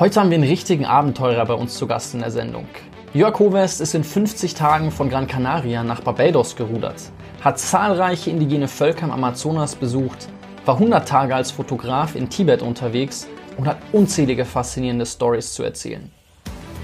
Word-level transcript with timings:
Heute 0.00 0.18
haben 0.18 0.30
wir 0.30 0.36
einen 0.36 0.48
richtigen 0.48 0.86
Abenteurer 0.86 1.44
bei 1.44 1.52
uns 1.52 1.74
zu 1.74 1.86
Gast 1.86 2.14
in 2.14 2.20
der 2.20 2.30
Sendung. 2.30 2.64
Jörg 3.12 3.38
Hovest 3.38 3.82
ist 3.82 3.94
in 3.94 4.02
50 4.02 4.54
Tagen 4.54 4.92
von 4.92 5.10
Gran 5.10 5.26
Canaria 5.26 5.82
nach 5.82 6.00
Barbados 6.00 6.56
gerudert, 6.56 7.12
hat 7.42 7.58
zahlreiche 7.58 8.30
indigene 8.30 8.66
Völker 8.66 9.04
im 9.04 9.10
Amazonas 9.10 9.74
besucht, 9.74 10.28
war 10.64 10.76
100 10.76 11.06
Tage 11.06 11.34
als 11.34 11.50
Fotograf 11.50 12.14
in 12.14 12.30
Tibet 12.30 12.62
unterwegs 12.62 13.28
und 13.58 13.66
hat 13.66 13.76
unzählige 13.92 14.46
faszinierende 14.46 15.04
Stories 15.04 15.52
zu 15.52 15.64
erzählen. 15.64 16.10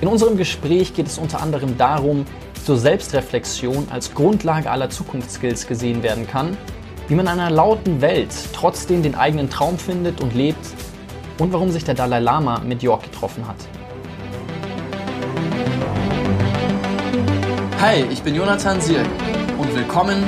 In 0.03 0.09
unserem 0.09 0.37
Gespräch 0.37 0.93
geht 0.93 1.07
es 1.07 1.17
unter 1.17 1.41
anderem 1.41 1.79
darum, 1.79 2.27
wie 2.53 2.61
so 2.61 2.77
Selbstreflexion 2.77 3.89
als 3.91 4.13
Grundlage 4.13 4.71
aller 4.71 4.91
Zukunftsskills 4.91 5.67
gesehen 5.67 6.03
werden 6.03 6.27
kann, 6.27 6.55
wie 7.09 7.15
man 7.15 7.25
in 7.25 7.33
einer 7.33 7.51
lauten 7.51 8.03
Welt 8.03 8.35
trotzdem 8.53 9.03
den 9.03 9.15
eigenen 9.15 9.49
Traum 9.49 9.79
findet 9.79 10.21
und 10.21 10.35
lebt 10.35 10.67
und 11.39 11.53
warum 11.53 11.71
sich 11.71 11.85
der 11.85 11.95
Dalai 11.95 12.21
Lama 12.21 12.61
mit 12.61 12.83
York 12.83 13.05
getroffen 13.05 13.47
hat. 13.47 13.57
Hi, 17.81 18.05
ich 18.11 18.23
bin 18.23 18.35
Jonathan 18.35 18.81
Sirk 18.81 19.07
und 19.59 19.75
willkommen 19.75 20.23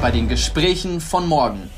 bei 0.00 0.10
den 0.10 0.28
Gesprächen 0.28 1.00
von 1.00 1.28
morgen. 1.28 1.73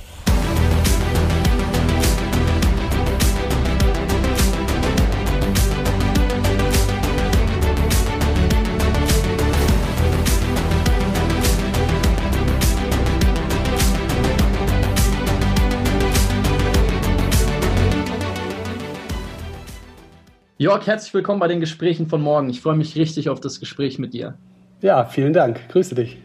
Jörg, 20.59 20.87
herzlich 20.87 21.13
willkommen 21.13 21.39
bei 21.39 21.49
den 21.49 21.61
Gesprächen 21.61 22.07
von 22.07 22.23
morgen. 22.23 22.49
Ich 22.49 22.63
freue 22.63 22.79
mich 22.79 22.97
richtig 22.97 23.29
auf 23.29 23.41
das 23.41 23.61
Gespräch 23.61 23.99
mit 23.99 24.15
dir. 24.15 24.39
Ja, 24.81 25.05
vielen 25.05 25.35
Dank. 25.35 25.69
Grüße 25.69 25.95
dich. 25.95 26.17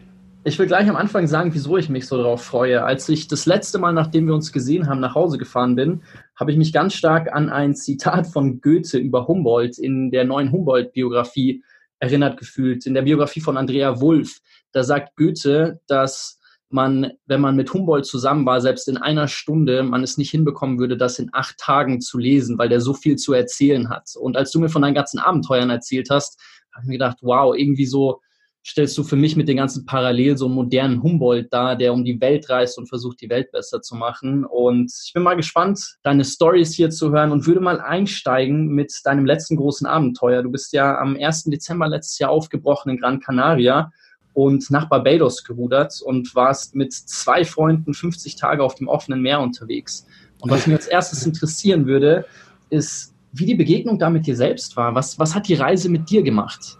Ich 0.44 0.58
will 0.58 0.66
gleich 0.66 0.88
am 0.88 0.96
Anfang 0.96 1.26
sagen, 1.26 1.52
wieso 1.52 1.76
ich 1.76 1.90
mich 1.90 2.06
so 2.06 2.16
darauf 2.16 2.42
freue. 2.42 2.82
Als 2.82 3.06
ich 3.10 3.28
das 3.28 3.44
letzte 3.44 3.78
Mal, 3.78 3.92
nachdem 3.92 4.26
wir 4.26 4.32
uns 4.32 4.50
gesehen 4.50 4.88
haben, 4.88 5.00
nach 5.00 5.14
Hause 5.14 5.36
gefahren 5.36 5.76
bin, 5.76 6.00
habe 6.34 6.50
ich 6.50 6.56
mich 6.56 6.72
ganz 6.72 6.94
stark 6.94 7.30
an 7.30 7.50
ein 7.50 7.74
Zitat 7.74 8.26
von 8.26 8.62
Goethe 8.62 8.96
über 8.96 9.28
Humboldt 9.28 9.76
in 9.76 10.10
der 10.10 10.24
neuen 10.24 10.50
Humboldt-Biografie 10.50 11.62
erinnert 11.98 12.38
gefühlt. 12.38 12.86
In 12.86 12.94
der 12.94 13.02
Biografie 13.02 13.42
von 13.42 13.58
Andrea 13.58 14.00
Wulff, 14.00 14.40
da 14.72 14.82
sagt 14.82 15.14
Goethe, 15.16 15.80
dass 15.86 16.40
man, 16.72 17.12
wenn 17.26 17.40
man 17.40 17.56
mit 17.56 17.72
Humboldt 17.72 18.06
zusammen 18.06 18.46
war, 18.46 18.60
selbst 18.60 18.88
in 18.88 18.96
einer 18.96 19.28
Stunde, 19.28 19.82
man 19.82 20.02
es 20.02 20.18
nicht 20.18 20.30
hinbekommen 20.30 20.78
würde, 20.78 20.96
das 20.96 21.18
in 21.18 21.30
acht 21.32 21.58
Tagen 21.58 22.00
zu 22.00 22.18
lesen, 22.18 22.58
weil 22.58 22.68
der 22.68 22.80
so 22.80 22.94
viel 22.94 23.16
zu 23.16 23.32
erzählen 23.32 23.88
hat. 23.88 24.10
Und 24.18 24.36
als 24.36 24.50
du 24.50 24.60
mir 24.60 24.68
von 24.68 24.82
deinen 24.82 24.94
ganzen 24.94 25.18
Abenteuern 25.18 25.70
erzählt 25.70 26.08
hast, 26.10 26.40
habe 26.72 26.84
ich 26.84 26.88
mir 26.88 26.94
gedacht, 26.94 27.18
wow, 27.22 27.54
irgendwie 27.56 27.86
so 27.86 28.20
stellst 28.64 28.96
du 28.96 29.02
für 29.02 29.16
mich 29.16 29.36
mit 29.36 29.48
den 29.48 29.56
ganzen 29.56 29.86
Parallel 29.86 30.36
so 30.36 30.46
einen 30.46 30.54
modernen 30.54 31.02
Humboldt 31.02 31.52
dar, 31.52 31.76
der 31.76 31.92
um 31.92 32.04
die 32.04 32.20
Welt 32.20 32.48
reist 32.48 32.78
und 32.78 32.88
versucht, 32.88 33.20
die 33.20 33.28
Welt 33.28 33.50
besser 33.50 33.82
zu 33.82 33.96
machen. 33.96 34.44
Und 34.44 34.92
ich 35.04 35.12
bin 35.12 35.22
mal 35.22 35.34
gespannt, 35.34 35.96
deine 36.02 36.24
Stories 36.24 36.72
hier 36.72 36.90
zu 36.90 37.10
hören 37.10 37.32
und 37.32 37.46
würde 37.46 37.60
mal 37.60 37.80
einsteigen 37.80 38.68
mit 38.68 38.92
deinem 39.04 39.26
letzten 39.26 39.56
großen 39.56 39.86
Abenteuer. 39.86 40.42
Du 40.42 40.50
bist 40.50 40.72
ja 40.72 40.98
am 40.98 41.16
1. 41.16 41.44
Dezember 41.44 41.88
letztes 41.88 42.18
Jahr 42.18 42.30
aufgebrochen 42.30 42.90
in 42.90 42.98
Gran 42.98 43.20
Canaria 43.20 43.90
und 44.34 44.70
nach 44.70 44.88
Barbados 44.88 45.44
gerudert 45.44 46.00
und 46.04 46.34
warst 46.34 46.74
mit 46.74 46.92
zwei 46.92 47.44
Freunden 47.44 47.94
50 47.94 48.36
Tage 48.36 48.62
auf 48.62 48.74
dem 48.74 48.88
offenen 48.88 49.20
Meer 49.20 49.40
unterwegs. 49.40 50.06
Und 50.40 50.50
was 50.50 50.66
mich 50.66 50.76
als 50.76 50.86
erstes 50.86 51.24
interessieren 51.26 51.86
würde, 51.86 52.24
ist, 52.70 53.14
wie 53.32 53.46
die 53.46 53.54
Begegnung 53.54 53.98
da 53.98 54.10
mit 54.10 54.26
dir 54.26 54.36
selbst 54.36 54.76
war. 54.76 54.94
Was, 54.94 55.18
was 55.18 55.34
hat 55.34 55.48
die 55.48 55.54
Reise 55.54 55.88
mit 55.88 56.10
dir 56.10 56.22
gemacht? 56.22 56.78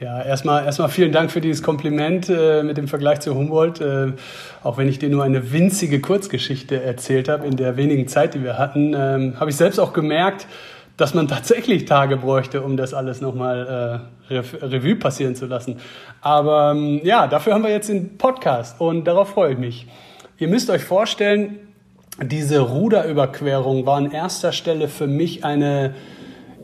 Ja, 0.00 0.20
erstmal, 0.20 0.64
erstmal 0.64 0.88
vielen 0.88 1.12
Dank 1.12 1.30
für 1.30 1.40
dieses 1.40 1.62
Kompliment 1.62 2.28
äh, 2.28 2.64
mit 2.64 2.76
dem 2.76 2.88
Vergleich 2.88 3.20
zu 3.20 3.36
Humboldt. 3.36 3.80
Äh, 3.80 4.12
auch 4.64 4.76
wenn 4.76 4.88
ich 4.88 4.98
dir 4.98 5.08
nur 5.08 5.22
eine 5.22 5.52
winzige 5.52 6.00
Kurzgeschichte 6.00 6.82
erzählt 6.82 7.28
habe 7.28 7.46
in 7.46 7.56
der 7.56 7.76
wenigen 7.76 8.08
Zeit, 8.08 8.34
die 8.34 8.42
wir 8.42 8.58
hatten, 8.58 8.94
ähm, 8.96 9.38
habe 9.38 9.50
ich 9.50 9.56
selbst 9.56 9.78
auch 9.78 9.92
gemerkt, 9.92 10.48
dass 10.96 11.14
man 11.14 11.28
tatsächlich 11.28 11.84
Tage 11.84 12.16
bräuchte, 12.16 12.62
um 12.62 12.76
das 12.76 12.94
alles 12.94 13.20
nochmal 13.20 14.10
äh, 14.30 14.34
Revue 14.34 14.96
passieren 14.96 15.34
zu 15.34 15.46
lassen. 15.46 15.76
Aber 16.20 16.72
ähm, 16.72 17.00
ja, 17.04 17.26
dafür 17.26 17.54
haben 17.54 17.64
wir 17.64 17.70
jetzt 17.70 17.88
den 17.88 18.18
Podcast 18.18 18.80
und 18.80 19.04
darauf 19.04 19.30
freue 19.30 19.52
ich 19.52 19.58
mich. 19.58 19.86
Ihr 20.38 20.48
müsst 20.48 20.70
euch 20.70 20.84
vorstellen, 20.84 21.58
diese 22.20 22.60
Ruderüberquerung 22.60 23.86
war 23.86 23.96
an 23.96 24.10
erster 24.10 24.52
Stelle 24.52 24.88
für 24.88 25.06
mich 25.06 25.44
eine, 25.44 25.94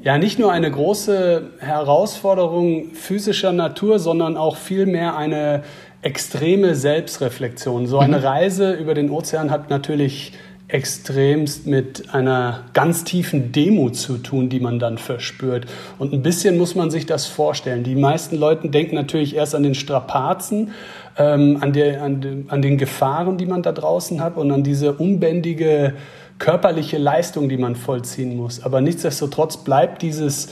ja, 0.02 0.18
nicht 0.18 0.38
nur 0.38 0.52
eine 0.52 0.70
große 0.70 1.50
Herausforderung 1.58 2.92
physischer 2.92 3.52
Natur, 3.52 3.98
sondern 3.98 4.36
auch 4.36 4.56
vielmehr 4.56 5.16
eine 5.16 5.62
extreme 6.02 6.74
Selbstreflexion. 6.74 7.86
So 7.86 7.98
eine 7.98 8.18
mhm. 8.18 8.24
Reise 8.24 8.72
über 8.72 8.94
den 8.94 9.10
Ozean 9.10 9.50
hat 9.50 9.70
natürlich 9.70 10.32
extremst 10.68 11.66
mit 11.66 12.14
einer 12.14 12.64
ganz 12.74 13.04
tiefen 13.04 13.52
Demut 13.52 13.96
zu 13.96 14.18
tun, 14.18 14.50
die 14.50 14.60
man 14.60 14.78
dann 14.78 14.98
verspürt. 14.98 15.66
Und 15.98 16.12
ein 16.12 16.22
bisschen 16.22 16.58
muss 16.58 16.74
man 16.74 16.90
sich 16.90 17.06
das 17.06 17.24
vorstellen. 17.24 17.84
Die 17.84 17.94
meisten 17.94 18.36
Leute 18.36 18.68
denken 18.68 18.94
natürlich 18.94 19.34
erst 19.34 19.54
an 19.54 19.62
den 19.62 19.74
Strapazen, 19.74 20.72
ähm, 21.16 21.56
an, 21.62 21.72
der, 21.72 22.02
an, 22.02 22.20
de, 22.20 22.44
an 22.48 22.60
den 22.60 22.76
Gefahren, 22.76 23.38
die 23.38 23.46
man 23.46 23.62
da 23.62 23.72
draußen 23.72 24.20
hat 24.22 24.36
und 24.36 24.52
an 24.52 24.62
diese 24.62 24.92
unbändige 24.92 25.94
körperliche 26.38 26.98
Leistung, 26.98 27.48
die 27.48 27.56
man 27.56 27.74
vollziehen 27.74 28.36
muss. 28.36 28.62
Aber 28.62 28.82
nichtsdestotrotz 28.82 29.56
bleibt 29.56 30.02
dieses 30.02 30.50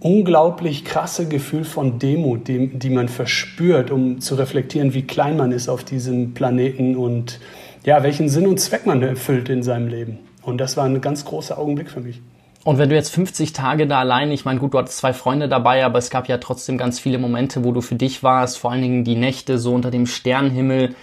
unglaublich 0.00 0.84
krasse 0.84 1.26
Gefühl 1.26 1.64
von 1.64 1.98
Demut, 1.98 2.46
die, 2.46 2.68
die 2.68 2.90
man 2.90 3.08
verspürt, 3.08 3.90
um 3.90 4.20
zu 4.20 4.36
reflektieren, 4.36 4.94
wie 4.94 5.02
klein 5.02 5.36
man 5.36 5.50
ist 5.50 5.68
auf 5.68 5.82
diesem 5.82 6.34
Planeten 6.34 6.96
und 6.96 7.40
ja, 7.84 8.02
welchen 8.02 8.28
Sinn 8.28 8.46
und 8.46 8.58
Zweck 8.58 8.86
man 8.86 9.02
erfüllt 9.02 9.48
in 9.48 9.62
seinem 9.62 9.88
Leben. 9.88 10.18
Und 10.42 10.58
das 10.58 10.76
war 10.76 10.84
ein 10.84 11.00
ganz 11.00 11.24
großer 11.24 11.58
Augenblick 11.58 11.90
für 11.90 12.00
mich. 12.00 12.20
Und 12.64 12.78
wenn 12.78 12.88
du 12.88 12.94
jetzt 12.94 13.14
50 13.14 13.52
Tage 13.52 13.86
da 13.86 14.00
allein, 14.00 14.30
ich 14.30 14.44
meine, 14.44 14.60
gut, 14.60 14.74
du 14.74 14.78
hattest 14.78 14.98
zwei 14.98 15.12
Freunde 15.12 15.48
dabei, 15.48 15.84
aber 15.84 15.98
es 15.98 16.10
gab 16.10 16.28
ja 16.28 16.38
trotzdem 16.38 16.76
ganz 16.76 16.98
viele 16.98 17.18
Momente, 17.18 17.64
wo 17.64 17.72
du 17.72 17.80
für 17.80 17.94
dich 17.94 18.22
warst, 18.22 18.58
vor 18.58 18.72
allen 18.72 18.82
Dingen 18.82 19.04
die 19.04 19.16
Nächte 19.16 19.58
so 19.58 19.72
unter 19.74 19.90
dem 19.90 20.06
Sternenhimmel. 20.06 20.94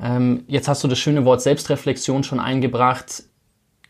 Ähm, 0.00 0.44
jetzt 0.48 0.68
hast 0.68 0.82
du 0.82 0.88
das 0.88 0.98
schöne 0.98 1.24
Wort 1.24 1.42
Selbstreflexion 1.42 2.24
schon 2.24 2.40
eingebracht. 2.40 3.24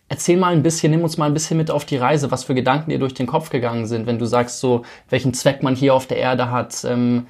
Erzähl 0.09 0.37
mal 0.37 0.53
ein 0.53 0.63
bisschen, 0.63 0.91
nimm 0.91 1.03
uns 1.03 1.17
mal 1.17 1.25
ein 1.27 1.33
bisschen 1.33 1.57
mit 1.57 1.71
auf 1.71 1.87
die 1.87 1.97
Reise, 1.97 2.31
was 2.31 2.45
für 2.45 2.55
Gedanken 2.55 2.91
dir 2.91 2.99
durch 2.99 3.15
den 3.15 3.27
Kopf 3.27 3.49
gegangen 3.49 3.87
sind, 3.87 4.07
wenn 4.07 4.19
du 4.19 4.27
sagst 4.27 4.61
so, 4.61 4.83
welchen 5.09 5.33
Zweck 5.33 5.63
man 5.63 5.75
hier 5.75 5.95
auf 5.95 6.07
der 6.07 6.19
Erde 6.19 6.51
hat. 6.51 6.85
Ähm, 6.85 7.29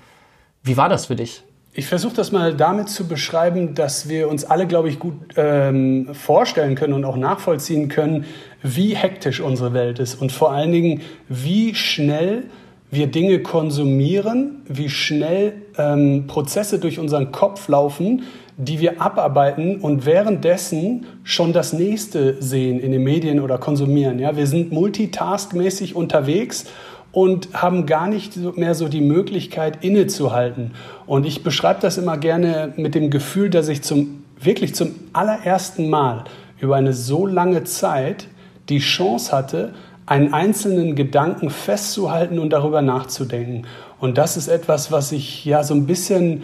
wie 0.65 0.77
war 0.77 0.89
das 0.89 1.07
für 1.07 1.17
dich? 1.17 1.45
Ich 1.75 1.87
versuche 1.87 2.15
das 2.15 2.33
mal 2.33 2.55
damit 2.55 2.91
zu 2.91 3.09
beschreiben, 3.09 3.75
dass 3.75 4.07
wir 4.07 4.29
uns 4.29 4.45
alle, 4.45 4.67
glaube 4.67 4.91
ich, 4.91 4.99
gut 4.99 5.15
ähm, 5.37 6.09
vorstellen 6.13 6.75
können 6.75 6.93
und 6.93 7.07
auch 7.07 7.17
nachvollziehen 7.17 7.89
können, 7.89 8.27
wie 8.63 8.95
hektisch 8.95 9.41
unsere 9.41 9.73
Welt 9.73 9.99
ist 9.99 10.21
und 10.21 10.33
vor 10.33 10.53
allen 10.53 10.71
Dingen, 10.71 11.01
wie 11.31 11.75
schnell 11.75 12.43
wir 12.91 13.07
Dinge 13.07 13.39
konsumieren, 13.39 14.61
wie 14.69 14.91
schnell 14.91 15.55
ähm, 15.79 16.27
Prozesse 16.27 16.79
durch 16.79 16.99
unseren 16.99 17.33
Kopf 17.33 17.69
laufen, 17.69 18.25
die 18.59 18.81
wir 18.81 19.01
abarbeiten 19.01 19.77
und 19.77 20.05
währenddessen 20.05 21.07
schon 21.25 21.55
das 21.55 21.73
nächste 21.73 22.37
sehen 22.43 22.81
in 22.81 22.93
den 22.93 23.03
Medien 23.03 23.41
oder 23.41 23.57
konsumieren. 23.57 24.19
Ja, 24.19 24.37
wir 24.37 24.47
sind 24.47 24.73
multitaskmäßig 24.73 25.97
unterwegs 25.97 26.67
und 27.13 27.51
haben 27.53 27.87
gar 27.87 28.09
nicht 28.09 28.37
mehr 28.57 28.75
so 28.75 28.89
die 28.89 29.03
Möglichkeit 29.03 29.85
innezuhalten. 29.85 30.73
Und 31.07 31.27
ich 31.27 31.43
beschreibe 31.43 31.81
das 31.81 31.99
immer 31.99 32.17
gerne 32.17 32.73
mit 32.77 32.95
dem 32.95 33.11
Gefühl, 33.11 33.51
dass 33.51 33.69
ich 33.69 33.83
zum, 33.83 34.25
wirklich 34.41 34.75
zum 34.75 34.95
allerersten 35.13 35.91
Mal 35.91 36.25
über 36.59 36.77
eine 36.77 36.95
so 36.95 37.27
lange 37.27 37.65
Zeit 37.65 38.29
die 38.69 38.79
Chance 38.79 39.31
hatte, 39.33 39.75
einen 40.07 40.33
einzelnen 40.33 40.97
Gedanken 40.97 41.51
festzuhalten 41.51 42.39
und 42.39 42.51
darüber 42.51 42.83
nachzudenken. 42.83 43.67
Und 44.01 44.19
das 44.19 44.37
ist 44.37 44.49
etwas, 44.49 44.91
was 44.91 45.13
ich 45.13 45.45
ja 45.45 45.63
so 45.63 45.75
ein 45.75 45.87
bisschen 45.87 46.43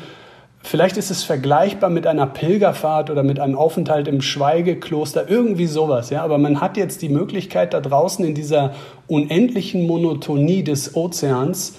Vielleicht 0.63 0.97
ist 0.97 1.11
es 1.11 1.23
vergleichbar 1.23 1.89
mit 1.89 2.07
einer 2.07 2.27
Pilgerfahrt 2.27 3.11
oder 3.11 3.23
mit 3.23 3.39
einem 3.39 3.57
Aufenthalt 3.57 4.09
im 4.09 4.21
Schweigekloster, 4.21 5.29
irgendwie 5.29 5.67
sowas. 5.67 6.11
Ja? 6.11 6.23
Aber 6.23 6.37
man 6.39 6.61
hat 6.61 6.77
jetzt 6.77 7.01
die 7.01 7.09
Möglichkeit, 7.09 7.75
da 7.75 7.81
draußen 7.81 8.25
in 8.25 8.35
dieser 8.35 8.75
unendlichen 9.07 9.87
Monotonie 9.87 10.65
des 10.65 10.97
Ozeans 10.97 11.79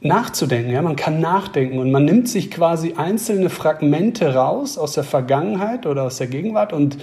nachzudenken. 0.00 0.72
Ja? 0.72 0.80
Man 0.80 0.96
kann 0.96 1.20
nachdenken 1.20 1.78
und 1.78 1.90
man 1.90 2.04
nimmt 2.04 2.28
sich 2.28 2.50
quasi 2.50 2.94
einzelne 2.96 3.50
Fragmente 3.50 4.34
raus 4.34 4.78
aus 4.78 4.92
der 4.92 5.04
Vergangenheit 5.04 5.86
oder 5.86 6.04
aus 6.04 6.18
der 6.18 6.28
Gegenwart 6.28 6.72
und 6.72 6.98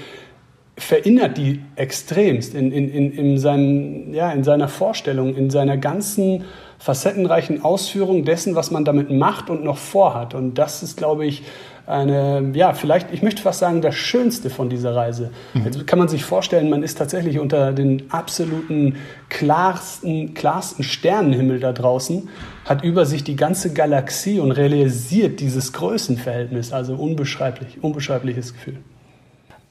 verinnert 0.78 1.38
die 1.38 1.60
extremst 1.76 2.56
in, 2.56 2.72
in, 2.72 2.90
in, 2.90 3.12
in, 3.12 3.38
seinem, 3.38 4.14
ja, 4.14 4.32
in 4.32 4.44
seiner 4.44 4.68
Vorstellung, 4.68 5.36
in 5.36 5.50
seiner 5.50 5.78
ganzen 5.78 6.46
facettenreichen 6.82 7.64
Ausführung 7.64 8.26
dessen, 8.26 8.56
was 8.56 8.72
man 8.72 8.84
damit 8.84 9.12
macht 9.12 9.52
und 9.52 9.64
noch 9.64 9.78
vorhat. 9.78 10.34
Und 10.34 10.56
das 10.56 10.82
ist, 10.82 10.98
glaube 10.98 11.28
ich, 11.28 11.44
eine, 11.86 12.52
ja, 12.56 12.74
vielleicht, 12.74 13.14
ich 13.14 13.22
möchte 13.22 13.44
fast 13.44 13.60
sagen, 13.60 13.82
das 13.82 13.94
Schönste 13.94 14.50
von 14.50 14.68
dieser 14.70 14.96
Reise. 14.96 15.30
Mhm. 15.54 15.66
Jetzt 15.66 15.86
kann 15.86 16.00
man 16.00 16.08
sich 16.08 16.26
vorstellen, 16.26 16.72
man 16.72 16.82
ist 16.82 16.98
tatsächlich 16.98 17.38
unter 17.38 17.72
den 17.72 18.12
absoluten 18.12 18.96
klarsten, 19.30 20.34
klarsten 20.34 20.84
Sternenhimmel 20.84 21.60
da 21.60 21.72
draußen, 21.72 22.30
hat 22.66 22.84
über 22.84 23.06
sich 23.06 23.24
die 23.24 23.36
ganze 23.36 23.74
Galaxie 23.74 24.40
und 24.40 24.52
realisiert 24.52 25.40
dieses 25.40 25.74
Größenverhältnis. 25.74 26.74
Also 26.74 26.96
unbeschreiblich, 26.96 27.84
unbeschreibliches 27.84 28.54
Gefühl. 28.54 28.78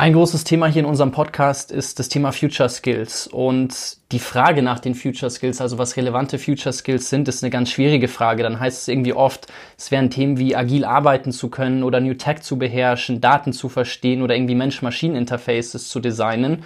Ein 0.01 0.15
großes 0.15 0.45
Thema 0.45 0.67
hier 0.67 0.81
in 0.81 0.87
unserem 0.89 1.13
Podcast 1.13 1.71
ist 1.71 1.99
das 1.99 2.09
Thema 2.09 2.33
Future 2.33 2.71
Skills. 2.71 3.27
Und 3.27 3.99
die 4.13 4.19
Frage 4.19 4.63
nach 4.63 4.79
den 4.79 4.95
Future 4.95 5.31
Skills, 5.31 5.61
also 5.61 5.77
was 5.77 5.99
relevante 5.99 6.39
Future 6.39 6.73
Skills 6.73 7.11
sind, 7.11 7.29
ist 7.29 7.45
eine 7.45 7.51
ganz 7.51 7.71
schwierige 7.71 8.09
Frage. 8.09 8.43
Dann 8.43 8.59
heißt 8.59 8.81
es 8.81 8.89
irgendwie 8.89 9.13
oft, 9.13 9.49
es 9.77 9.91
wären 9.91 10.09
Themen 10.09 10.39
wie 10.39 10.57
agil 10.57 10.87
arbeiten 10.87 11.33
zu 11.33 11.51
können 11.51 11.83
oder 11.83 12.01
New 12.01 12.15
Tech 12.15 12.41
zu 12.41 12.59
beherrschen, 12.59 13.21
Daten 13.21 13.53
zu 13.53 13.69
verstehen 13.69 14.23
oder 14.23 14.35
irgendwie 14.35 14.55
Mensch-Maschinen-Interfaces 14.55 15.91
zu 15.91 16.01
designen. 16.01 16.65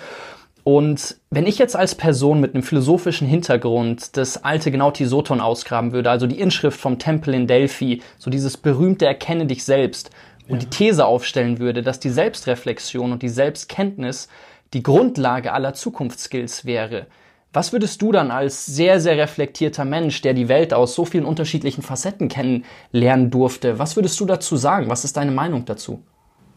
Und 0.63 1.17
wenn 1.31 1.49
ich 1.49 1.59
jetzt 1.59 1.75
als 1.75 1.97
Person 1.97 2.41
mit 2.41 2.55
einem 2.55 2.63
philosophischen 2.63 3.27
Hintergrund 3.27 4.17
das 4.17 4.45
alte 4.45 4.71
Gnauti-Soton 4.71 5.41
ausgraben 5.41 5.93
würde, 5.93 6.09
also 6.09 6.29
die 6.29 6.39
Inschrift 6.39 6.81
vom 6.81 7.01
Tempel 7.01 7.35
in 7.35 7.49
Delphi, 7.49 8.01
so 8.17 8.31
dieses 8.31 8.57
berühmte 8.57 9.07
Erkenne 9.07 9.45
dich 9.45 9.65
selbst, 9.65 10.11
und 10.49 10.63
ja. 10.63 10.69
die 10.69 10.71
These 10.71 11.07
aufstellen 11.07 11.59
würde, 11.59 11.83
dass 11.83 12.01
die 12.01 12.11
Selbstreflexion 12.11 13.13
und 13.13 13.23
die 13.23 13.29
Selbstkenntnis 13.29 14.29
die 14.73 14.83
Grundlage 14.83 15.53
aller 15.53 15.75
Zukunftsskills 15.75 16.65
wäre, 16.65 17.07
was 17.55 17.73
würdest 17.73 18.03
du 18.03 18.11
dann 18.11 18.33
als 18.33 18.67
sehr, 18.67 18.99
sehr 18.99 19.17
reflektierter 19.17 19.85
Mensch, 19.85 20.21
der 20.23 20.35
die 20.35 20.49
Welt 20.49 20.75
aus 20.75 20.97
so 20.97 21.05
vielen 21.05 21.25
unterschiedlichen 21.25 21.83
Facetten 21.83 22.29
kennenlernen 22.29 23.31
durfte, 23.31 23.79
was 23.79 23.95
würdest 23.95 24.19
du 24.19 24.27
dazu 24.27 24.57
sagen? 24.57 24.91
Was 24.91 25.05
ist 25.05 25.17
deine 25.17 25.31
Meinung 25.31 25.65
dazu? 25.65 26.03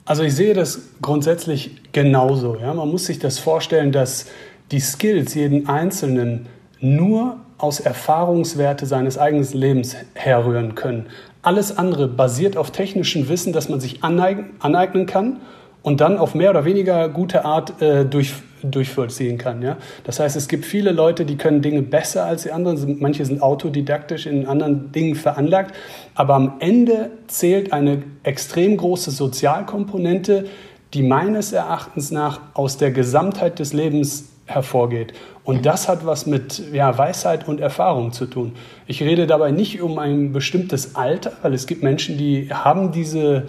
Also 0.06 0.24
ich 0.24 0.34
sehe 0.34 0.56
das 0.56 0.82
grundsätzlich 1.02 1.92
genauso. 1.92 2.58
Ja? 2.58 2.74
Man 2.74 2.90
muss 2.90 3.06
sich 3.06 3.20
das 3.20 3.38
vorstellen, 3.38 3.92
dass 3.92 4.26
die 4.72 4.80
Skills 4.80 5.36
jeden 5.36 5.70
Einzelnen 5.70 6.48
nur 6.80 7.38
aus 7.60 7.80
Erfahrungswerte 7.80 8.88
seines 8.88 9.20
eigenen 9.20 9.48
Lebens 9.52 9.96
herrühren 10.16 10.74
können. 10.74 11.08
Alles 11.42 11.78
andere 11.78 12.08
basiert 12.08 12.58
auf 12.58 12.72
technischem 12.72 13.30
Wissen, 13.30 13.54
das 13.54 13.70
man 13.70 13.80
sich 13.80 14.04
aneignen 14.04 15.06
kann 15.06 15.38
und 15.84 16.02
dann 16.02 16.18
auf 16.18 16.36
mehr 16.36 16.50
oder 16.50 16.66
weniger 16.66 17.08
gute 17.08 17.46
Art 17.46 17.82
äh, 17.82 18.04
durch, 18.04 18.34
durchvollziehen 18.62 19.38
kann. 19.38 19.62
Ja? 19.62 19.78
Das 20.04 20.20
heißt, 20.20 20.36
es 20.36 20.48
gibt 20.48 20.66
viele 20.66 20.92
Leute, 20.92 21.26
die 21.26 21.38
können 21.38 21.62
Dinge 21.62 21.82
besser 21.82 22.26
als 22.26 22.44
die 22.44 22.52
anderen. 22.52 22.98
Manche 23.00 23.24
sind 23.24 23.42
autodidaktisch 23.42 24.26
in 24.26 24.48
anderen 24.48 24.92
Dingen 24.92 25.16
veranlagt. 25.16 25.74
Aber 26.16 26.36
am 26.36 26.56
Ende 26.60 27.12
zählt 27.28 27.72
eine 27.72 28.04
extrem 28.24 28.76
große 28.76 29.12
Sozialkomponente, 29.12 30.46
die 30.94 31.04
meines 31.04 31.54
Erachtens 31.54 32.12
nach 32.12 32.42
aus 32.54 32.78
der 32.78 32.92
Gesamtheit 32.92 33.60
des 33.60 33.74
Lebens 33.74 34.30
hervorgeht. 34.48 35.14
Und 35.44 35.66
das 35.66 35.88
hat 35.88 36.06
was 36.06 36.26
mit 36.26 36.74
ja, 36.74 36.98
Weisheit 36.98 37.48
und 37.48 37.62
Erfahrung 37.62 38.12
zu 38.12 38.26
tun. 38.26 38.54
Ich 38.88 39.02
rede 39.02 39.28
dabei 39.28 39.52
nicht 39.52 39.82
um 39.82 40.00
ein 40.00 40.32
bestimmtes 40.32 40.96
Alter, 40.96 41.34
weil 41.42 41.54
es 41.54 41.68
gibt 41.68 41.84
Menschen, 41.84 42.18
die 42.18 42.50
haben 42.52 42.92
diese, 42.92 43.44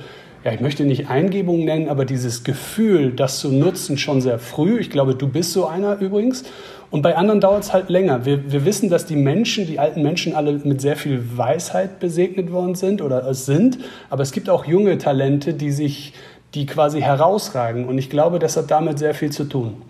ja, 0.44 0.52
ich 0.52 0.60
möchte 0.60 0.84
nicht 0.84 1.08
Eingebung 1.08 1.64
nennen, 1.64 1.88
aber 1.88 2.04
dieses 2.04 2.44
Gefühl, 2.44 3.12
das 3.12 3.38
zu 3.38 3.50
nutzen, 3.50 3.96
schon 3.96 4.20
sehr 4.20 4.38
früh. 4.38 4.78
Ich 4.78 4.90
glaube, 4.90 5.14
du 5.14 5.28
bist 5.28 5.52
so 5.52 5.66
einer 5.66 5.98
übrigens. 5.98 6.44
Und 6.90 7.02
bei 7.02 7.16
anderen 7.16 7.40
dauert 7.40 7.64
es 7.64 7.72
halt 7.72 7.90
länger. 7.90 8.24
Wir, 8.24 8.50
wir 8.50 8.64
wissen, 8.64 8.88
dass 8.88 9.04
die 9.04 9.16
Menschen, 9.16 9.66
die 9.66 9.78
alten 9.78 10.02
Menschen 10.02 10.34
alle 10.34 10.52
mit 10.52 10.80
sehr 10.80 10.96
viel 10.96 11.22
Weisheit 11.36 12.00
besegnet 12.00 12.50
worden 12.50 12.74
sind 12.74 13.02
oder 13.02 13.26
es 13.26 13.44
sind. 13.44 13.78
Aber 14.08 14.22
es 14.22 14.32
gibt 14.32 14.48
auch 14.48 14.64
junge 14.64 14.96
Talente, 14.98 15.52
die 15.52 15.70
sich, 15.70 16.14
die 16.54 16.64
quasi 16.64 17.00
herausragen. 17.00 17.86
Und 17.86 17.98
ich 17.98 18.08
glaube, 18.08 18.38
das 18.38 18.56
hat 18.56 18.70
damit 18.70 18.98
sehr 18.98 19.14
viel 19.14 19.30
zu 19.30 19.44
tun. 19.44 19.82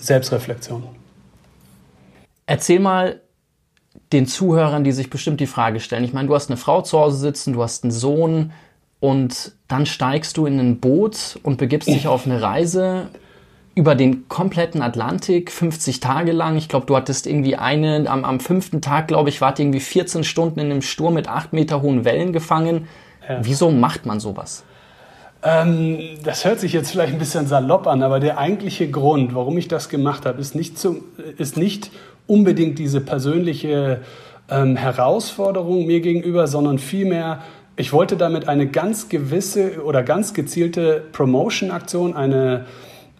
Selbstreflexion. 0.00 0.84
Erzähl 2.46 2.80
mal 2.80 3.20
den 4.12 4.26
Zuhörern, 4.26 4.84
die 4.84 4.92
sich 4.92 5.10
bestimmt 5.10 5.40
die 5.40 5.46
Frage 5.46 5.80
stellen. 5.80 6.04
Ich 6.04 6.12
meine, 6.12 6.28
du 6.28 6.34
hast 6.34 6.50
eine 6.50 6.56
Frau 6.56 6.82
zu 6.82 6.98
Hause 6.98 7.18
sitzen, 7.18 7.52
du 7.52 7.62
hast 7.62 7.84
einen 7.84 7.90
Sohn 7.90 8.52
und 9.00 9.52
dann 9.68 9.86
steigst 9.86 10.36
du 10.36 10.46
in 10.46 10.58
ein 10.58 10.80
Boot 10.80 11.38
und 11.42 11.58
begibst 11.58 11.88
dich 11.88 12.06
auf 12.06 12.26
eine 12.26 12.40
Reise 12.40 13.08
über 13.74 13.94
den 13.94 14.26
kompletten 14.28 14.80
Atlantik, 14.80 15.52
50 15.52 16.00
Tage 16.00 16.32
lang. 16.32 16.56
Ich 16.56 16.68
glaube, 16.68 16.86
du 16.86 16.96
hattest 16.96 17.26
irgendwie 17.26 17.56
eine, 17.56 18.08
am, 18.08 18.24
am 18.24 18.40
fünften 18.40 18.80
Tag, 18.80 19.06
glaube 19.06 19.28
ich, 19.28 19.42
wart 19.42 19.58
irgendwie 19.58 19.80
14 19.80 20.24
Stunden 20.24 20.60
in 20.60 20.70
einem 20.70 20.82
Sturm 20.82 21.14
mit 21.14 21.28
acht 21.28 21.52
Meter 21.52 21.82
hohen 21.82 22.04
Wellen 22.06 22.32
gefangen. 22.32 22.88
Ja. 23.28 23.38
Wieso 23.42 23.70
macht 23.70 24.06
man 24.06 24.18
sowas? 24.18 24.64
Ähm, 25.42 25.98
das 26.24 26.44
hört 26.44 26.60
sich 26.60 26.72
jetzt 26.72 26.90
vielleicht 26.90 27.12
ein 27.12 27.18
bisschen 27.18 27.46
salopp 27.46 27.86
an, 27.86 28.02
aber 28.02 28.20
der 28.20 28.38
eigentliche 28.38 28.90
Grund, 28.90 29.34
warum 29.34 29.58
ich 29.58 29.68
das 29.68 29.88
gemacht 29.88 30.26
habe, 30.26 30.40
ist 30.40 30.54
nicht, 30.54 30.78
zu, 30.78 31.04
ist 31.38 31.56
nicht 31.56 31.90
unbedingt 32.26 32.78
diese 32.78 33.00
persönliche 33.00 34.00
ähm, 34.50 34.76
Herausforderung 34.76 35.86
mir 35.86 36.00
gegenüber, 36.00 36.46
sondern 36.46 36.78
vielmehr, 36.78 37.42
ich 37.76 37.92
wollte 37.92 38.16
damit 38.16 38.48
eine 38.48 38.66
ganz 38.66 39.08
gewisse 39.08 39.82
oder 39.84 40.02
ganz 40.02 40.34
gezielte 40.34 41.04
Promotion-Aktion, 41.12 42.14
eine 42.16 42.64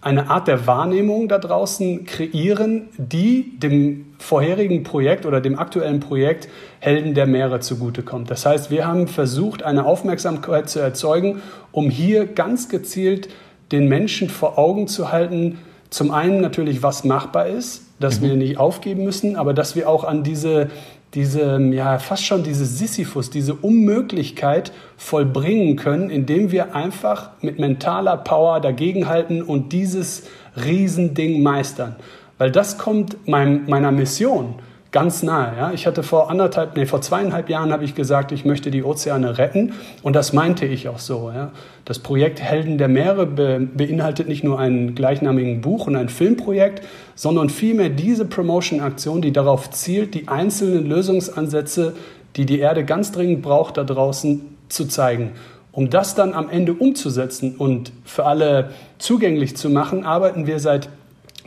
eine 0.06 0.30
Art 0.30 0.46
der 0.46 0.68
Wahrnehmung 0.68 1.26
da 1.26 1.38
draußen 1.38 2.04
kreieren, 2.04 2.90
die 2.96 3.58
dem 3.58 4.14
vorherigen 4.20 4.84
Projekt 4.84 5.26
oder 5.26 5.40
dem 5.40 5.58
aktuellen 5.58 5.98
Projekt 5.98 6.48
Helden 6.78 7.14
der 7.14 7.26
Meere 7.26 7.58
zugutekommt. 7.58 8.30
Das 8.30 8.46
heißt, 8.46 8.70
wir 8.70 8.86
haben 8.86 9.08
versucht, 9.08 9.64
eine 9.64 9.84
Aufmerksamkeit 9.84 10.70
zu 10.70 10.78
erzeugen, 10.78 11.42
um 11.72 11.90
hier 11.90 12.26
ganz 12.26 12.68
gezielt 12.68 13.28
den 13.72 13.88
Menschen 13.88 14.28
vor 14.28 14.58
Augen 14.58 14.86
zu 14.86 15.10
halten, 15.10 15.58
zum 15.90 16.12
einen 16.12 16.40
natürlich, 16.40 16.84
was 16.84 17.02
machbar 17.02 17.48
ist, 17.48 17.82
dass 17.98 18.20
mhm. 18.20 18.26
wir 18.26 18.36
nicht 18.36 18.58
aufgeben 18.58 19.02
müssen, 19.02 19.34
aber 19.34 19.54
dass 19.54 19.74
wir 19.74 19.88
auch 19.88 20.04
an 20.04 20.22
diese 20.22 20.70
diese, 21.16 21.58
ja, 21.72 21.98
fast 21.98 22.24
schon 22.24 22.42
diese 22.42 22.66
Sisyphus, 22.66 23.30
diese 23.30 23.54
Unmöglichkeit 23.54 24.70
vollbringen 24.98 25.76
können, 25.76 26.10
indem 26.10 26.52
wir 26.52 26.76
einfach 26.76 27.30
mit 27.40 27.58
mentaler 27.58 28.18
Power 28.18 28.60
dagegenhalten 28.60 29.42
und 29.42 29.72
dieses 29.72 30.24
Riesending 30.56 31.42
meistern. 31.42 31.96
Weil 32.36 32.52
das 32.52 32.76
kommt 32.76 33.16
mein, 33.26 33.64
meiner 33.66 33.92
Mission 33.92 34.56
ganz 34.96 35.22
nahe. 35.22 35.54
Ja? 35.58 35.72
Ich 35.72 35.86
hatte 35.86 36.02
vor 36.02 36.30
anderthalb, 36.30 36.74
nee, 36.74 36.86
vor 36.86 37.02
zweieinhalb 37.02 37.50
Jahren 37.50 37.70
habe 37.70 37.84
ich 37.84 37.94
gesagt, 37.94 38.32
ich 38.32 38.46
möchte 38.46 38.70
die 38.70 38.82
Ozeane 38.82 39.36
retten 39.36 39.74
und 40.02 40.16
das 40.16 40.32
meinte 40.32 40.64
ich 40.64 40.88
auch 40.88 40.98
so. 40.98 41.30
Ja? 41.34 41.52
Das 41.84 41.98
Projekt 41.98 42.40
Helden 42.40 42.78
der 42.78 42.88
Meere 42.88 43.26
be 43.26 43.60
beinhaltet 43.60 44.26
nicht 44.26 44.42
nur 44.42 44.58
ein 44.58 44.94
gleichnamigen 44.94 45.60
Buch 45.60 45.86
und 45.86 45.96
ein 45.96 46.08
Filmprojekt, 46.08 46.82
sondern 47.14 47.50
vielmehr 47.50 47.90
diese 47.90 48.24
Promotion-Aktion, 48.24 49.20
die 49.20 49.32
darauf 49.34 49.68
zielt, 49.70 50.14
die 50.14 50.28
einzelnen 50.28 50.86
Lösungsansätze, 50.86 51.92
die 52.36 52.46
die 52.46 52.60
Erde 52.60 52.82
ganz 52.82 53.12
dringend 53.12 53.42
braucht, 53.42 53.76
da 53.76 53.84
draußen 53.84 54.40
zu 54.70 54.86
zeigen. 54.86 55.32
Um 55.72 55.90
das 55.90 56.14
dann 56.14 56.32
am 56.32 56.48
Ende 56.48 56.72
umzusetzen 56.72 57.56
und 57.58 57.92
für 58.06 58.24
alle 58.24 58.70
zugänglich 58.96 59.58
zu 59.58 59.68
machen, 59.68 60.06
arbeiten 60.06 60.46
wir 60.46 60.58
seit 60.58 60.88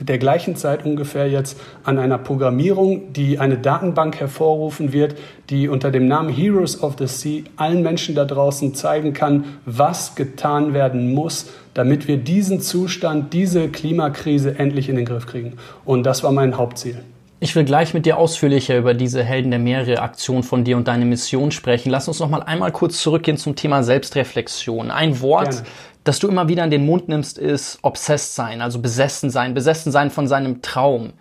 der 0.02 0.18
gleichen 0.18 0.56
Zeit 0.56 0.86
ungefähr 0.86 1.30
jetzt 1.30 1.60
an 1.84 1.98
einer 1.98 2.18
Programmierung, 2.18 3.14
die 3.14 3.40
eine 3.40 3.58
Datenbank 3.58 4.20
hervorrufen 4.20 4.94
wird, 4.94 5.16
die 5.50 5.68
unter 5.68 5.92
dem 5.92 6.08
Namen 6.08 6.30
Heroes 6.30 6.82
of 6.82 6.96
the 6.98 7.08
Sea 7.08 7.44
allen 7.58 7.82
Menschen 7.82 8.16
da 8.16 8.26
draußen 8.26 8.76
zeigen 8.76 9.14
kann, 9.14 9.46
was 9.66 10.16
getan 10.16 10.74
werden 10.74 11.14
muss, 11.14 11.50
damit 11.74 12.08
wir 12.08 12.18
diesen 12.18 12.62
Zustand, 12.62 13.34
diese 13.34 13.70
Klimakrise 13.70 14.58
endlich 14.58 14.90
in 14.90 14.96
den 14.96 15.06
Griff 15.06 15.26
kriegen. 15.26 15.54
Und 15.86 16.04
das 16.04 16.24
war 16.24 16.32
mein 16.32 16.58
Hauptziel. 16.58 17.00
Ich 17.42 17.56
will 17.56 17.64
gleich 17.64 17.94
mit 17.94 18.06
dir 18.06 18.18
ausführlicher 18.18 18.78
über 18.78 18.94
diese 18.94 19.24
Helden 19.24 19.52
der 19.52 19.62
Meere 19.62 20.02
Aktion 20.02 20.44
von 20.44 20.66
dir 20.66 20.76
und 20.76 20.90
deine 20.90 21.06
Mission 21.06 21.52
sprechen. 21.52 21.90
Lass 21.90 22.10
uns 22.10 22.20
noch 22.20 22.28
mal 22.30 22.44
einmal 22.44 22.74
kurz 22.74 23.02
zurückgehen 23.02 23.38
zum 23.38 23.56
Thema 23.56 23.82
Selbstreflexion. 23.82 24.92
Ein 24.92 25.22
Wort, 25.22 25.52
Gerne 25.52 25.68
das 26.10 26.18
du 26.18 26.28
immer 26.28 26.48
wieder 26.48 26.64
in 26.64 26.72
den 26.72 26.88
Mund 26.88 27.08
nimmst, 27.08 27.38
ist 27.38 27.78
obsessed 27.84 28.34
sein, 28.34 28.62
also 28.62 28.80
besessen 28.80 29.30
sein, 29.30 29.54
besessen 29.54 29.92
sein 29.92 30.10
von 30.10 30.28
seinem 30.28 30.64
Traum. 30.64 31.14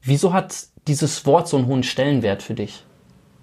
Wieso 0.00 0.32
hat 0.32 0.54
dieses 0.86 1.26
Wort 1.26 1.48
so 1.48 1.56
einen 1.56 1.66
hohen 1.66 1.82
Stellenwert 1.82 2.44
für 2.44 2.54
dich? 2.54 2.84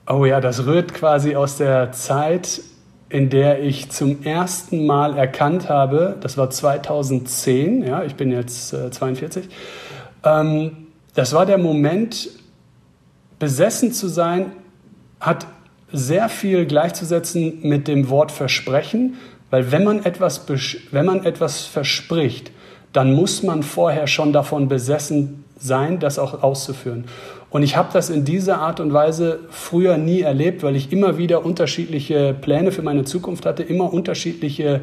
Oh 0.07 0.23
ja, 0.23 0.39
das 0.39 0.65
rührt 0.65 0.93
quasi 0.93 1.35
aus 1.35 1.57
der 1.57 1.91
Zeit, 1.91 2.61
in 3.09 3.29
der 3.29 3.61
ich 3.61 3.91
zum 3.91 4.23
ersten 4.23 4.85
Mal 4.85 5.17
erkannt 5.17 5.67
habe, 5.67 6.15
das 6.21 6.37
war 6.37 6.49
2010, 6.49 7.85
ja, 7.85 8.05
ich 8.05 8.15
bin 8.15 8.31
jetzt 8.31 8.71
äh, 8.71 8.89
42, 8.89 9.49
ähm, 10.23 10.87
das 11.13 11.33
war 11.33 11.45
der 11.45 11.57
Moment, 11.57 12.29
besessen 13.37 13.91
zu 13.91 14.07
sein, 14.07 14.53
hat 15.19 15.45
sehr 15.91 16.29
viel 16.29 16.65
gleichzusetzen 16.65 17.59
mit 17.63 17.89
dem 17.89 18.07
Wort 18.07 18.31
Versprechen, 18.31 19.15
weil 19.49 19.71
wenn 19.71 19.83
man 19.83 20.03
etwas, 20.03 20.45
wenn 20.91 21.05
man 21.05 21.25
etwas 21.25 21.61
verspricht, 21.65 22.51
dann 22.93 23.13
muss 23.13 23.43
man 23.43 23.63
vorher 23.63 24.07
schon 24.07 24.33
davon 24.33 24.67
besessen 24.67 25.43
sein, 25.57 25.99
das 25.99 26.19
auch 26.19 26.43
auszuführen. 26.43 27.05
Und 27.49 27.63
ich 27.63 27.77
habe 27.77 27.89
das 27.93 28.09
in 28.09 28.25
dieser 28.25 28.59
Art 28.59 28.79
und 28.79 28.91
Weise 28.91 29.39
früher 29.49 29.97
nie 29.97 30.21
erlebt, 30.21 30.63
weil 30.63 30.75
ich 30.75 30.91
immer 30.91 31.17
wieder 31.17 31.45
unterschiedliche 31.45 32.33
Pläne 32.33 32.73
für 32.73 32.81
meine 32.81 33.05
Zukunft 33.05 33.45
hatte, 33.45 33.63
immer 33.63 33.93
unterschiedliche 33.93 34.81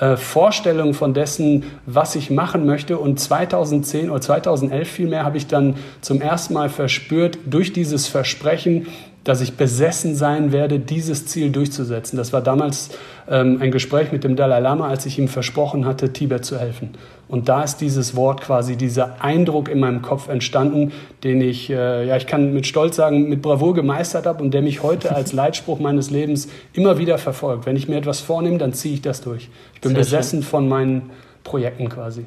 äh, 0.00 0.16
Vorstellungen 0.16 0.94
von 0.94 1.12
dessen, 1.12 1.64
was 1.84 2.16
ich 2.16 2.30
machen 2.30 2.64
möchte. 2.64 2.98
Und 2.98 3.20
2010 3.20 4.10
oder 4.10 4.20
2011 4.20 4.88
vielmehr 4.88 5.24
habe 5.24 5.36
ich 5.36 5.46
dann 5.46 5.76
zum 6.00 6.20
ersten 6.20 6.54
Mal 6.54 6.70
verspürt, 6.70 7.38
durch 7.46 7.72
dieses 7.72 8.06
Versprechen, 8.06 8.86
dass 9.24 9.40
ich 9.40 9.56
besessen 9.56 10.14
sein 10.14 10.52
werde, 10.52 10.78
dieses 10.78 11.26
Ziel 11.26 11.50
durchzusetzen. 11.50 12.18
Das 12.18 12.32
war 12.34 12.42
damals 12.42 12.90
ähm, 13.28 13.58
ein 13.60 13.70
Gespräch 13.70 14.12
mit 14.12 14.22
dem 14.22 14.36
Dalai 14.36 14.60
Lama, 14.60 14.86
als 14.86 15.06
ich 15.06 15.18
ihm 15.18 15.28
versprochen 15.28 15.86
hatte, 15.86 16.12
Tibet 16.12 16.44
zu 16.44 16.58
helfen. 16.58 16.90
Und 17.26 17.48
da 17.48 17.62
ist 17.62 17.78
dieses 17.78 18.14
Wort 18.16 18.42
quasi, 18.42 18.76
dieser 18.76 19.22
Eindruck 19.22 19.70
in 19.70 19.80
meinem 19.80 20.02
Kopf 20.02 20.28
entstanden, 20.28 20.92
den 21.24 21.40
ich, 21.40 21.70
äh, 21.70 22.06
ja, 22.06 22.16
ich 22.16 22.26
kann 22.26 22.52
mit 22.52 22.66
Stolz 22.66 22.96
sagen, 22.96 23.28
mit 23.30 23.40
Bravour 23.40 23.74
gemeistert 23.74 24.26
habe 24.26 24.42
und 24.42 24.52
der 24.52 24.60
mich 24.60 24.82
heute 24.82 25.14
als 25.14 25.32
Leitspruch 25.32 25.80
meines 25.80 26.10
Lebens 26.10 26.48
immer 26.74 26.98
wieder 26.98 27.16
verfolgt. 27.16 27.64
Wenn 27.64 27.76
ich 27.76 27.88
mir 27.88 27.96
etwas 27.96 28.20
vornehme, 28.20 28.58
dann 28.58 28.74
ziehe 28.74 28.94
ich 28.94 29.02
das 29.02 29.22
durch. 29.22 29.48
Ich 29.74 29.80
bin 29.80 29.92
Sehr 29.92 30.00
besessen 30.00 30.42
schön. 30.42 30.50
von 30.50 30.68
meinen 30.68 31.10
Projekten 31.44 31.88
quasi. 31.88 32.26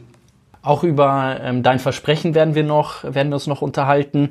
Auch 0.63 0.83
über 0.83 1.37
ähm, 1.41 1.63
dein 1.63 1.79
Versprechen 1.79 2.35
werden 2.35 2.55
wir 2.55 2.63
noch, 2.63 3.03
werden 3.03 3.29
wir 3.29 3.35
uns 3.35 3.47
noch 3.47 3.61
unterhalten. 3.61 4.29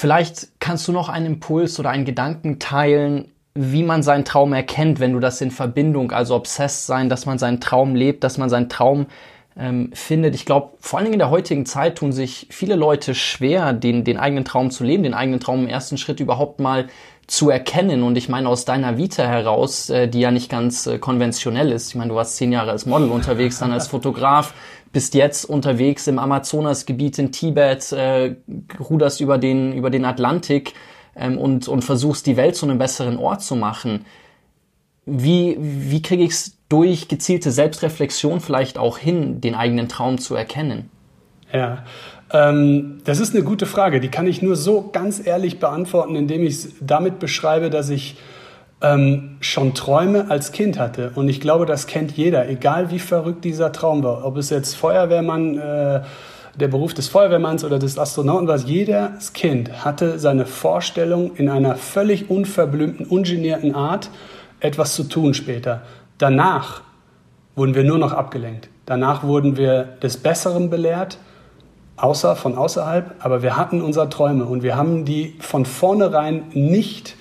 Vielleicht 0.00 0.60
kannst 0.60 0.86
du 0.86 0.92
noch 0.92 1.08
einen 1.08 1.26
Impuls 1.26 1.80
oder 1.80 1.90
einen 1.90 2.04
Gedanken 2.04 2.60
teilen, 2.60 3.32
wie 3.54 3.82
man 3.82 4.04
seinen 4.04 4.24
Traum 4.24 4.52
erkennt, 4.52 5.00
wenn 5.00 5.12
du 5.12 5.18
das 5.18 5.40
in 5.40 5.50
Verbindung, 5.50 6.12
also 6.12 6.36
obsessed 6.36 6.86
sein, 6.86 7.08
dass 7.08 7.26
man 7.26 7.40
seinen 7.40 7.60
Traum 7.60 7.96
lebt, 7.96 8.22
dass 8.22 8.38
man 8.38 8.48
seinen 8.48 8.68
Traum 8.68 9.06
ähm, 9.56 9.90
findet. 9.94 10.36
Ich 10.36 10.46
glaube, 10.46 10.76
vor 10.78 10.98
allen 11.00 11.06
Dingen 11.06 11.14
in 11.14 11.18
der 11.18 11.30
heutigen 11.30 11.66
Zeit 11.66 11.98
tun 11.98 12.12
sich 12.12 12.46
viele 12.48 12.76
Leute 12.76 13.16
schwer, 13.16 13.72
den, 13.72 14.04
den 14.04 14.18
eigenen 14.18 14.44
Traum 14.44 14.70
zu 14.70 14.84
leben, 14.84 15.02
den 15.02 15.14
eigenen 15.14 15.40
Traum 15.40 15.64
im 15.64 15.68
ersten 15.68 15.98
Schritt 15.98 16.20
überhaupt 16.20 16.60
mal 16.60 16.86
zu 17.26 17.50
erkennen. 17.50 18.04
Und 18.04 18.16
ich 18.16 18.28
meine, 18.28 18.48
aus 18.48 18.64
deiner 18.64 18.98
Vita 18.98 19.26
heraus, 19.26 19.90
äh, 19.90 20.06
die 20.06 20.20
ja 20.20 20.30
nicht 20.30 20.48
ganz 20.48 20.86
äh, 20.86 20.98
konventionell 20.98 21.72
ist. 21.72 21.88
Ich 21.88 21.94
meine, 21.96 22.10
du 22.10 22.14
warst 22.14 22.36
zehn 22.36 22.52
Jahre 22.52 22.70
als 22.70 22.86
Model 22.86 23.10
unterwegs, 23.10 23.58
dann 23.58 23.72
als 23.72 23.88
Fotograf, 23.88 24.54
bist 24.92 25.14
jetzt 25.14 25.44
unterwegs 25.44 26.06
im 26.06 26.18
Amazonasgebiet 26.18 27.18
in 27.18 27.32
Tibet, 27.32 27.92
äh, 27.92 28.36
ruderst 28.78 29.20
über 29.20 29.38
den, 29.38 29.72
über 29.72 29.90
den 29.90 30.04
Atlantik 30.04 30.74
ähm, 31.16 31.38
und, 31.38 31.68
und 31.68 31.82
versuchst 31.82 32.26
die 32.26 32.36
Welt 32.36 32.56
zu 32.56 32.66
einem 32.66 32.78
besseren 32.78 33.18
Ort 33.18 33.42
zu 33.42 33.56
machen. 33.56 34.04
Wie, 35.04 35.56
wie 35.58 36.02
kriege 36.02 36.22
ich 36.22 36.30
es 36.30 36.58
durch 36.68 37.08
gezielte 37.08 37.50
Selbstreflexion 37.50 38.40
vielleicht 38.40 38.78
auch 38.78 38.98
hin, 38.98 39.40
den 39.40 39.54
eigenen 39.54 39.88
Traum 39.88 40.18
zu 40.18 40.34
erkennen? 40.34 40.90
Ja, 41.52 41.84
ähm, 42.32 43.00
das 43.04 43.20
ist 43.20 43.34
eine 43.34 43.44
gute 43.44 43.66
Frage. 43.66 44.00
Die 44.00 44.10
kann 44.10 44.26
ich 44.26 44.42
nur 44.42 44.56
so 44.56 44.90
ganz 44.92 45.24
ehrlich 45.24 45.60
beantworten, 45.60 46.14
indem 46.14 46.42
ich 46.42 46.54
es 46.54 46.74
damit 46.80 47.18
beschreibe, 47.18 47.70
dass 47.70 47.88
ich 47.88 48.16
ähm, 48.80 49.36
schon 49.40 49.74
Träume 49.74 50.30
als 50.30 50.52
Kind 50.52 50.78
hatte. 50.78 51.12
Und 51.14 51.28
ich 51.28 51.40
glaube, 51.40 51.66
das 51.66 51.86
kennt 51.86 52.12
jeder, 52.12 52.48
egal 52.48 52.90
wie 52.90 52.98
verrückt 52.98 53.44
dieser 53.44 53.72
Traum 53.72 54.02
war. 54.02 54.24
Ob 54.24 54.36
es 54.36 54.50
jetzt 54.50 54.76
Feuerwehrmann, 54.76 55.58
äh, 55.58 56.00
der 56.54 56.68
Beruf 56.68 56.94
des 56.94 57.08
Feuerwehrmanns 57.08 57.64
oder 57.64 57.78
des 57.78 57.98
Astronauten 57.98 58.48
war, 58.48 58.56
jedes 58.56 59.32
Kind 59.32 59.84
hatte 59.84 60.18
seine 60.18 60.46
Vorstellung 60.46 61.36
in 61.36 61.48
einer 61.48 61.76
völlig 61.76 62.30
unverblümten, 62.30 63.06
ungenierten 63.06 63.74
Art, 63.74 64.10
etwas 64.60 64.94
zu 64.94 65.04
tun 65.04 65.34
später. 65.34 65.82
Danach 66.18 66.82
wurden 67.54 67.74
wir 67.74 67.84
nur 67.84 67.98
noch 67.98 68.12
abgelenkt. 68.12 68.68
Danach 68.86 69.22
wurden 69.22 69.56
wir 69.56 69.84
des 70.02 70.16
Besseren 70.16 70.70
belehrt, 70.70 71.18
außer 71.96 72.36
von 72.36 72.56
außerhalb, 72.56 73.16
aber 73.20 73.42
wir 73.42 73.56
hatten 73.56 73.82
unsere 73.82 74.08
Träume 74.08 74.44
und 74.44 74.62
wir 74.62 74.76
haben 74.76 75.04
die 75.04 75.36
von 75.40 75.64
vornherein 75.64 76.44
nicht 76.52 77.16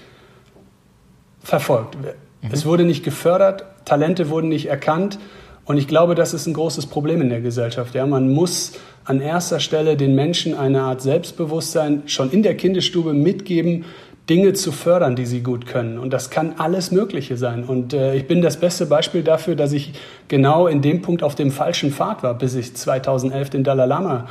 verfolgt. 1.48 1.98
Mhm. 1.98 2.50
Es 2.52 2.66
wurde 2.66 2.84
nicht 2.84 3.06
gefördert, 3.06 3.64
Talente 3.86 4.30
wurden 4.30 4.50
nicht 4.50 4.68
erkannt. 4.68 5.18
Und 5.64 5.78
ich 5.78 5.88
glaube, 5.88 6.14
das 6.14 6.34
ist 6.34 6.46
ein 6.46 6.54
großes 6.54 6.88
Problem 6.88 7.22
in 7.22 7.30
der 7.30 7.42
Gesellschaft. 7.42 7.96
Ja, 7.96 8.06
man 8.06 8.32
muss 8.34 8.74
an 9.06 9.22
erster 9.22 9.60
Stelle 9.62 9.96
den 9.96 10.14
Menschen 10.14 10.58
eine 10.58 10.82
Art 10.82 11.02
Selbstbewusstsein 11.02 12.04
schon 12.06 12.32
in 12.32 12.44
der 12.44 12.56
Kindesstube 12.56 13.14
mitgeben, 13.14 13.86
Dinge 14.30 14.54
zu 14.54 14.74
fördern, 14.74 15.16
die 15.16 15.26
sie 15.26 15.42
gut 15.42 15.66
können. 15.66 15.98
Und 15.98 16.12
das 16.12 16.30
kann 16.30 16.56
alles 16.58 16.92
Mögliche 16.92 17.38
sein. 17.38 17.64
Und 17.64 17.94
äh, 17.94 18.16
ich 18.16 18.28
bin 18.28 18.42
das 18.42 18.58
beste 18.58 18.86
Beispiel 18.86 19.24
dafür, 19.24 19.56
dass 19.56 19.72
ich 19.72 19.94
genau 20.28 20.68
in 20.68 20.82
dem 20.82 21.02
Punkt 21.02 21.24
auf 21.24 21.36
dem 21.36 21.50
falschen 21.50 21.92
Pfad 21.92 22.24
war, 22.24 22.34
bis 22.34 22.56
ich 22.56 22.76
2011 22.76 23.52
den 23.52 23.64
Dalai 23.64 23.86
Lama 23.86 24.28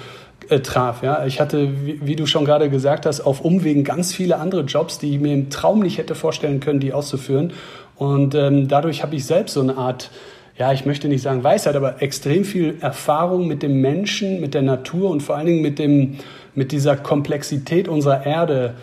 äh, 0.50 0.60
traf. 0.60 1.02
Ja? 1.02 1.24
Ich 1.24 1.40
hatte, 1.40 1.86
wie, 1.86 2.00
wie, 2.06 2.14
du 2.14 2.26
schon 2.26 2.44
gerade 2.44 2.68
gesagt 2.68 3.06
hast, 3.06 3.22
auf 3.22 3.40
Umwegen 3.40 3.84
ganz 3.84 4.12
viele 4.12 4.36
andere 4.36 4.62
Jobs, 4.62 4.98
die 4.98 5.14
ich 5.14 5.20
mir 5.20 5.32
im 5.32 5.48
Traum 5.48 5.80
nicht 5.80 5.96
hätte 5.96 6.14
vorstellen 6.14 6.60
können, 6.60 6.80
die 6.80 6.92
auszuführen. 6.92 7.54
Und 7.96 8.34
ähm, 8.34 8.68
dadurch 8.68 9.02
habe 9.02 9.16
ich 9.16 9.24
selbst 9.24 9.54
so 9.54 9.62
eine 9.62 9.78
Art, 9.78 10.10
ja, 10.58 10.74
ich 10.74 10.84
möchte 10.84 11.08
nicht 11.08 11.22
sagen 11.22 11.42
Weisheit, 11.42 11.74
aber 11.74 12.02
extrem 12.02 12.44
viel 12.44 12.76
Erfahrung 12.80 13.46
mit 13.46 13.62
dem 13.62 13.80
Menschen, 13.80 14.42
mit 14.42 14.52
der 14.52 14.62
Natur 14.62 15.08
und 15.08 15.22
vor 15.22 15.36
allen 15.36 15.46
Dingen 15.46 15.62
mit, 15.62 15.78
dem, 15.78 16.18
mit 16.54 16.70
dieser 16.70 16.96
Komplexität 16.96 17.88
unserer 17.88 18.26
Erde 18.26 18.74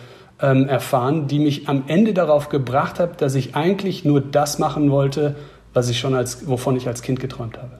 ähm, 0.44 0.68
erfahren, 0.68 1.26
die 1.26 1.38
mich 1.38 1.68
am 1.68 1.84
Ende 1.86 2.12
darauf 2.12 2.50
gebracht 2.50 3.00
hat, 3.00 3.22
dass 3.22 3.34
ich 3.34 3.56
eigentlich 3.56 4.04
nur 4.04 4.20
das 4.20 4.58
machen 4.58 4.90
wollte, 4.90 5.36
was 5.72 5.88
ich 5.88 5.98
schon 5.98 6.14
als, 6.14 6.46
wovon 6.46 6.76
ich 6.76 6.86
als 6.86 7.00
Kind 7.00 7.18
geträumt 7.18 7.56
habe. 7.56 7.78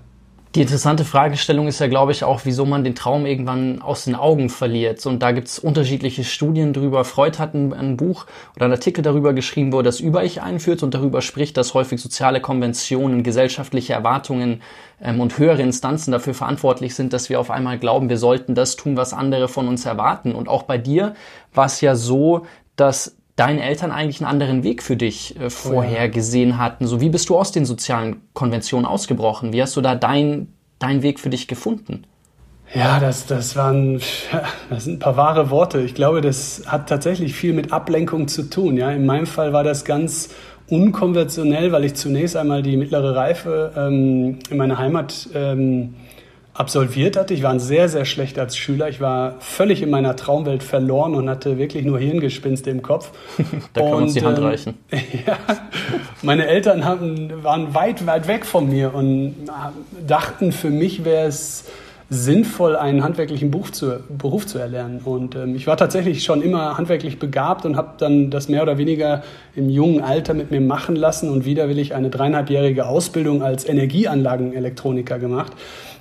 Die 0.55 0.61
interessante 0.61 1.05
Fragestellung 1.05 1.67
ist 1.67 1.81
ja, 1.81 1.89
glaube 1.89 2.13
ich, 2.13 2.23
auch, 2.23 2.43
wieso 2.45 2.65
man 2.65 2.85
den 2.85 2.95
Traum 2.95 3.27
irgendwann 3.27 3.83
aus 3.83 4.05
den 4.05 4.15
Augen 4.15 4.49
verliert. 4.49 5.05
Und 5.05 5.21
da 5.21 5.33
gibt 5.33 5.49
es 5.49 5.59
unterschiedliche 5.59 6.23
Studien 6.23 6.73
drüber. 6.73 7.05
Freud 7.05 7.41
hat 7.41 7.55
ein, 7.55 7.73
ein, 7.73 7.97
Buch 7.97 8.27
oder 8.55 8.67
ein 8.67 8.71
Artikel 8.71 9.03
darüber 9.03 9.33
geschrieben, 9.33 9.73
wo 9.73 9.79
er 9.79 9.83
das 9.83 9.99
Über-Ich 9.99 10.43
einführt 10.43 10.85
und 10.85 10.95
darüber 10.95 11.23
spricht, 11.23 11.57
dass 11.57 11.75
häufig 11.75 12.01
soziale 12.01 12.41
Konventionen, 12.41 13.25
gesellschaftliche 13.25 13.95
Erwartungen 13.95 14.63
ähm, 15.03 15.21
und 15.21 15.39
höhere 15.39 15.63
Instanzen 15.63 16.13
dafür 16.13 16.35
verantwortlich 16.35 16.95
sind, 16.95 17.13
dass 17.13 17.29
wir 17.29 17.41
auf 17.41 17.51
einmal 17.51 17.81
glauben, 17.81 18.09
wir 18.09 18.19
sollten 18.19 18.55
das 18.55 18.77
tun, 18.77 18.97
was 18.97 19.13
andere 19.13 19.49
von 19.49 19.67
uns 19.67 19.85
erwarten. 19.85 20.37
Und 20.37 20.49
auch 20.49 20.63
bei 20.63 20.79
dir 20.79 21.15
war 21.53 21.67
es 21.67 21.81
ja 21.81 21.97
so, 21.97 22.47
dass 22.77 23.17
deine 23.37 23.63
Eltern 23.63 23.91
eigentlich 23.91 24.21
einen 24.21 24.31
anderen 24.31 24.63
Weg 24.63 24.83
für 24.83 24.97
dich 24.97 25.39
äh, 25.41 25.51
vorher 25.51 26.09
gesehen 26.09 26.59
hatten. 26.59 26.87
So 26.87 27.01
wie 27.01 27.09
bist 27.09 27.29
du 27.29 27.37
aus 27.37 27.53
den 27.53 27.65
sozialen 27.65 28.23
Konventionen 28.33 28.87
ausgebrochen? 28.87 29.53
Wie 29.53 29.63
hast 29.63 29.77
du 29.77 29.81
da 29.81 29.95
dein, 29.95 30.49
dein 30.79 31.03
Weg 31.03 31.21
für 31.21 31.31
dich 31.31 31.49
gefunden? 31.49 32.07
Ja, 32.75 32.99
das, 32.99 33.27
das 33.27 33.57
waren 33.57 34.01
das 34.71 34.85
sind 34.85 34.95
ein 34.95 34.99
paar 34.99 35.17
wahre 35.17 35.51
Worte. 35.51 35.81
Ich 35.81 35.95
glaube, 35.95 36.21
das 36.21 36.63
hat 36.67 36.89
tatsächlich 36.89 37.35
viel 37.35 37.53
mit 37.53 37.73
Ablenkung 37.73 38.29
zu 38.29 38.49
tun. 38.49 38.77
Ja, 38.77 38.91
in 38.91 39.07
meinem 39.07 39.27
Fall 39.27 39.53
war 39.53 39.65
das 39.65 39.85
ganz 39.85 40.31
unkonventionell, 40.69 41.73
weil 41.73 41.85
ich 41.85 41.95
zunächst 41.95 42.37
einmal 42.37 42.63
die 42.63 42.77
mittlere 42.77 43.15
Reife 43.15 43.73
ähm, 43.77 44.39
in 44.49 44.57
meiner 44.57 44.79
Heimat 44.79 45.29
ähm, 45.35 45.95
absolviert 46.55 47.17
hatte. 47.17 47.35
Ich 47.35 47.43
war 47.43 47.59
sehr, 47.59 47.89
sehr 47.89 48.05
schlecht 48.05 48.39
als 48.39 48.57
Schüler. 48.57 48.89
Ich 48.89 49.01
war 49.01 49.35
völlig 49.41 49.83
in 49.83 49.91
meiner 49.91 50.15
Traumwelt 50.15 50.63
verloren 50.63 51.15
und 51.15 51.29
hatte 51.29 51.59
wirklich 51.59 51.85
nur 51.85 51.99
Hirngespinste 51.99 52.71
im 52.71 52.81
Kopf. 52.81 53.11
da 53.73 53.81
können 53.81 53.93
wir 53.93 53.97
uns 53.97 54.15
die 54.15 54.25
Hand 54.25 54.39
ähm, 54.39 54.45
reichen. 54.45 54.75
ja, 55.27 55.37
meine 56.23 56.47
Eltern 56.47 56.85
haben, 56.85 57.43
waren 57.43 57.75
weit, 57.75 58.07
weit 58.07 58.29
weg 58.29 58.47
von 58.47 58.69
mir 58.69 58.95
und 58.95 59.35
dachten, 60.07 60.53
für 60.53 60.71
mich 60.71 61.05
wäre 61.05 61.27
es 61.27 61.65
sinnvoll, 62.11 62.77
einen 62.77 63.03
handwerklichen 63.03 63.51
Beruf 63.51 63.73
zu, 63.73 63.99
Beruf 64.09 64.47
zu 64.47 64.59
erlernen. 64.59 65.01
Und 65.05 65.35
ähm, 65.35 65.57
ich 65.57 65.67
war 65.67 65.77
tatsächlich 65.77 66.23
schon 66.23 66.43
immer 66.43 66.77
handwerklich 66.77 67.19
begabt 67.19 67.65
und 67.65 67.77
habe 67.77 67.95
dann 67.99 68.31
das 68.31 68.49
mehr 68.49 68.63
oder 68.63 68.79
weniger 68.79 69.23
im 69.57 69.71
jungen 69.71 70.03
Alter 70.03 70.35
mit 70.35 70.51
mir 70.51 70.61
machen 70.61 70.97
lassen 70.97 71.31
und 71.31 71.45
widerwillig 71.45 71.95
eine 71.95 72.11
dreieinhalbjährige 72.11 72.87
Ausbildung 72.87 73.43
als 73.43 73.67
Energieanlagenelektroniker 73.67 75.19
gemacht. 75.19 75.53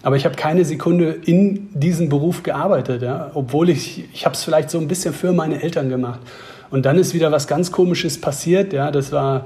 Aber 0.03 0.15
ich 0.17 0.25
habe 0.25 0.35
keine 0.35 0.65
Sekunde 0.65 1.17
in 1.25 1.69
diesem 1.73 2.09
Beruf 2.09 2.43
gearbeitet, 2.43 3.01
ja? 3.01 3.31
obwohl 3.33 3.69
ich, 3.69 4.03
ich 4.13 4.25
habe 4.25 4.35
es 4.35 4.43
vielleicht 4.43 4.69
so 4.69 4.77
ein 4.77 4.87
bisschen 4.87 5.13
für 5.13 5.33
meine 5.33 5.63
Eltern 5.63 5.89
gemacht. 5.89 6.19
Und 6.69 6.85
dann 6.85 6.97
ist 6.97 7.13
wieder 7.13 7.31
was 7.31 7.47
ganz 7.47 7.71
Komisches 7.71 8.19
passiert. 8.19 8.73
Ja? 8.73 8.91
Das 8.91 9.11
war 9.11 9.45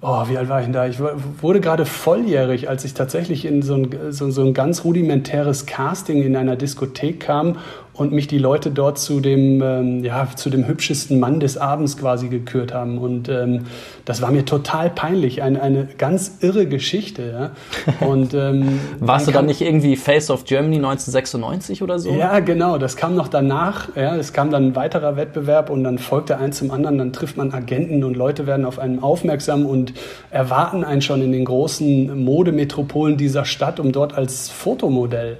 oh, 0.00 0.28
wie 0.28 0.36
alt 0.36 0.48
war 0.48 0.60
ich 0.60 0.66
denn 0.66 0.72
da? 0.72 0.86
Ich 0.86 0.98
wurde 1.40 1.60
gerade 1.60 1.84
volljährig, 1.84 2.68
als 2.68 2.84
ich 2.84 2.94
tatsächlich 2.94 3.44
in 3.44 3.62
so 3.62 3.74
ein, 3.74 3.90
so, 4.10 4.30
so 4.30 4.42
ein 4.42 4.54
ganz 4.54 4.84
rudimentäres 4.84 5.66
Casting 5.66 6.22
in 6.22 6.36
einer 6.36 6.56
Diskothek 6.56 7.20
kam 7.20 7.58
und 7.96 8.12
mich 8.12 8.26
die 8.26 8.38
Leute 8.38 8.70
dort 8.70 8.98
zu 8.98 9.20
dem, 9.20 9.62
ähm, 9.62 10.04
ja, 10.04 10.28
zu 10.34 10.50
dem 10.50 10.66
hübschesten 10.66 11.18
Mann 11.18 11.40
des 11.40 11.56
Abends 11.56 11.96
quasi 11.96 12.28
gekürt 12.28 12.74
haben. 12.74 12.98
Und 12.98 13.28
ähm, 13.28 13.66
das 14.04 14.20
war 14.22 14.30
mir 14.30 14.44
total 14.44 14.90
peinlich, 14.90 15.42
eine, 15.42 15.62
eine 15.62 15.88
ganz 15.98 16.38
irre 16.40 16.66
Geschichte. 16.66 17.52
Ja? 18.00 18.06
Und, 18.06 18.34
ähm, 18.34 18.80
Warst 19.00 19.26
du 19.26 19.32
dann 19.32 19.46
nicht 19.46 19.62
irgendwie 19.62 19.96
Face 19.96 20.30
of 20.30 20.44
Germany 20.44 20.76
1996 20.76 21.82
oder 21.82 21.98
so? 21.98 22.10
Ja, 22.10 22.40
genau, 22.40 22.78
das 22.78 22.96
kam 22.96 23.14
noch 23.14 23.28
danach. 23.28 23.88
Ja, 23.96 24.14
es 24.16 24.32
kam 24.32 24.50
dann 24.50 24.68
ein 24.68 24.76
weiterer 24.76 25.16
Wettbewerb 25.16 25.70
und 25.70 25.84
dann 25.84 25.98
folgte 25.98 26.38
eins 26.38 26.58
zum 26.58 26.70
anderen. 26.70 26.98
Dann 26.98 27.12
trifft 27.12 27.36
man 27.36 27.52
Agenten 27.52 28.04
und 28.04 28.16
Leute 28.16 28.46
werden 28.46 28.66
auf 28.66 28.78
einen 28.78 29.02
aufmerksam 29.02 29.64
und 29.64 29.94
erwarten 30.30 30.84
einen 30.84 31.00
schon 31.00 31.22
in 31.22 31.32
den 31.32 31.44
großen 31.44 32.24
Modemetropolen 32.24 33.16
dieser 33.16 33.44
Stadt, 33.44 33.80
um 33.80 33.92
dort 33.92 34.14
als 34.14 34.50
Fotomodell 34.50 35.38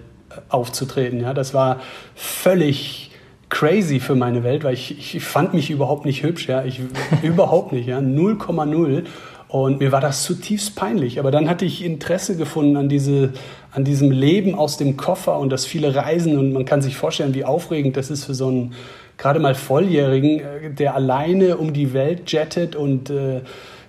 aufzutreten. 0.48 1.20
Ja, 1.20 1.34
das 1.34 1.54
war 1.54 1.80
völlig 2.14 3.10
crazy 3.48 4.00
für 4.00 4.14
meine 4.14 4.42
Welt, 4.42 4.64
weil 4.64 4.74
ich, 4.74 5.16
ich 5.16 5.22
fand 5.24 5.54
mich 5.54 5.70
überhaupt 5.70 6.04
nicht 6.04 6.22
hübsch, 6.22 6.48
ja, 6.48 6.64
ich 6.64 6.80
überhaupt 7.22 7.72
nicht, 7.72 7.86
ja, 7.86 7.98
0,0 7.98 9.04
und 9.48 9.78
mir 9.78 9.92
war 9.92 10.00
das 10.00 10.24
zutiefst 10.24 10.74
peinlich. 10.74 11.20
Aber 11.20 11.30
dann 11.30 11.48
hatte 11.48 11.64
ich 11.64 11.84
Interesse 11.84 12.36
gefunden 12.36 12.76
an, 12.76 12.88
diese, 12.88 13.32
an 13.72 13.84
diesem 13.84 14.10
Leben 14.10 14.54
aus 14.54 14.76
dem 14.76 14.96
Koffer 14.96 15.38
und 15.38 15.50
das 15.50 15.64
viele 15.64 15.94
Reisen. 15.94 16.36
Und 16.36 16.52
man 16.52 16.64
kann 16.64 16.82
sich 16.82 16.96
vorstellen, 16.96 17.34
wie 17.34 17.44
aufregend 17.44 17.96
das 17.96 18.10
ist 18.10 18.24
für 18.24 18.34
so 18.34 18.48
einen 18.48 18.74
gerade 19.18 19.38
mal 19.38 19.54
Volljährigen, 19.54 20.40
äh, 20.40 20.70
der 20.70 20.94
alleine 20.94 21.56
um 21.58 21.72
die 21.72 21.94
Welt 21.94 22.32
jettet 22.32 22.74
und 22.74 23.08
äh, 23.10 23.42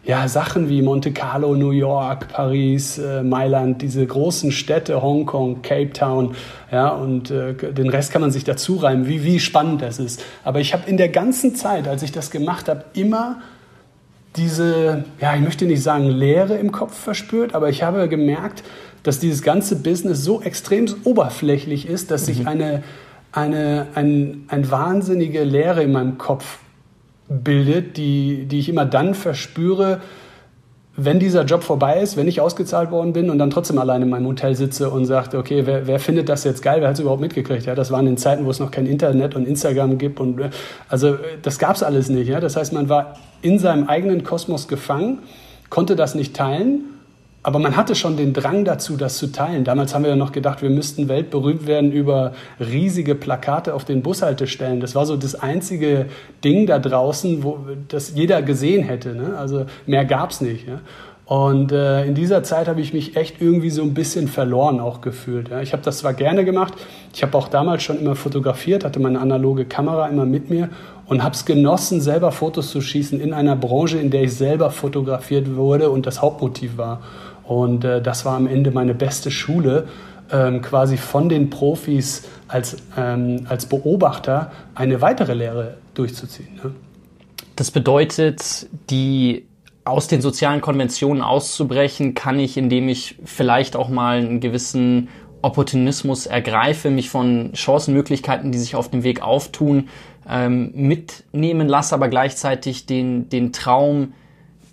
ja, 0.07 0.29
Sachen 0.29 0.69
wie 0.69 0.81
Monte 0.81 1.11
Carlo, 1.11 1.53
New 1.55 1.71
York, 1.71 2.29
Paris, 2.29 2.97
äh, 2.97 3.23
Mailand, 3.23 3.81
diese 3.81 4.05
großen 4.07 4.53
Städte, 4.53 5.01
Hongkong, 5.01 5.61
Cape 5.61 5.91
Town, 5.91 6.33
ja, 6.71 6.87
und 6.87 7.29
äh, 7.29 7.53
den 7.53 7.89
Rest 7.89 8.13
kann 8.13 8.21
man 8.21 8.31
sich 8.31 8.45
dazu 8.45 8.77
reimen, 8.77 9.07
wie, 9.07 9.25
wie 9.25 9.39
spannend 9.41 9.81
das 9.81 9.99
ist. 9.99 10.23
Aber 10.45 10.61
ich 10.61 10.73
habe 10.73 10.89
in 10.89 10.95
der 10.95 11.09
ganzen 11.09 11.55
Zeit, 11.55 11.89
als 11.89 12.03
ich 12.03 12.13
das 12.13 12.31
gemacht 12.31 12.69
habe, 12.69 12.85
immer 12.93 13.41
diese, 14.37 15.03
ja, 15.19 15.35
ich 15.35 15.41
möchte 15.41 15.65
nicht 15.65 15.83
sagen 15.83 16.07
Leere 16.07 16.55
im 16.55 16.71
Kopf 16.71 16.97
verspürt, 16.97 17.53
aber 17.53 17.69
ich 17.69 17.83
habe 17.83 18.07
gemerkt, 18.07 18.63
dass 19.03 19.19
dieses 19.19 19.41
ganze 19.41 19.75
Business 19.75 20.23
so 20.23 20.41
extrem 20.41 20.87
oberflächlich 21.03 21.87
ist, 21.87 22.11
dass 22.11 22.27
sich 22.27 22.41
mhm. 22.41 22.47
eine, 22.47 22.83
eine 23.33 23.87
ein, 23.93 24.45
ein 24.47 24.71
wahnsinnige 24.71 25.43
Leere 25.43 25.83
in 25.83 25.91
meinem 25.91 26.17
Kopf 26.17 26.59
bildet, 27.29 27.97
die, 27.97 28.45
die 28.45 28.59
ich 28.59 28.69
immer 28.69 28.85
dann 28.85 29.13
verspüre, 29.13 29.99
wenn 30.99 31.19
dieser 31.19 31.43
Job 31.45 31.63
vorbei 31.63 31.99
ist, 32.01 32.17
wenn 32.17 32.27
ich 32.27 32.41
ausgezahlt 32.41 32.89
worden 32.89 33.13
bin 33.13 33.29
und 33.29 33.37
dann 33.37 33.51
trotzdem 33.51 33.77
allein 33.77 34.01
in 34.01 34.09
meinem 34.09 34.25
Hotel 34.25 34.55
sitze 34.55 34.89
und 34.89 35.05
sagte, 35.05 35.37
okay, 35.37 35.67
wer, 35.67 35.85
wer 35.85 35.99
findet 35.99 36.27
das 36.27 36.43
jetzt 36.43 36.63
geil, 36.63 36.81
wer 36.81 36.87
hat 36.87 36.95
es 36.95 37.01
überhaupt 37.01 37.21
mitgekriegt? 37.21 37.67
Ja, 37.67 37.75
das 37.75 37.91
waren 37.91 38.07
in 38.07 38.17
Zeiten, 38.17 38.45
wo 38.45 38.49
es 38.49 38.59
noch 38.59 38.71
kein 38.71 38.87
Internet 38.87 39.35
und 39.35 39.47
Instagram 39.47 39.99
gibt 39.99 40.19
und 40.19 40.41
also 40.89 41.17
das 41.43 41.59
gab 41.59 41.75
es 41.75 41.83
alles 41.83 42.09
nicht. 42.09 42.27
Ja? 42.29 42.39
Das 42.39 42.55
heißt, 42.55 42.73
man 42.73 42.89
war 42.89 43.13
in 43.43 43.59
seinem 43.59 43.87
eigenen 43.87 44.23
Kosmos 44.23 44.67
gefangen, 44.67 45.19
konnte 45.69 45.95
das 45.95 46.15
nicht 46.15 46.35
teilen 46.35 46.96
aber 47.43 47.59
man 47.59 47.77
hatte 47.77 47.95
schon 47.95 48.17
den 48.17 48.33
Drang 48.33 48.65
dazu, 48.65 48.97
das 48.97 49.17
zu 49.17 49.31
teilen. 49.31 49.63
Damals 49.63 49.95
haben 49.95 50.03
wir 50.03 50.09
ja 50.09 50.17
noch 50.17 50.33
gedacht, 50.33 50.61
wir 50.61 50.69
müssten 50.69 51.07
weltberühmt 51.07 51.65
werden 51.65 51.91
über 51.91 52.33
riesige 52.59 53.15
Plakate 53.15 53.73
auf 53.73 53.85
den 53.85 54.01
Bushaltestellen. 54.01 54.81
Das 54.81 54.95
war 54.95 55.05
so 55.05 55.15
das 55.15 55.35
einzige 55.35 56.07
Ding 56.43 56.65
da 56.67 56.79
draußen, 56.79 57.43
wo 57.43 57.59
das 57.87 58.13
jeder 58.15 58.41
gesehen 58.41 58.83
hätte. 58.83 59.15
Ne? 59.15 59.37
Also 59.37 59.65
mehr 59.85 60.03
gab 60.03 60.31
es 60.31 60.41
nicht. 60.41 60.67
Ja? 60.67 60.81
Und 61.27 61.73
äh, 61.73 62.05
in 62.05 62.15
dieser 62.15 62.41
Zeit 62.43 62.69
habe 62.69 62.79
ich 62.79 62.93
mich 62.93 63.17
echt 63.17 63.41
irgendwie 63.41 63.69
so 63.69 63.81
ein 63.81 63.93
bisschen 63.93 64.29
verloren 64.29 64.79
auch 64.79 65.01
gefühlt. 65.01 65.49
Ja? 65.49 65.61
Ich 65.61 65.73
habe 65.73 65.83
das 65.83 65.97
zwar 65.99 66.13
gerne 66.13 66.45
gemacht, 66.45 66.73
ich 67.13 67.21
habe 67.21 67.37
auch 67.37 67.49
damals 67.49 67.83
schon 67.83 67.99
immer 67.99 68.15
fotografiert, 68.15 68.85
hatte 68.85 69.01
meine 69.01 69.19
analoge 69.19 69.65
Kamera 69.65 70.07
immer 70.07 70.25
mit 70.25 70.49
mir 70.49 70.69
und 71.05 71.23
habe 71.23 71.35
es 71.35 71.43
genossen, 71.45 71.99
selber 71.99 72.31
Fotos 72.31 72.71
zu 72.71 72.79
schießen 72.79 73.19
in 73.19 73.33
einer 73.33 73.57
Branche, 73.57 73.97
in 73.97 74.09
der 74.09 74.23
ich 74.23 74.35
selber 74.35 74.71
fotografiert 74.71 75.55
wurde 75.55 75.89
und 75.89 76.05
das 76.05 76.21
Hauptmotiv 76.21 76.77
war. 76.77 77.01
Und 77.47 77.85
äh, 77.85 78.01
das 78.01 78.25
war 78.25 78.35
am 78.35 78.45
Ende 78.45 78.71
meine 78.71 78.93
beste 78.93 79.31
Schule, 79.31 79.87
ähm, 80.31 80.61
quasi 80.61 80.97
von 80.97 81.29
den 81.29 81.49
Profis 81.49 82.27
als, 82.47 82.77
ähm, 82.97 83.45
als 83.47 83.65
Beobachter 83.65 84.51
eine 84.75 85.01
weitere 85.01 85.33
Lehre 85.33 85.77
durchzuziehen. 85.93 86.59
Ne? 86.61 86.71
Das 87.55 87.71
bedeutet, 87.71 88.67
die 88.89 89.47
aus 89.85 90.07
den 90.07 90.21
sozialen 90.21 90.59
Konventionen 90.59 91.23
auszubrechen, 91.23 92.13
kann 92.13 92.39
ich, 92.39 92.57
indem 92.57 92.89
ich 92.89 93.15
vielleicht 93.23 93.77
auch 93.77 93.87
mal 93.87 94.17
einen 94.17 94.41
gewissen 94.41 95.07
Opportunismus 95.41 96.25
ergreife, 96.25 96.89
mich 96.89 97.09
von 97.09 97.51
Chancenmöglichkeiten, 97.53 98.51
die 98.51 98.57
sich 98.57 98.75
auf 98.75 98.89
dem 98.89 99.03
Weg 99.03 99.21
auftun, 99.21 99.87
ähm, 100.29 100.71
mitnehmen 100.73 101.69
lasse, 101.69 101.95
aber 101.95 102.09
gleichzeitig 102.09 102.85
den, 102.85 103.29
den 103.29 103.53
Traum 103.53 104.13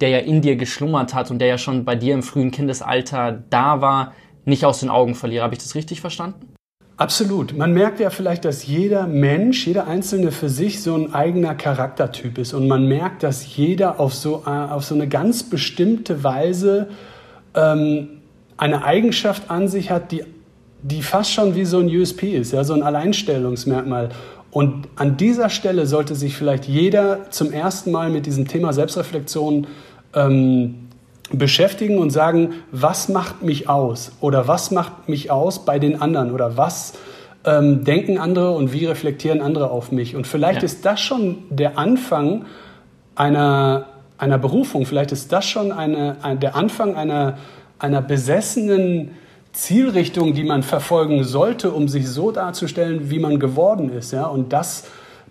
der 0.05 0.11
ja 0.11 0.19
in 0.19 0.43
dir 0.43 0.57
geschlummert 0.57 1.15
hat 1.15 1.31
und 1.31 1.39
der 1.39 1.49
ja 1.49 1.57
schon 1.57 1.87
bei 1.87 1.97
dir 1.97 2.13
im 2.13 2.23
frühen 2.23 2.51
Kindesalter 2.51 3.43
da 3.49 3.81
war, 3.81 4.13
nicht 4.45 4.67
aus 4.67 4.81
den 4.81 4.91
Augen 4.91 5.15
verliere. 5.15 5.45
Habe 5.45 5.55
ich 5.55 5.61
das 5.61 5.75
richtig 5.75 6.03
verstanden? 6.03 6.53
Absolut. 6.99 7.57
Man 7.57 7.73
merkt 7.73 8.01
ja 8.01 8.11
vielleicht, 8.11 8.45
dass 8.45 8.67
jeder 8.67 9.07
Mensch, 9.07 9.67
jeder 9.67 9.87
Einzelne 9.87 10.31
für 10.31 10.51
sich 10.51 10.83
so 10.83 10.95
ein 10.95 11.15
eigener 11.15 11.55
Charaktertyp 11.55 12.37
ist. 12.37 12.53
Und 12.53 12.69
man 12.69 12.87
merkt, 12.87 13.23
dass 13.23 13.57
jeder 13.57 13.99
auf 13.99 14.13
so, 14.13 14.43
äh, 14.47 14.51
auf 14.51 14.85
so 14.85 14.95
eine 14.95 15.09
ganz 15.09 15.43
bestimmte 15.43 16.23
Weise 16.23 16.89
ähm, 17.55 18.21
eine 18.59 18.85
Eigenschaft 18.85 19.51
an 19.51 19.69
sich 19.69 19.91
hat, 19.91 20.13
die, 20.13 20.23
die 20.83 21.01
fast 21.01 21.33
schon 21.33 21.55
wie 21.55 21.65
so 21.65 21.79
ein 21.79 21.87
USP 21.87 22.37
ist, 22.37 22.53
ja, 22.53 22.63
so 22.63 22.75
ein 22.75 22.83
Alleinstellungsmerkmal. 22.83 24.11
Und 24.51 24.87
an 24.97 25.17
dieser 25.17 25.49
Stelle 25.49 25.87
sollte 25.87 26.15
sich 26.15 26.37
vielleicht 26.37 26.67
jeder 26.67 27.31
zum 27.31 27.53
ersten 27.53 27.91
Mal 27.91 28.11
mit 28.11 28.27
diesem 28.27 28.47
Thema 28.47 28.75
Selbstreflexion 28.75 29.67
ähm, 30.15 30.89
beschäftigen 31.33 31.99
und 31.99 32.11
sagen, 32.11 32.55
was 32.71 33.09
macht 33.09 33.43
mich 33.43 33.69
aus 33.69 34.13
oder 34.21 34.47
was 34.47 34.71
macht 34.71 35.09
mich 35.09 35.31
aus 35.31 35.65
bei 35.65 35.79
den 35.79 36.01
anderen 36.01 36.33
oder 36.33 36.57
was 36.57 36.95
ähm, 37.45 37.85
denken 37.85 38.19
andere 38.19 38.53
und 38.53 38.73
wie 38.73 38.87
reflektieren 38.87 39.41
andere 39.41 39.71
auf 39.71 39.93
mich. 39.93 40.17
Und 40.17 40.27
vielleicht 40.27 40.61
ja. 40.61 40.65
ist 40.65 40.85
das 40.85 41.01
schon 41.01 41.39
der 41.51 41.79
Anfang 41.79 42.45
einer, 43.15 43.87
einer 44.19 44.39
Berufung, 44.39 44.87
vielleicht 44.87 45.13
ist 45.13 45.33
das 45.33 45.45
schon 45.45 45.73
eine, 45.73 46.17
ein, 46.23 46.41
der 46.41 46.57
Anfang 46.57 46.95
einer, 46.97 47.39
einer 47.79 48.03
besessenen 48.03 49.13
Zielrichtung, 49.53 50.35
die 50.35 50.45
man 50.45 50.63
verfolgen 50.63 51.23
sollte, 51.25 51.71
um 51.71 51.89
sich 51.89 52.09
so 52.09 52.33
darzustellen, 52.33 53.11
wie 53.11 53.19
man 53.19 53.39
geworden 53.39 53.91
ist. 53.91 54.13
Ja? 54.13 54.27
Und 54.27 54.53
das, 54.53 54.85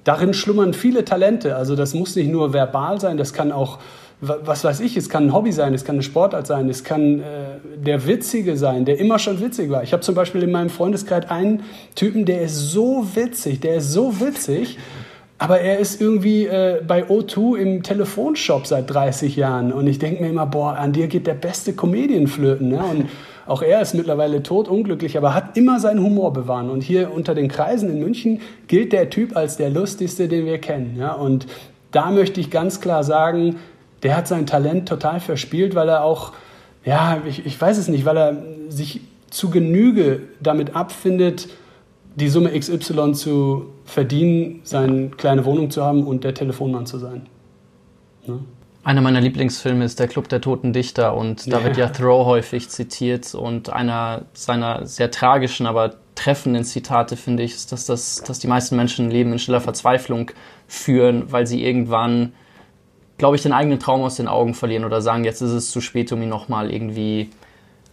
darin 0.03 0.33
schlummern 0.33 0.73
viele 0.73 1.03
Talente. 1.03 1.55
Also 1.55 1.75
das 1.75 1.93
muss 1.93 2.15
nicht 2.15 2.31
nur 2.31 2.53
verbal 2.53 3.01
sein, 3.01 3.17
das 3.17 3.33
kann 3.33 3.51
auch, 3.51 3.79
was 4.25 4.63
weiß 4.63 4.79
ich, 4.79 4.95
es 4.97 5.09
kann 5.09 5.27
ein 5.27 5.33
Hobby 5.33 5.51
sein, 5.51 5.73
es 5.73 5.83
kann 5.83 5.95
eine 5.95 6.03
Sportart 6.03 6.47
sein, 6.47 6.69
es 6.69 6.83
kann 6.83 7.19
äh, 7.19 7.23
der 7.77 8.07
Witzige 8.07 8.57
sein, 8.57 8.85
der 8.85 8.99
immer 8.99 9.19
schon 9.19 9.41
witzig 9.41 9.69
war. 9.69 9.83
Ich 9.83 9.93
habe 9.93 10.01
zum 10.01 10.15
Beispiel 10.15 10.43
in 10.43 10.51
meinem 10.51 10.69
Freundeskreis 10.69 11.29
einen 11.29 11.63
Typen, 11.95 12.25
der 12.25 12.41
ist 12.41 12.71
so 12.71 13.05
witzig, 13.15 13.59
der 13.59 13.75
ist 13.75 13.91
so 13.91 14.19
witzig. 14.19 14.77
Aber 15.39 15.59
er 15.59 15.79
ist 15.79 15.99
irgendwie 15.99 16.45
äh, 16.45 16.81
bei 16.87 17.05
O2 17.05 17.57
im 17.57 17.83
Telefonshop 17.83 18.65
seit 18.65 18.89
30 18.89 19.35
Jahren. 19.35 19.73
Und 19.73 19.87
ich 19.87 19.99
denke 19.99 20.23
mir 20.23 20.29
immer, 20.29 20.45
boah, 20.45 20.77
an 20.77 20.93
dir 20.93 21.07
geht 21.07 21.27
der 21.27 21.33
beste 21.33 21.73
Comedian 21.73 22.27
flöten. 22.27 22.69
Ne? 22.69 22.81
Und 22.81 23.09
auch 23.45 23.61
er 23.61 23.81
ist 23.81 23.93
mittlerweile 23.93 24.41
tot, 24.41 24.69
unglücklich, 24.69 25.17
aber 25.17 25.33
hat 25.33 25.57
immer 25.57 25.81
seinen 25.81 26.01
Humor 26.01 26.31
bewahren. 26.31 26.69
Und 26.69 26.81
hier 26.81 27.11
unter 27.11 27.35
den 27.35 27.49
Kreisen 27.49 27.89
in 27.89 27.99
München 27.99 28.39
gilt 28.67 28.93
der 28.93 29.09
Typ 29.09 29.35
als 29.35 29.57
der 29.57 29.69
lustigste, 29.69 30.29
den 30.29 30.45
wir 30.45 30.59
kennen. 30.59 30.95
Ja? 30.97 31.11
Und 31.11 31.47
da 31.91 32.09
möchte 32.11 32.39
ich 32.39 32.49
ganz 32.49 32.79
klar 32.79 33.03
sagen, 33.03 33.57
der 34.03 34.17
hat 34.17 34.27
sein 34.27 34.45
Talent 34.45 34.87
total 34.87 35.19
verspielt, 35.19 35.75
weil 35.75 35.89
er 35.89 36.03
auch, 36.03 36.33
ja, 36.85 37.21
ich, 37.25 37.45
ich 37.45 37.59
weiß 37.59 37.77
es 37.77 37.87
nicht, 37.87 38.05
weil 38.05 38.17
er 38.17 38.37
sich 38.69 39.01
zu 39.29 39.49
Genüge 39.49 40.21
damit 40.41 40.75
abfindet, 40.75 41.47
die 42.15 42.29
Summe 42.29 42.57
XY 42.57 43.13
zu 43.13 43.69
verdienen, 43.85 44.61
seine 44.63 45.09
kleine 45.09 45.45
Wohnung 45.45 45.71
zu 45.71 45.83
haben 45.83 46.05
und 46.05 46.23
der 46.23 46.33
Telefonmann 46.33 46.85
zu 46.85 46.99
sein. 46.99 47.25
Ne? 48.27 48.39
Einer 48.83 49.01
meiner 49.01 49.21
Lieblingsfilme 49.21 49.85
ist 49.85 49.99
Der 49.99 50.07
Club 50.07 50.27
der 50.27 50.41
Toten 50.41 50.73
Dichter 50.73 51.15
und 51.15 51.51
da 51.51 51.63
wird 51.63 51.77
ja 51.77 51.87
Thoreau 51.87 52.25
häufig 52.25 52.69
zitiert 52.69 53.33
und 53.33 53.71
einer 53.71 54.23
seiner 54.33 54.85
sehr 54.85 55.09
tragischen, 55.09 55.65
aber 55.65 55.95
treffenden 56.15 56.65
Zitate, 56.65 57.15
finde 57.15 57.43
ich, 57.43 57.53
ist, 57.53 57.71
dass, 57.71 57.85
das, 57.85 58.17
dass 58.17 58.39
die 58.39 58.47
meisten 58.47 58.75
Menschen 58.75 59.09
Leben 59.09 59.31
in 59.31 59.39
stiller 59.39 59.61
Verzweiflung 59.61 60.31
führen, 60.67 61.31
weil 61.31 61.47
sie 61.47 61.63
irgendwann, 61.63 62.33
glaube 63.17 63.35
ich, 63.35 63.43
den 63.43 63.53
eigenen 63.53 63.79
Traum 63.79 64.01
aus 64.01 64.15
den 64.15 64.27
Augen 64.27 64.53
verlieren 64.53 64.85
oder 64.85 65.01
sagen, 65.01 65.23
jetzt 65.23 65.41
ist 65.41 65.51
es 65.51 65.71
zu 65.71 65.81
spät, 65.81 66.11
um 66.11 66.21
ihn 66.21 66.29
nochmal 66.29 66.71
irgendwie 66.71 67.29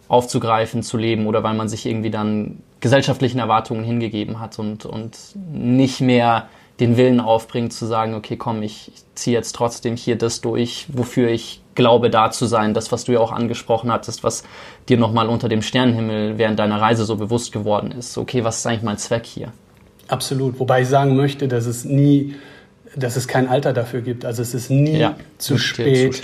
aufzugreifen, 0.07 0.83
zu 0.83 0.97
leben 0.97 1.27
oder 1.27 1.43
weil 1.43 1.53
man 1.53 1.69
sich 1.69 1.85
irgendwie 1.85 2.11
dann 2.11 2.59
gesellschaftlichen 2.81 3.39
Erwartungen 3.39 3.83
hingegeben 3.83 4.39
hat 4.39 4.59
und, 4.59 4.85
und 4.85 5.17
nicht 5.53 6.01
mehr 6.01 6.49
den 6.79 6.97
Willen 6.97 7.19
aufbringt 7.19 7.71
zu 7.73 7.85
sagen, 7.85 8.15
okay, 8.15 8.37
komm, 8.37 8.63
ich, 8.63 8.91
ziehe 9.21 9.37
jetzt 9.37 9.53
trotzdem 9.53 9.95
hier 9.95 10.17
das 10.17 10.41
durch, 10.41 10.87
wofür 10.91 11.29
ich 11.29 11.61
glaube, 11.75 12.09
da 12.09 12.31
zu 12.31 12.45
sein. 12.47 12.73
Das, 12.73 12.91
was 12.91 13.03
du 13.03 13.13
ja 13.13 13.19
auch 13.19 13.31
angesprochen 13.31 13.91
hattest, 13.91 14.23
was 14.23 14.43
dir 14.89 14.97
nochmal 14.97 15.27
unter 15.27 15.47
dem 15.47 15.61
Sternenhimmel 15.61 16.37
während 16.37 16.59
deiner 16.59 16.81
Reise 16.81 17.05
so 17.05 17.15
bewusst 17.15 17.51
geworden 17.51 17.91
ist. 17.91 18.17
Okay, 18.17 18.43
was 18.43 18.57
ist 18.57 18.65
eigentlich 18.65 18.81
mein 18.81 18.97
Zweck 18.97 19.25
hier? 19.25 19.53
Absolut. 20.07 20.59
Wobei 20.59 20.81
ich 20.81 20.87
sagen 20.87 21.15
möchte, 21.15 21.47
dass 21.47 21.65
es 21.65 21.85
nie, 21.85 22.35
dass 22.95 23.15
es 23.15 23.27
kein 23.27 23.47
Alter 23.47 23.73
dafür 23.73 24.01
gibt. 24.01 24.25
Also 24.25 24.41
es 24.41 24.53
ist 24.53 24.69
nie 24.69 24.97
ja, 24.97 25.15
zu 25.37 25.57
spät, 25.57 26.21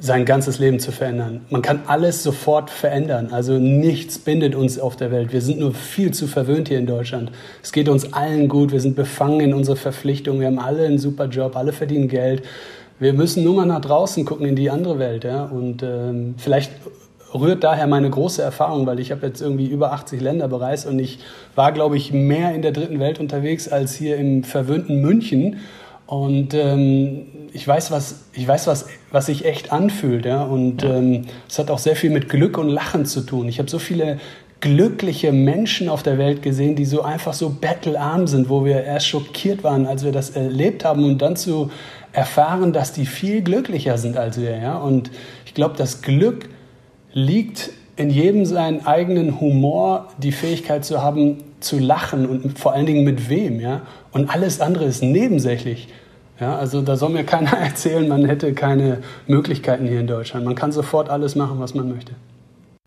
sein 0.00 0.24
ganzes 0.24 0.60
Leben 0.60 0.78
zu 0.78 0.92
verändern. 0.92 1.40
Man 1.50 1.60
kann 1.60 1.80
alles 1.86 2.22
sofort 2.22 2.70
verändern. 2.70 3.30
Also 3.32 3.58
nichts 3.58 4.18
bindet 4.18 4.54
uns 4.54 4.78
auf 4.78 4.94
der 4.94 5.10
Welt. 5.10 5.32
Wir 5.32 5.40
sind 5.40 5.58
nur 5.58 5.74
viel 5.74 6.12
zu 6.12 6.28
verwöhnt 6.28 6.68
hier 6.68 6.78
in 6.78 6.86
Deutschland. 6.86 7.32
Es 7.62 7.72
geht 7.72 7.88
uns 7.88 8.12
allen 8.12 8.48
gut. 8.48 8.70
Wir 8.70 8.80
sind 8.80 8.94
befangen 8.94 9.40
in 9.40 9.54
unsere 9.54 9.76
Verpflichtungen. 9.76 10.40
Wir 10.40 10.46
haben 10.46 10.60
alle 10.60 10.86
einen 10.86 10.98
super 10.98 11.26
Job. 11.26 11.56
Alle 11.56 11.72
verdienen 11.72 12.06
Geld. 12.06 12.42
Wir 13.00 13.12
müssen 13.12 13.42
nur 13.42 13.54
mal 13.54 13.66
nach 13.66 13.80
draußen 13.80 14.24
gucken 14.24 14.46
in 14.46 14.54
die 14.54 14.70
andere 14.70 15.00
Welt. 15.00 15.24
Ja? 15.24 15.44
Und 15.44 15.82
ähm, 15.82 16.36
vielleicht 16.38 16.70
rührt 17.34 17.64
daher 17.64 17.86
meine 17.86 18.08
große 18.08 18.40
Erfahrung, 18.40 18.86
weil 18.86 19.00
ich 19.00 19.10
habe 19.10 19.26
jetzt 19.26 19.40
irgendwie 19.40 19.66
über 19.66 19.92
80 19.92 20.20
Länder 20.20 20.48
bereist 20.48 20.86
und 20.86 20.98
ich 20.98 21.18
war, 21.54 21.72
glaube 21.72 21.96
ich, 21.96 22.12
mehr 22.12 22.54
in 22.54 22.62
der 22.62 22.72
dritten 22.72 23.00
Welt 23.00 23.20
unterwegs 23.20 23.68
als 23.68 23.94
hier 23.94 24.16
im 24.16 24.44
verwöhnten 24.44 25.00
München. 25.00 25.58
Und 26.08 26.54
ähm, 26.54 27.26
ich 27.52 27.68
weiß, 27.68 27.90
was, 27.90 28.24
ich 28.32 28.48
weiß 28.48 28.66
was, 28.66 28.86
was 29.10 29.26
sich 29.26 29.44
echt 29.44 29.72
anfühlt. 29.72 30.24
Ja? 30.24 30.42
Und 30.42 30.82
ja. 30.82 30.96
Ähm, 30.96 31.26
es 31.46 31.58
hat 31.58 31.70
auch 31.70 31.78
sehr 31.78 31.96
viel 31.96 32.08
mit 32.08 32.30
Glück 32.30 32.56
und 32.56 32.70
Lachen 32.70 33.04
zu 33.04 33.20
tun. 33.20 33.46
Ich 33.46 33.58
habe 33.58 33.68
so 33.68 33.78
viele 33.78 34.18
glückliche 34.60 35.32
Menschen 35.32 35.90
auf 35.90 36.02
der 36.02 36.16
Welt 36.16 36.40
gesehen, 36.40 36.76
die 36.76 36.86
so 36.86 37.02
einfach 37.02 37.34
so 37.34 37.50
bettelarm 37.50 38.26
sind, 38.26 38.48
wo 38.48 38.64
wir 38.64 38.84
erst 38.84 39.06
schockiert 39.06 39.62
waren, 39.64 39.86
als 39.86 40.02
wir 40.02 40.10
das 40.10 40.30
erlebt 40.30 40.82
haben 40.82 41.04
und 41.04 41.18
dann 41.18 41.36
zu 41.36 41.70
erfahren, 42.14 42.72
dass 42.72 42.94
die 42.94 43.04
viel 43.04 43.42
glücklicher 43.42 43.98
sind 43.98 44.16
als 44.16 44.40
wir. 44.40 44.56
Ja? 44.56 44.78
Und 44.78 45.10
ich 45.44 45.52
glaube, 45.52 45.74
das 45.76 46.00
Glück 46.00 46.48
liegt 47.12 47.68
in 47.98 48.10
jedem 48.10 48.46
seinen 48.46 48.86
eigenen 48.86 49.40
Humor, 49.40 50.06
die 50.18 50.30
Fähigkeit 50.30 50.84
zu 50.84 51.02
haben, 51.02 51.38
zu 51.58 51.80
lachen 51.80 52.26
und 52.26 52.56
vor 52.56 52.72
allen 52.72 52.86
Dingen 52.86 53.02
mit 53.02 53.28
wem. 53.28 53.58
Ja? 53.58 53.82
Und 54.12 54.30
alles 54.30 54.60
andere 54.60 54.84
ist 54.84 55.02
nebensächlich. 55.02 55.88
Ja, 56.38 56.56
also 56.56 56.80
da 56.80 56.94
soll 56.94 57.10
mir 57.10 57.24
keiner 57.24 57.52
erzählen, 57.58 58.06
man 58.06 58.24
hätte 58.24 58.54
keine 58.54 58.98
Möglichkeiten 59.26 59.88
hier 59.88 59.98
in 59.98 60.06
Deutschland. 60.06 60.44
Man 60.44 60.54
kann 60.54 60.70
sofort 60.70 61.10
alles 61.10 61.34
machen, 61.34 61.58
was 61.58 61.74
man 61.74 61.88
möchte. 61.92 62.12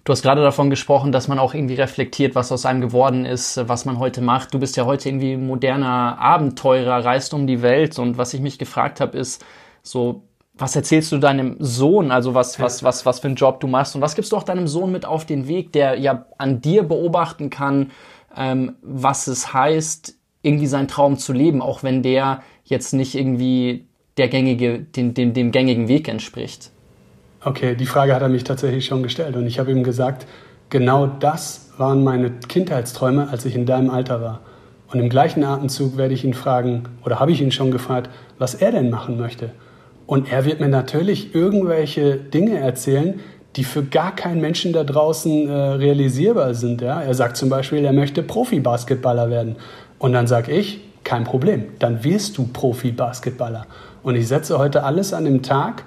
Du 0.06 0.14
hast 0.14 0.22
gerade 0.22 0.42
davon 0.42 0.70
gesprochen, 0.70 1.12
dass 1.12 1.28
man 1.28 1.40
auch 1.40 1.54
irgendwie 1.54 1.76
reflektiert, 1.76 2.34
was 2.34 2.52
aus 2.54 2.66
einem 2.66 2.80
geworden 2.80 3.26
ist, 3.26 3.60
was 3.68 3.84
man 3.84 4.00
heute 4.00 4.22
macht. 4.22 4.54
Du 4.54 4.60
bist 4.60 4.78
ja 4.78 4.86
heute 4.86 5.10
irgendwie 5.10 5.36
moderner 5.36 6.18
Abenteurer, 6.20 7.04
reist 7.04 7.34
um 7.34 7.48
die 7.48 7.62
Welt. 7.62 8.00
Und 8.00 8.18
was 8.18 8.34
ich 8.34 8.40
mich 8.40 8.58
gefragt 8.58 9.02
habe, 9.02 9.18
ist 9.18 9.46
so, 9.84 10.24
was 10.62 10.76
erzählst 10.76 11.12
du 11.12 11.18
deinem 11.18 11.56
Sohn? 11.60 12.12
Also 12.12 12.36
was, 12.36 12.60
was, 12.60 12.84
was, 12.84 13.06
was 13.06 13.20
für 13.20 13.28
einen 13.28 13.36
Job 13.36 13.60
du 13.60 13.68
machst? 13.68 13.96
Und 13.96 14.02
was 14.02 14.16
gibst 14.16 14.32
du 14.32 14.38
auch 14.38 14.44
deinem 14.44 14.68
Sohn 14.68 14.92
mit 14.92 15.06
auf 15.06 15.26
den 15.26 15.48
Weg, 15.48 15.74
der 15.74 15.98
ja 15.98 16.26
an 16.38 16.62
dir 16.62 16.84
beobachten 16.84 17.50
kann, 17.50 17.92
ähm, 18.38 18.76
was 18.84 19.28
es 19.28 19.54
heißt, 19.54 20.16
irgendwie 20.44 20.68
seinen 20.68 20.88
Traum 20.88 21.18
zu 21.18 21.34
leben, 21.34 21.62
auch 21.62 21.84
wenn 21.84 22.04
der 22.04 22.44
jetzt 22.64 22.94
nicht 22.94 23.16
irgendwie 23.16 23.86
der 24.18 24.28
gängige, 24.28 24.80
dem, 24.80 25.14
dem, 25.14 25.34
dem 25.34 25.52
gängigen 25.52 25.88
Weg 25.88 26.08
entspricht? 26.08 26.72
Okay, 27.44 27.76
die 27.76 27.88
Frage 27.88 28.14
hat 28.14 28.22
er 28.22 28.30
mich 28.30 28.44
tatsächlich 28.44 28.86
schon 28.86 29.02
gestellt 29.02 29.36
und 29.36 29.48
ich 29.48 29.58
habe 29.58 29.72
ihm 29.72 29.84
gesagt, 29.84 30.28
genau 30.70 31.08
das 31.08 31.72
waren 31.78 32.04
meine 32.04 32.30
Kindheitsträume, 32.30 33.30
als 33.30 33.46
ich 33.46 33.56
in 33.56 33.66
deinem 33.66 33.90
Alter 33.90 34.22
war. 34.22 34.42
Und 34.92 35.00
im 35.00 35.10
gleichen 35.10 35.44
Atemzug 35.44 35.98
werde 35.98 36.14
ich 36.14 36.24
ihn 36.24 36.34
fragen, 36.36 36.84
oder 37.04 37.20
habe 37.20 37.32
ich 37.32 37.42
ihn 37.42 37.52
schon 37.52 37.72
gefragt, 37.72 38.12
was 38.38 38.54
er 38.54 38.72
denn 38.72 38.90
machen 38.90 39.18
möchte. 39.18 39.52
Und 40.12 40.30
er 40.30 40.44
wird 40.44 40.60
mir 40.60 40.68
natürlich 40.68 41.34
irgendwelche 41.34 42.18
Dinge 42.18 42.58
erzählen, 42.58 43.22
die 43.56 43.64
für 43.64 43.82
gar 43.82 44.14
keinen 44.14 44.42
Menschen 44.42 44.74
da 44.74 44.84
draußen 44.84 45.48
äh, 45.48 45.54
realisierbar 45.54 46.54
sind. 46.54 46.82
Ja? 46.82 47.02
Er 47.02 47.14
sagt 47.14 47.38
zum 47.38 47.48
Beispiel, 47.48 47.86
er 47.86 47.94
möchte 47.94 48.22
Profi-Basketballer 48.22 49.30
werden. 49.30 49.56
Und 50.00 50.12
dann 50.12 50.28
sage 50.28 50.52
ich, 50.52 50.82
kein 51.06 51.24
Problem, 51.24 51.64
dann 51.80 52.04
wirst 52.04 52.38
du 52.38 52.46
Profi-Basketballer. 52.46 53.68
Und 54.04 54.16
ich 54.16 54.28
setze 54.28 54.58
heute 54.58 54.84
alles 54.84 55.14
an 55.14 55.24
dem 55.24 55.44
Tag, 55.44 55.86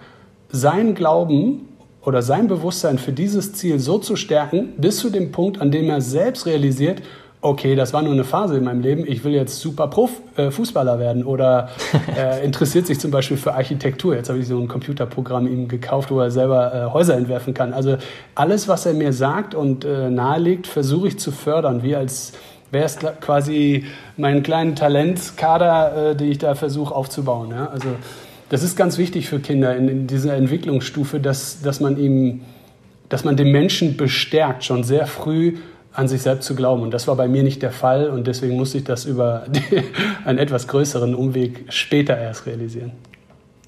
sein 0.48 0.94
Glauben 0.94 1.68
oder 2.00 2.22
sein 2.22 2.48
Bewusstsein 2.48 2.96
für 2.96 3.12
dieses 3.12 3.52
Ziel 3.52 3.78
so 3.78 3.98
zu 3.98 4.16
stärken, 4.16 4.72
bis 4.78 5.00
zu 5.00 5.10
dem 5.10 5.32
Punkt, 5.32 5.60
an 5.60 5.70
dem 5.70 5.90
er 5.90 6.00
selbst 6.00 6.46
realisiert, 6.46 7.02
okay, 7.44 7.74
das 7.74 7.92
war 7.92 8.00
nur 8.00 8.14
eine 8.14 8.24
Phase 8.24 8.56
in 8.56 8.64
meinem 8.64 8.80
Leben, 8.80 9.04
ich 9.06 9.22
will 9.22 9.32
jetzt 9.32 9.60
super 9.60 9.88
Prof, 9.88 10.10
äh, 10.36 10.50
Fußballer 10.50 10.98
werden 10.98 11.24
oder 11.24 11.68
äh, 12.18 12.42
interessiert 12.42 12.86
sich 12.86 12.98
zum 12.98 13.10
Beispiel 13.10 13.36
für 13.36 13.52
Architektur. 13.52 14.16
Jetzt 14.16 14.30
habe 14.30 14.38
ich 14.38 14.48
so 14.48 14.58
ein 14.58 14.66
Computerprogramm 14.66 15.46
ihm 15.46 15.68
gekauft, 15.68 16.10
wo 16.10 16.20
er 16.20 16.30
selber 16.30 16.74
äh, 16.74 16.92
Häuser 16.92 17.16
entwerfen 17.16 17.52
kann. 17.52 17.74
Also 17.74 17.98
alles, 18.34 18.66
was 18.66 18.86
er 18.86 18.94
mir 18.94 19.12
sagt 19.12 19.54
und 19.54 19.84
äh, 19.84 20.08
nahelegt, 20.08 20.66
versuche 20.66 21.08
ich 21.08 21.18
zu 21.18 21.32
fördern, 21.32 21.82
wie 21.82 21.94
als 21.94 22.32
wäre 22.70 22.86
es 22.86 22.98
quasi 23.20 23.84
mein 24.16 24.42
kleinen 24.42 24.74
Talentkader, 24.74 26.12
äh, 26.12 26.16
den 26.16 26.30
ich 26.30 26.38
da 26.38 26.54
versuche 26.54 26.94
aufzubauen. 26.94 27.50
Ja? 27.50 27.66
Also 27.66 27.88
das 28.48 28.62
ist 28.62 28.74
ganz 28.74 28.96
wichtig 28.96 29.28
für 29.28 29.38
Kinder 29.38 29.76
in, 29.76 29.88
in 29.90 30.06
dieser 30.06 30.34
Entwicklungsstufe, 30.34 31.20
dass, 31.20 31.60
dass 31.60 31.80
man 31.80 31.98
ihm, 31.98 32.40
dass 33.10 33.22
man 33.22 33.36
den 33.36 33.52
Menschen 33.52 33.98
bestärkt, 33.98 34.64
schon 34.64 34.82
sehr 34.82 35.06
früh 35.06 35.56
an 35.94 36.08
sich 36.08 36.22
selbst 36.22 36.46
zu 36.46 36.54
glauben. 36.54 36.82
Und 36.82 36.92
das 36.92 37.06
war 37.08 37.16
bei 37.16 37.28
mir 37.28 37.42
nicht 37.42 37.62
der 37.62 37.70
Fall 37.70 38.10
und 38.10 38.26
deswegen 38.26 38.56
musste 38.56 38.78
ich 38.78 38.84
das 38.84 39.04
über 39.04 39.44
einen 40.24 40.38
etwas 40.38 40.68
größeren 40.68 41.14
Umweg 41.14 41.64
später 41.68 42.18
erst 42.18 42.46
realisieren. 42.46 42.92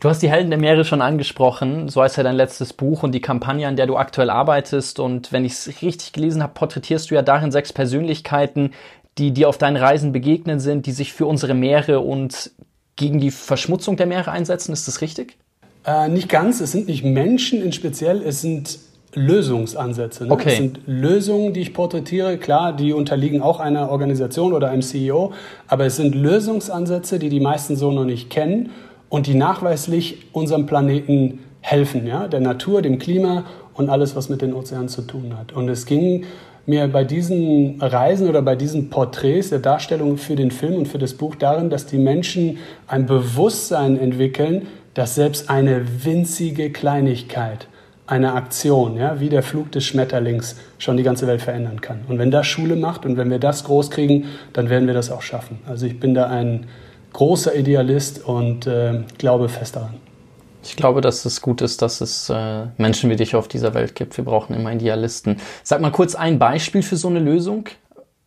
Du 0.01 0.11
hast 0.11 0.21
die 0.21 0.29
Helden 0.29 0.51
der 0.51 0.59
Meere 0.59 0.85
schon 0.85 1.01
angesprochen, 1.01 1.89
so 1.89 2.03
heißt 2.03 2.19
ja 2.19 2.23
dein 2.23 2.37
letztes 2.37 2.75
Buch 2.75 3.03
und 3.03 3.13
die 3.13 3.21
Kampagne, 3.21 3.67
an 3.67 3.77
der 3.77 3.87
du 3.87 3.97
aktuell 3.97 4.29
arbeitest. 4.29 4.99
Und 5.01 5.33
wenn 5.33 5.45
ich 5.45 5.53
es 5.53 5.83
richtig 5.83 6.13
gelesen 6.13 6.43
habe, 6.43 6.53
porträtierst 6.53 7.11
du 7.11 7.15
ja 7.15 7.23
darin 7.23 7.51
sechs 7.51 7.73
Persönlichkeiten, 7.73 8.73
die 9.17 9.33
dir 9.33 9.49
auf 9.49 9.57
deinen 9.57 9.77
Reisen 9.77 10.13
begegnet 10.13 10.61
sind, 10.61 10.85
die 10.85 10.93
sich 10.93 11.15
für 11.15 11.25
unsere 11.25 11.55
Meere 11.55 12.01
und 12.01 12.51
gegen 12.97 13.21
die 13.21 13.31
Verschmutzung 13.31 13.97
der 13.97 14.07
Meere 14.07 14.31
einsetzen. 14.31 14.73
Ist 14.73 14.87
das 14.87 15.01
richtig? 15.01 15.39
Äh, 15.87 16.09
nicht 16.09 16.29
ganz. 16.29 16.61
Es 16.61 16.73
sind 16.73 16.89
nicht 16.89 17.05
Menschen 17.05 17.63
in 17.63 17.73
speziell, 17.73 18.21
es 18.23 18.43
sind 18.43 18.79
Lösungsansätze. 19.17 20.27
Ne? 20.27 20.33
Okay. 20.33 20.51
Es 20.51 20.57
sind 20.59 20.81
Lösungen, 20.87 21.53
die 21.53 21.61
ich 21.61 21.73
porträtiere. 21.73 22.37
Klar, 22.37 22.77
die 22.77 22.93
unterliegen 22.93 23.41
auch 23.41 23.59
einer 23.59 23.91
Organisation 23.91 24.53
oder 24.53 24.71
einem 24.71 24.83
CEO, 24.83 25.33
aber 25.67 25.87
es 25.87 25.97
sind 25.97 26.15
Lösungsansätze, 26.15 27.19
die 27.19 27.31
die 27.31 27.41
meisten 27.41 27.77
so 27.77 27.91
noch 27.91 28.05
nicht 28.05 28.31
kennen 28.31 28.71
und 29.09 29.27
die 29.27 29.35
nachweislich 29.35 30.27
unserem 30.33 30.67
Planeten 30.67 31.41
helfen, 31.61 32.07
ja? 32.07 32.29
der 32.29 32.41
Natur, 32.41 32.83
dem 32.83 32.99
Klima 32.99 33.45
und 33.75 33.89
alles, 33.89 34.15
was 34.15 34.29
mit 34.29 34.43
den 34.43 34.53
Ozeanen 34.53 34.89
zu 34.89 35.03
tun 35.03 35.37
hat. 35.37 35.53
Und 35.53 35.69
es 35.69 35.87
ging 35.87 36.25
mir 36.67 36.89
bei 36.89 37.05
diesen 37.05 37.81
Reisen 37.81 38.29
oder 38.29 38.43
bei 38.43 38.57
diesen 38.57 38.91
Porträts 38.91 39.51
der 39.51 39.61
Darstellung 39.61 40.19
für 40.19 40.37
den 40.37 40.51
Film 40.51 40.75
und 40.75 40.89
für 40.89 40.99
das 40.99 41.15
Buch 41.15 41.37
darin, 41.37 41.71
dass 41.71 41.87
die 41.87 41.99
Menschen 41.99 42.59
ein 42.87 43.07
Bewusstsein 43.07 43.99
entwickeln, 43.99 44.67
dass 44.95 45.15
selbst 45.15 45.49
eine 45.49 46.05
winzige 46.05 46.71
Kleinigkeit, 46.71 47.69
eine 48.07 48.35
Aktion, 48.35 48.97
ja, 48.97 49.19
wie 49.21 49.29
der 49.29 49.43
Flug 49.43 49.73
des 49.73 49.85
Schmetterlings, 49.85 50.57
schon 50.79 50.97
die 50.97 51.03
ganze 51.03 51.27
Welt 51.27 51.43
verändern 51.43 51.81
kann. 51.81 52.01
Und 52.09 52.19
wenn 52.19 52.31
das 52.31 52.47
Schule 52.47 52.77
macht 52.77 53.05
und 53.05 53.17
wenn 53.17 53.31
wir 53.31 53.39
das 53.39 53.65
groß 53.65 53.91
kriegen, 53.91 54.27
dann 54.53 54.71
werden 54.71 54.87
wir 54.87 54.95
das 54.95 55.11
auch 55.11 55.23
schaffen. 55.23 55.59
Also 55.67 55.87
ich 55.87 55.99
bin 55.99 56.15
da 56.15 56.27
ein 56.29 56.67
großer 57.13 57.55
Idealist 57.55 58.25
und 58.25 58.67
äh, 58.67 59.01
glaube 59.19 59.49
fest 59.49 59.77
daran. 59.77 59.95
Ich 60.63 60.77
glaube, 60.77 61.01
dass 61.01 61.25
es 61.25 61.41
gut 61.41 61.63
ist, 61.63 61.81
dass 61.83 62.01
es 62.01 62.29
äh, 62.29 62.67
Menschen 62.77 63.09
wie 63.09 63.17
dich 63.17 63.37
auf 63.37 63.49
dieser 63.49 63.75
Welt 63.75 63.95
gibt. 63.95 64.17
Wir 64.17 64.25
brauchen 64.25 64.55
immer 64.55 64.73
Idealisten. 64.73 65.37
Sag 65.63 65.81
mal 65.81 65.93
kurz 65.93 66.15
ein 66.15 66.39
Beispiel 66.39 66.83
für 66.83 66.97
so 66.97 67.09
eine 67.09 67.21
Lösung, 67.21 67.69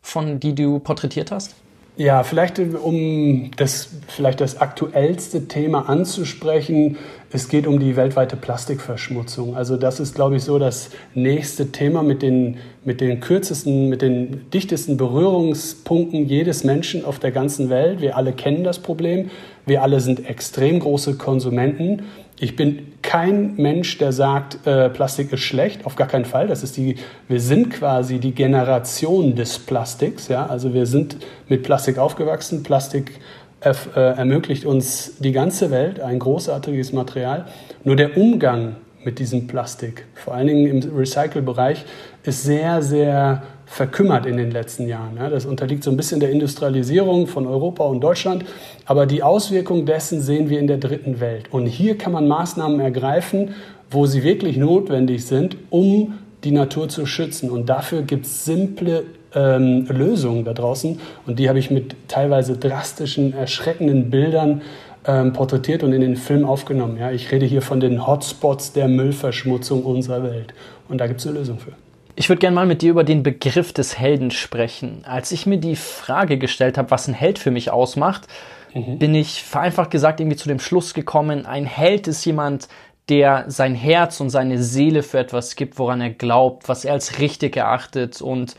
von 0.01 0.39
die 0.39 0.55
du 0.55 0.79
porträtiert 0.79 1.31
hast. 1.31 1.55
Ja, 1.97 2.23
vielleicht 2.23 2.59
um 2.59 3.51
das, 3.57 3.89
vielleicht 4.07 4.39
das 4.39 4.61
aktuellste 4.61 5.49
Thema 5.49 5.89
anzusprechen. 5.89 6.95
Es 7.31 7.47
geht 7.47 7.67
um 7.67 7.79
die 7.79 7.95
weltweite 7.95 8.35
Plastikverschmutzung. 8.35 9.55
Also 9.55 9.77
das 9.77 9.99
ist, 9.99 10.15
glaube 10.15 10.37
ich, 10.37 10.43
so 10.43 10.57
das 10.57 10.89
nächste 11.13 11.71
Thema 11.71 12.01
mit 12.01 12.23
den, 12.23 12.57
mit 12.83 13.01
den 13.01 13.19
kürzesten, 13.19 13.87
mit 13.87 14.01
den 14.01 14.49
dichtesten 14.49 14.97
Berührungspunkten 14.97 16.25
jedes 16.25 16.63
Menschen 16.63 17.05
auf 17.05 17.19
der 17.19 17.31
ganzen 17.31 17.69
Welt. 17.69 18.01
Wir 18.01 18.17
alle 18.17 18.33
kennen 18.33 18.63
das 18.63 18.79
Problem. 18.79 19.29
Wir 19.67 19.83
alle 19.83 19.99
sind 19.99 20.27
extrem 20.27 20.79
große 20.79 21.17
Konsumenten. 21.17 22.01
Ich 22.39 22.55
bin 22.55 22.93
kein 23.03 23.55
Mensch, 23.57 23.97
der 23.99 24.11
sagt, 24.11 24.65
äh, 24.65 24.89
Plastik 24.89 25.31
ist 25.31 25.41
schlecht, 25.41 25.85
auf 25.85 25.95
gar 25.95 26.07
keinen 26.07 26.25
Fall. 26.25 26.47
Das 26.47 26.63
ist 26.63 26.77
die, 26.77 26.95
wir 27.27 27.41
sind 27.41 27.69
quasi 27.69 28.17
die 28.17 28.31
Generation 28.31 29.35
des 29.35 29.59
Plastiks. 29.59 30.29
Ja? 30.29 30.47
Also 30.47 30.73
wir 30.73 30.87
sind 30.87 31.17
mit 31.47 31.61
Plastik 31.61 31.99
aufgewachsen. 31.99 32.63
Plastik 32.63 33.19
ermöglicht 33.61 34.65
uns 34.65 35.13
die 35.19 35.31
ganze 35.31 35.71
Welt, 35.71 35.99
ein 35.99 36.19
großartiges 36.19 36.93
Material. 36.93 37.45
Nur 37.83 37.95
der 37.95 38.17
Umgang 38.17 38.77
mit 39.03 39.19
diesem 39.19 39.47
Plastik, 39.47 40.05
vor 40.13 40.33
allen 40.33 40.47
Dingen 40.47 40.65
im 40.67 40.95
Recycle-Bereich, 40.95 41.85
ist 42.23 42.43
sehr, 42.43 42.81
sehr 42.81 43.43
verkümmert 43.65 44.25
in 44.25 44.37
den 44.37 44.51
letzten 44.51 44.87
Jahren. 44.87 45.15
Das 45.15 45.45
unterliegt 45.45 45.83
so 45.83 45.91
ein 45.91 45.97
bisschen 45.97 46.19
der 46.19 46.31
Industrialisierung 46.31 47.27
von 47.27 47.47
Europa 47.47 47.83
und 47.83 48.01
Deutschland, 48.01 48.45
aber 48.85 49.05
die 49.05 49.23
Auswirkungen 49.23 49.85
dessen 49.85 50.21
sehen 50.21 50.49
wir 50.49 50.59
in 50.59 50.67
der 50.67 50.77
dritten 50.77 51.19
Welt. 51.19 51.45
Und 51.51 51.67
hier 51.67 51.97
kann 51.97 52.11
man 52.11 52.27
Maßnahmen 52.27 52.79
ergreifen, 52.79 53.53
wo 53.91 54.05
sie 54.05 54.23
wirklich 54.23 54.57
notwendig 54.57 55.25
sind, 55.25 55.55
um 55.69 56.17
die 56.43 56.51
Natur 56.51 56.89
zu 56.89 57.05
schützen. 57.05 57.49
Und 57.49 57.69
dafür 57.69 58.01
gibt 58.01 58.25
es 58.25 58.45
simple 58.45 59.03
ähm, 59.33 59.85
Lösungen 59.87 60.45
da 60.45 60.53
draußen. 60.53 60.99
Und 61.25 61.39
die 61.39 61.49
habe 61.49 61.59
ich 61.59 61.71
mit 61.71 61.95
teilweise 62.07 62.57
drastischen, 62.57 63.33
erschreckenden 63.33 64.09
Bildern 64.09 64.61
ähm, 65.05 65.33
porträtiert 65.33 65.83
und 65.83 65.93
in 65.93 66.01
den 66.01 66.15
Film 66.15 66.45
aufgenommen. 66.45 66.97
Ja, 66.97 67.11
ich 67.11 67.31
rede 67.31 67.45
hier 67.45 67.61
von 67.61 67.79
den 67.79 68.05
Hotspots 68.05 68.73
der 68.73 68.87
Müllverschmutzung 68.87 69.83
unserer 69.83 70.23
Welt. 70.23 70.53
Und 70.87 70.99
da 70.99 71.07
gibt 71.07 71.19
es 71.19 71.27
eine 71.27 71.39
Lösung 71.39 71.59
für. 71.59 71.71
Ich 72.15 72.27
würde 72.27 72.39
gerne 72.39 72.55
mal 72.55 72.65
mit 72.65 72.81
dir 72.81 72.91
über 72.91 73.05
den 73.05 73.23
Begriff 73.23 73.71
des 73.71 73.97
Helden 73.97 74.31
sprechen. 74.31 75.03
Als 75.05 75.31
ich 75.31 75.45
mir 75.45 75.57
die 75.57 75.77
Frage 75.77 76.37
gestellt 76.37 76.77
habe, 76.77 76.91
was 76.91 77.07
ein 77.07 77.13
Held 77.13 77.39
für 77.39 77.49
mich 77.49 77.71
ausmacht, 77.71 78.27
mhm. 78.73 78.99
bin 78.99 79.15
ich 79.15 79.41
vereinfacht 79.43 79.89
gesagt 79.89 80.19
irgendwie 80.19 80.35
zu 80.35 80.49
dem 80.49 80.59
Schluss 80.59 80.93
gekommen, 80.93 81.45
ein 81.45 81.65
Held 81.65 82.07
ist 82.09 82.25
jemand, 82.25 82.67
der 83.07 83.45
sein 83.47 83.73
Herz 83.73 84.19
und 84.19 84.29
seine 84.29 84.61
Seele 84.61 85.01
für 85.01 85.17
etwas 85.17 85.55
gibt, 85.55 85.79
woran 85.79 86.01
er 86.01 86.11
glaubt, 86.11 86.69
was 86.69 86.85
er 86.85 86.93
als 86.93 87.19
richtig 87.19 87.57
erachtet 87.57 88.21
und 88.21 88.55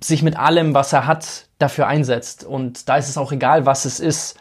sich 0.00 0.22
mit 0.22 0.38
allem, 0.38 0.74
was 0.74 0.92
er 0.92 1.06
hat, 1.06 1.46
dafür 1.58 1.86
einsetzt. 1.86 2.44
Und 2.44 2.88
da 2.88 2.96
ist 2.96 3.08
es 3.08 3.18
auch 3.18 3.32
egal, 3.32 3.66
was 3.66 3.84
es 3.84 4.00
ist. 4.00 4.38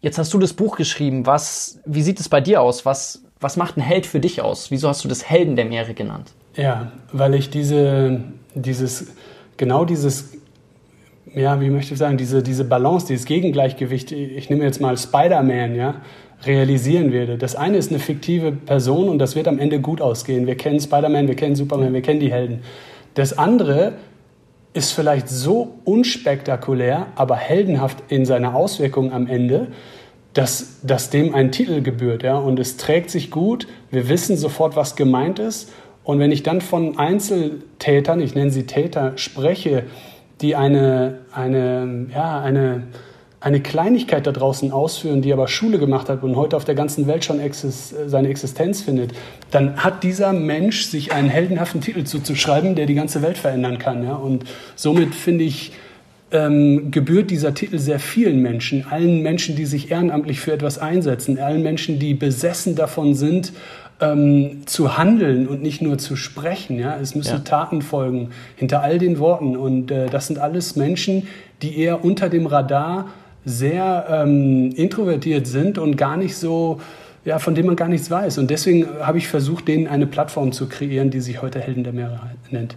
Jetzt 0.00 0.18
hast 0.18 0.32
du 0.34 0.38
das 0.38 0.52
Buch 0.52 0.76
geschrieben. 0.76 1.26
Was, 1.26 1.80
wie 1.84 2.02
sieht 2.02 2.18
es 2.18 2.28
bei 2.28 2.40
dir 2.40 2.62
aus? 2.62 2.84
Was, 2.86 3.22
was 3.40 3.56
macht 3.56 3.76
ein 3.76 3.82
Held 3.82 4.06
für 4.06 4.20
dich 4.20 4.40
aus? 4.40 4.70
Wieso 4.70 4.88
hast 4.88 5.04
du 5.04 5.08
das 5.08 5.28
Helden 5.28 5.56
der 5.56 5.64
Meere 5.64 5.94
genannt? 5.94 6.32
Ja, 6.56 6.92
weil 7.12 7.34
ich 7.34 7.50
diese, 7.50 8.20
dieses, 8.54 9.12
genau 9.56 9.84
dieses, 9.84 10.32
ja, 11.34 11.60
wie 11.60 11.70
möchte 11.70 11.94
ich 11.94 11.98
sagen, 11.98 12.16
diese, 12.16 12.42
diese 12.42 12.64
Balance, 12.64 13.06
dieses 13.06 13.26
Gegengleichgewicht, 13.26 14.12
ich 14.12 14.50
nehme 14.50 14.64
jetzt 14.64 14.80
mal 14.80 14.96
Spider-Man, 14.96 15.74
ja, 15.74 15.94
realisieren 16.44 17.12
werde. 17.12 17.38
Das 17.38 17.54
eine 17.54 17.76
ist 17.76 17.90
eine 17.90 18.00
fiktive 18.00 18.52
Person 18.52 19.08
und 19.08 19.18
das 19.18 19.36
wird 19.36 19.48
am 19.48 19.58
Ende 19.58 19.80
gut 19.80 20.00
ausgehen. 20.00 20.46
Wir 20.46 20.56
kennen 20.56 20.80
Spider-Man, 20.80 21.28
wir 21.28 21.36
kennen 21.36 21.54
Superman, 21.54 21.92
wir 21.92 22.02
kennen 22.02 22.20
die 22.20 22.32
Helden. 22.32 22.62
Das 23.14 23.38
andere 23.38 23.94
ist 24.74 24.92
vielleicht 24.92 25.28
so 25.28 25.74
unspektakulär, 25.84 27.08
aber 27.14 27.36
heldenhaft 27.36 27.98
in 28.08 28.24
seiner 28.24 28.54
Auswirkung 28.54 29.12
am 29.12 29.26
Ende, 29.26 29.68
dass, 30.32 30.78
dass 30.82 31.10
dem 31.10 31.34
ein 31.34 31.52
Titel 31.52 31.82
gebührt. 31.82 32.22
Ja? 32.22 32.38
Und 32.38 32.58
es 32.58 32.76
trägt 32.76 33.10
sich 33.10 33.30
gut, 33.30 33.66
wir 33.90 34.08
wissen 34.08 34.36
sofort, 34.36 34.76
was 34.76 34.96
gemeint 34.96 35.38
ist. 35.38 35.70
Und 36.04 36.18
wenn 36.18 36.32
ich 36.32 36.42
dann 36.42 36.60
von 36.60 36.98
Einzeltätern, 36.98 38.20
ich 38.20 38.34
nenne 38.34 38.50
sie 38.50 38.64
Täter, 38.64 39.12
spreche, 39.16 39.84
die 40.40 40.56
eine, 40.56 41.20
eine, 41.32 42.06
ja, 42.12 42.40
eine, 42.40 42.84
eine 43.42 43.60
Kleinigkeit 43.60 44.26
da 44.26 44.30
draußen 44.30 44.70
ausführen, 44.70 45.20
die 45.20 45.32
aber 45.32 45.48
Schule 45.48 45.78
gemacht 45.78 46.08
hat 46.08 46.22
und 46.22 46.36
heute 46.36 46.56
auf 46.56 46.64
der 46.64 46.76
ganzen 46.76 47.08
Welt 47.08 47.24
schon 47.24 47.40
exist 47.40 47.94
seine 48.06 48.28
Existenz 48.28 48.82
findet, 48.82 49.12
dann 49.50 49.82
hat 49.82 50.04
dieser 50.04 50.32
Mensch 50.32 50.84
sich 50.84 51.12
einen 51.12 51.28
heldenhaften 51.28 51.80
Titel 51.80 52.04
zuzuschreiben, 52.04 52.76
der 52.76 52.86
die 52.86 52.94
ganze 52.94 53.20
Welt 53.20 53.36
verändern 53.36 53.78
kann. 53.78 54.04
Ja? 54.04 54.14
Und 54.14 54.44
somit 54.76 55.14
finde 55.14 55.44
ich, 55.44 55.72
ähm, 56.30 56.90
gebührt 56.92 57.30
dieser 57.30 57.52
Titel 57.52 57.78
sehr 57.78 57.98
vielen 57.98 58.40
Menschen, 58.40 58.86
allen 58.88 59.20
Menschen, 59.22 59.56
die 59.56 59.66
sich 59.66 59.90
ehrenamtlich 59.90 60.40
für 60.40 60.52
etwas 60.52 60.78
einsetzen, 60.78 61.38
allen 61.38 61.62
Menschen, 61.62 61.98
die 61.98 62.14
besessen 62.14 62.74
davon 62.74 63.14
sind, 63.14 63.52
ähm, 64.00 64.62
zu 64.66 64.96
handeln 64.96 65.48
und 65.48 65.62
nicht 65.62 65.82
nur 65.82 65.98
zu 65.98 66.14
sprechen. 66.14 66.78
Ja? 66.78 66.96
Es 66.96 67.16
müssen 67.16 67.38
ja. 67.38 67.38
Taten 67.40 67.82
folgen 67.82 68.30
hinter 68.56 68.82
all 68.82 68.98
den 68.98 69.18
Worten. 69.18 69.56
Und 69.56 69.90
äh, 69.90 70.06
das 70.06 70.28
sind 70.28 70.38
alles 70.38 70.76
Menschen, 70.76 71.26
die 71.60 71.76
eher 71.78 72.04
unter 72.04 72.28
dem 72.28 72.46
Radar 72.46 73.08
sehr 73.44 74.06
ähm, 74.08 74.70
introvertiert 74.72 75.46
sind 75.46 75.78
und 75.78 75.96
gar 75.96 76.16
nicht 76.16 76.36
so, 76.36 76.80
ja, 77.24 77.38
von 77.38 77.54
denen 77.54 77.66
man 77.66 77.76
gar 77.76 77.88
nichts 77.88 78.10
weiß. 78.10 78.38
Und 78.38 78.50
deswegen 78.50 78.86
habe 79.00 79.18
ich 79.18 79.28
versucht, 79.28 79.68
denen 79.68 79.86
eine 79.86 80.06
Plattform 80.06 80.52
zu 80.52 80.68
kreieren, 80.68 81.10
die 81.10 81.20
sich 81.20 81.42
heute 81.42 81.60
Helden 81.60 81.84
der 81.84 81.92
Meere 81.92 82.20
nennt. 82.50 82.76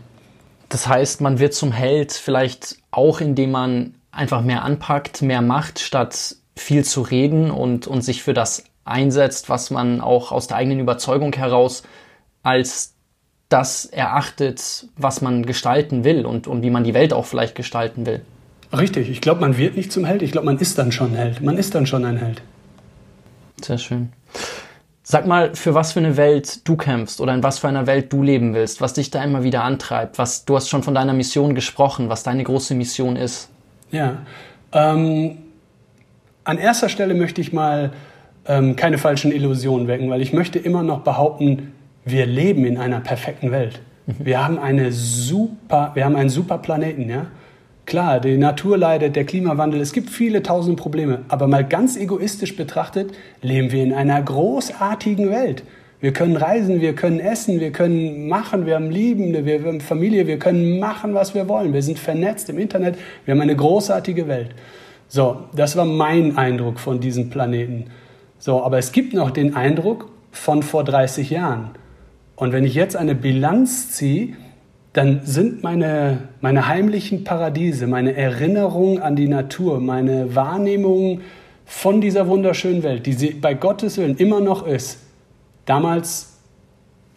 Das 0.69 0.87
heißt, 0.87 1.21
man 1.21 1.39
wird 1.39 1.53
zum 1.53 1.71
Held 1.71 2.13
vielleicht 2.13 2.77
auch, 2.91 3.21
indem 3.21 3.51
man 3.51 3.93
einfach 4.11 4.41
mehr 4.41 4.63
anpackt, 4.63 5.21
mehr 5.21 5.41
macht, 5.41 5.79
statt 5.79 6.35
viel 6.55 6.83
zu 6.83 7.01
reden 7.01 7.51
und, 7.51 7.85
und 7.85 8.01
sich 8.01 8.23
für 8.23 8.33
das 8.33 8.63
einsetzt, 8.85 9.49
was 9.49 9.71
man 9.71 10.01
auch 10.01 10.31
aus 10.31 10.47
der 10.47 10.57
eigenen 10.57 10.79
Überzeugung 10.79 11.33
heraus 11.33 11.83
als 12.43 12.93
das 13.49 13.85
erachtet, 13.85 14.87
was 14.95 15.21
man 15.21 15.45
gestalten 15.45 16.03
will 16.03 16.25
und, 16.25 16.47
und 16.47 16.63
wie 16.63 16.69
man 16.69 16.83
die 16.83 16.93
Welt 16.93 17.13
auch 17.13 17.25
vielleicht 17.25 17.55
gestalten 17.55 18.05
will. 18.05 18.21
Richtig, 18.79 19.09
ich 19.09 19.21
glaube, 19.21 19.41
man 19.41 19.57
wird 19.57 19.75
nicht 19.75 19.91
zum 19.91 20.05
Held, 20.05 20.21
ich 20.21 20.31
glaube, 20.31 20.45
man 20.45 20.57
ist 20.57 20.77
dann 20.77 20.91
schon 20.91 21.15
Held. 21.15 21.41
Man 21.41 21.57
ist 21.57 21.75
dann 21.75 21.85
schon 21.85 22.05
ein 22.05 22.17
Held. 22.17 22.41
Sehr 23.61 23.77
schön. 23.77 24.09
Sag 25.03 25.27
mal, 25.27 25.53
für 25.55 25.75
was 25.75 25.93
für 25.93 25.99
eine 25.99 26.17
Welt 26.17 26.67
du 26.67 26.75
kämpfst 26.75 27.21
oder 27.21 27.33
in 27.33 27.43
was 27.43 27.59
für 27.59 27.67
einer 27.67 27.85
Welt 27.85 28.11
du 28.11 28.23
leben 28.23 28.55
willst, 28.55 28.81
was 28.81 28.93
dich 28.93 29.11
da 29.11 29.23
immer 29.23 29.43
wieder 29.43 29.63
antreibt, 29.63 30.17
was 30.17 30.45
du 30.45 30.55
hast 30.55 30.67
schon 30.67 30.81
von 30.81 30.95
deiner 30.95 31.13
Mission 31.13 31.53
gesprochen, 31.53 32.09
was 32.09 32.23
deine 32.23 32.43
große 32.43 32.73
Mission 32.73 33.15
ist. 33.15 33.49
Ja, 33.91 34.17
ähm, 34.73 35.37
an 36.43 36.57
erster 36.57 36.89
Stelle 36.89 37.13
möchte 37.13 37.39
ich 37.39 37.53
mal 37.53 37.91
ähm, 38.47 38.75
keine 38.75 38.97
falschen 38.97 39.31
Illusionen 39.31 39.87
wecken, 39.87 40.09
weil 40.09 40.21
ich 40.21 40.33
möchte 40.33 40.59
immer 40.59 40.83
noch 40.83 41.01
behaupten, 41.01 41.73
wir 42.03 42.25
leben 42.25 42.65
in 42.65 42.77
einer 42.77 42.99
perfekten 42.99 43.51
Welt. 43.51 43.81
Mhm. 44.05 44.13
Wir 44.19 44.43
haben 44.43 44.59
eine 44.59 44.91
super, 44.91 45.91
wir 45.93 46.05
haben 46.05 46.15
einen 46.15 46.29
super 46.29 46.57
Planeten, 46.57 47.09
ja. 47.09 47.27
Klar, 47.85 48.19
die 48.19 48.37
Natur 48.37 48.77
leidet, 48.77 49.15
der 49.15 49.25
Klimawandel, 49.25 49.79
es 49.79 49.93
gibt 49.93 50.09
viele 50.09 50.41
tausende 50.41 50.81
Probleme. 50.81 51.21
Aber 51.27 51.47
mal 51.47 51.63
ganz 51.63 51.97
egoistisch 51.97 52.55
betrachtet, 52.55 53.13
leben 53.41 53.71
wir 53.71 53.83
in 53.83 53.93
einer 53.93 54.21
großartigen 54.21 55.29
Welt. 55.29 55.63
Wir 56.01 56.11
können 56.11 56.35
reisen, 56.35 56.81
wir 56.81 56.93
können 56.93 57.19
essen, 57.19 57.59
wir 57.59 57.71
können 57.71 58.27
machen, 58.27 58.65
wir 58.65 58.75
haben 58.75 58.89
Liebende, 58.89 59.45
wir 59.45 59.63
haben 59.63 59.81
Familie, 59.81 60.27
wir 60.27 60.39
können 60.39 60.79
machen, 60.79 61.13
was 61.13 61.35
wir 61.35 61.47
wollen. 61.47 61.73
Wir 61.73 61.83
sind 61.83 61.99
vernetzt 61.99 62.49
im 62.49 62.57
Internet, 62.57 62.97
wir 63.23 63.33
haben 63.33 63.41
eine 63.41 63.55
großartige 63.55 64.27
Welt. 64.27 64.49
So, 65.07 65.43
das 65.55 65.77
war 65.77 65.85
mein 65.85 66.37
Eindruck 66.37 66.79
von 66.79 66.99
diesem 66.99 67.29
Planeten. 67.29 67.85
So, 68.39 68.63
aber 68.63 68.79
es 68.79 68.91
gibt 68.91 69.13
noch 69.13 69.31
den 69.31 69.55
Eindruck 69.55 70.09
von 70.31 70.63
vor 70.63 70.83
30 70.83 71.29
Jahren. 71.29 71.71
Und 72.35 72.51
wenn 72.51 72.65
ich 72.65 72.73
jetzt 72.73 72.97
eine 72.97 73.15
Bilanz 73.15 73.91
ziehe, 73.91 74.33
dann 74.95 75.19
sind 75.25 75.61
meine, 75.61 76.29
meine 76.39 76.69
heimlichen 76.69 77.25
Paradiese, 77.25 77.85
meine 77.85 78.15
Erinnerungen 78.15 79.01
an 79.01 79.17
die 79.17 79.27
Natur, 79.27 79.81
meine 79.81 80.35
Wahrnehmung 80.35 81.19
von 81.65 81.99
dieser 81.99 82.29
wunderschönen 82.29 82.81
Welt, 82.81 83.05
die 83.05 83.11
sie 83.11 83.31
bei 83.31 83.55
Gottes 83.55 83.97
Willen 83.97 84.15
immer 84.15 84.39
noch 84.39 84.65
ist, 84.65 84.99
damals 85.65 86.37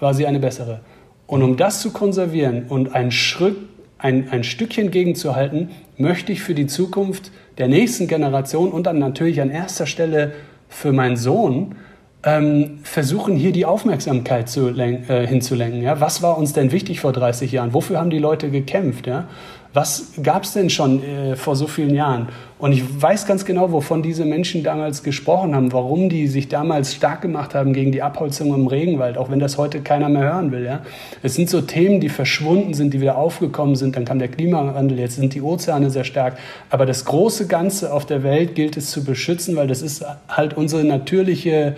war 0.01 0.13
sie 0.13 0.27
eine 0.27 0.41
bessere. 0.41 0.81
Und 1.29 1.45
um 1.45 1.57
das 1.57 1.81
zu 1.81 1.93
konservieren 1.93 2.65
und 2.69 2.97
ein, 2.97 3.13
Schritt, 3.13 3.57
ein, 3.99 4.29
ein 4.29 4.43
Stückchen 4.43 4.91
gegenzuhalten, 4.91 5.71
möchte 5.97 6.33
ich 6.33 6.43
für 6.43 6.55
die 6.55 6.67
Zukunft 6.67 7.31
der 7.59 7.69
nächsten 7.69 8.09
Generation 8.09 8.73
und 8.73 8.89
dann 8.89 8.99
natürlich 8.99 9.41
an 9.41 9.51
erster 9.51 9.87
Stelle 9.87 10.33
für 10.69 10.93
meinen 10.93 11.17
Sohn 11.17 11.77
ähm, 12.25 12.81
versuchen 12.83 13.37
hier 13.37 13.53
die 13.53 13.65
Aufmerksamkeit 13.65 14.55
äh, 14.57 15.27
hinzulenken. 15.27 15.83
Ja? 15.83 16.01
Was 16.01 16.23
war 16.23 16.37
uns 16.37 16.53
denn 16.53 16.73
wichtig 16.73 17.01
vor 17.01 17.13
30 17.13 17.53
Jahren? 17.53 17.73
Wofür 17.75 18.01
haben 18.01 18.11
die 18.11 18.19
Leute 18.19 18.51
gekämpft? 18.51 19.07
Ja? 19.07 19.29
Was 19.73 20.15
gab 20.23 20.43
es 20.43 20.55
denn 20.55 20.71
schon 20.71 21.05
äh, 21.05 21.37
vor 21.37 21.55
so 21.55 21.69
vielen 21.69 21.95
Jahren? 21.95 22.29
Und 22.59 22.73
ich 22.73 22.83
weiß 23.01 23.27
ganz 23.27 23.45
genau, 23.45 23.71
wovon 23.71 24.03
diese 24.03 24.25
Menschen 24.25 24.65
damals 24.65 25.05
gesprochen 25.05 25.55
haben, 25.55 25.73
warum 25.73 26.09
die 26.09 26.27
sich 26.27 26.49
damals 26.49 26.95
stark 26.95 27.23
gemacht 27.23 27.55
haben 27.55 27.73
gegen 27.73 27.93
die 27.93 28.03
Abholzung 28.03 28.53
im 28.53 28.67
Regenwald, 28.67 29.17
auch 29.17 29.31
wenn 29.31 29.39
das 29.39 29.59
heute 29.59 29.81
keiner 29.81 30.09
mehr 30.09 30.23
hören 30.23 30.51
will. 30.51 30.65
Ja? 30.65 30.81
Es 31.23 31.35
sind 31.35 31.49
so 31.49 31.61
Themen, 31.61 32.01
die 32.01 32.09
verschwunden 32.09 32.75
sind, 32.75 32.95
die 32.95 33.01
wieder 33.01 33.17
aufgekommen 33.17 33.77
sind. 33.77 33.95
Dann 33.95 34.05
kam 34.05 34.19
der 34.19 34.29
Klimawandel, 34.29 34.99
jetzt 34.99 35.17
sind 35.17 35.35
die 35.35 35.43
Ozeane 35.43 35.91
sehr 35.91 36.05
stark. 36.05 36.37
Aber 36.71 36.85
das 36.85 37.05
große 37.05 37.47
Ganze 37.47 37.93
auf 37.93 38.07
der 38.07 38.25
Welt 38.25 38.57
gilt 38.57 38.77
es 38.77 38.91
zu 38.91 39.05
beschützen, 39.05 39.55
weil 39.55 39.69
das 39.69 39.83
ist 39.83 40.05
halt 40.29 40.57
unsere 40.57 40.83
natürliche 40.83 41.77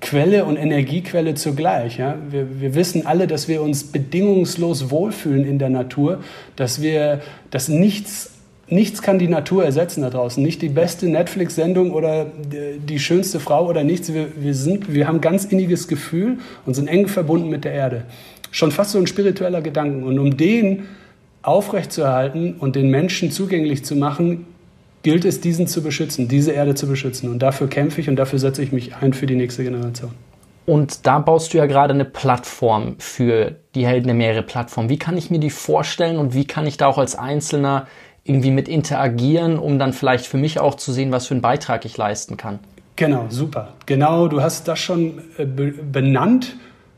Quelle 0.00 0.44
und 0.44 0.56
Energiequelle 0.56 1.34
zugleich. 1.34 1.98
Ja? 1.98 2.16
Wir, 2.30 2.60
wir 2.60 2.74
wissen 2.74 3.06
alle, 3.06 3.26
dass 3.26 3.48
wir 3.48 3.62
uns 3.62 3.84
bedingungslos 3.84 4.90
wohlfühlen 4.90 5.44
in 5.44 5.58
der 5.58 5.70
Natur, 5.70 6.22
dass 6.56 6.80
wir, 6.80 7.20
dass 7.50 7.68
nichts, 7.68 8.30
nichts 8.68 9.02
kann 9.02 9.18
die 9.18 9.26
Natur 9.26 9.64
ersetzen 9.64 10.02
da 10.02 10.10
draußen. 10.10 10.42
Nicht 10.42 10.62
die 10.62 10.68
beste 10.68 11.08
Netflix-Sendung 11.08 11.90
oder 11.90 12.26
die, 12.26 12.98
schönste 13.00 13.40
Frau 13.40 13.66
oder 13.68 13.82
nichts. 13.82 14.12
Wir, 14.12 14.28
wir, 14.36 14.54
sind, 14.54 14.92
wir 14.94 15.08
haben 15.08 15.20
ganz 15.20 15.44
inniges 15.44 15.88
Gefühl 15.88 16.38
und 16.64 16.74
sind 16.74 16.86
eng 16.86 17.08
verbunden 17.08 17.48
mit 17.48 17.64
der 17.64 17.72
Erde. 17.72 18.04
Schon 18.52 18.70
fast 18.70 18.92
so 18.92 18.98
ein 18.98 19.06
spiritueller 19.06 19.62
Gedanken. 19.62 20.04
Und 20.04 20.18
um 20.18 20.36
den 20.36 20.84
aufrechtzuerhalten 21.42 22.54
und 22.54 22.76
den 22.76 22.90
Menschen 22.90 23.30
zugänglich 23.30 23.84
zu 23.84 23.96
machen, 23.96 24.46
gilt 25.02 25.24
es, 25.24 25.40
diesen 25.40 25.66
zu 25.66 25.82
beschützen, 25.82 26.28
diese 26.28 26.52
Erde 26.52 26.74
zu 26.74 26.86
beschützen. 26.86 27.30
Und 27.30 27.40
dafür 27.40 27.68
kämpfe 27.68 28.00
ich 28.00 28.08
und 28.08 28.16
dafür 28.16 28.38
setze 28.38 28.62
ich 28.62 28.72
mich 28.72 28.96
ein 28.96 29.12
für 29.12 29.26
die 29.26 29.36
nächste 29.36 29.62
Generation. 29.64 30.10
Und 30.66 31.06
da 31.06 31.18
baust 31.18 31.54
du 31.54 31.58
ja 31.58 31.66
gerade 31.66 31.94
eine 31.94 32.04
Plattform 32.04 32.96
für 32.98 33.56
die 33.74 33.86
Helden 33.86 34.08
der 34.08 34.14
Meere 34.14 34.42
Plattform. 34.42 34.90
Wie 34.90 34.98
kann 34.98 35.16
ich 35.16 35.30
mir 35.30 35.38
die 35.38 35.50
vorstellen 35.50 36.18
und 36.18 36.34
wie 36.34 36.44
kann 36.44 36.66
ich 36.66 36.76
da 36.76 36.86
auch 36.86 36.98
als 36.98 37.16
Einzelner 37.16 37.86
irgendwie 38.24 38.50
mit 38.50 38.68
interagieren, 38.68 39.58
um 39.58 39.78
dann 39.78 39.94
vielleicht 39.94 40.26
für 40.26 40.36
mich 40.36 40.60
auch 40.60 40.74
zu 40.74 40.92
sehen, 40.92 41.10
was 41.10 41.26
für 41.26 41.32
einen 41.32 41.40
Beitrag 41.40 41.86
ich 41.86 41.96
leisten 41.96 42.36
kann? 42.36 42.58
Genau, 42.96 43.26
super. 43.30 43.74
Genau, 43.86 44.28
du 44.28 44.42
hast 44.42 44.68
das 44.68 44.78
schon 44.78 45.22
äh, 45.38 45.46
benannt, 45.46 46.56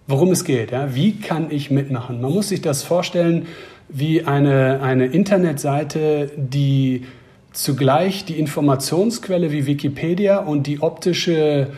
worum 0.08 0.32
es 0.32 0.44
geht. 0.44 0.72
Ja? 0.72 0.94
Wie 0.94 1.20
kann 1.20 1.50
ich 1.50 1.70
mitmachen? 1.70 2.20
Man 2.20 2.32
muss 2.32 2.48
sich 2.48 2.62
das 2.62 2.82
vorstellen 2.82 3.46
wie 3.88 4.24
eine, 4.24 4.80
eine 4.82 5.06
Internetseite, 5.06 6.30
die 6.36 7.04
zugleich 7.52 8.24
die 8.24 8.38
Informationsquelle 8.38 9.52
wie 9.52 9.66
Wikipedia 9.66 10.38
und 10.38 10.66
die 10.66 10.82
optische 10.82 11.68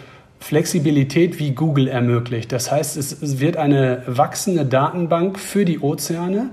Flexibilität 0.41 1.39
wie 1.39 1.53
Google 1.53 1.89
ermöglicht. 1.89 2.53
Das 2.53 2.71
heißt, 2.71 2.97
es 2.97 3.41
wird 3.41 3.57
eine 3.57 4.03
wachsende 4.07 4.67
Datenbank 4.67 5.39
für 5.39 5.65
die 5.65 5.81
Ozeane, 5.81 6.51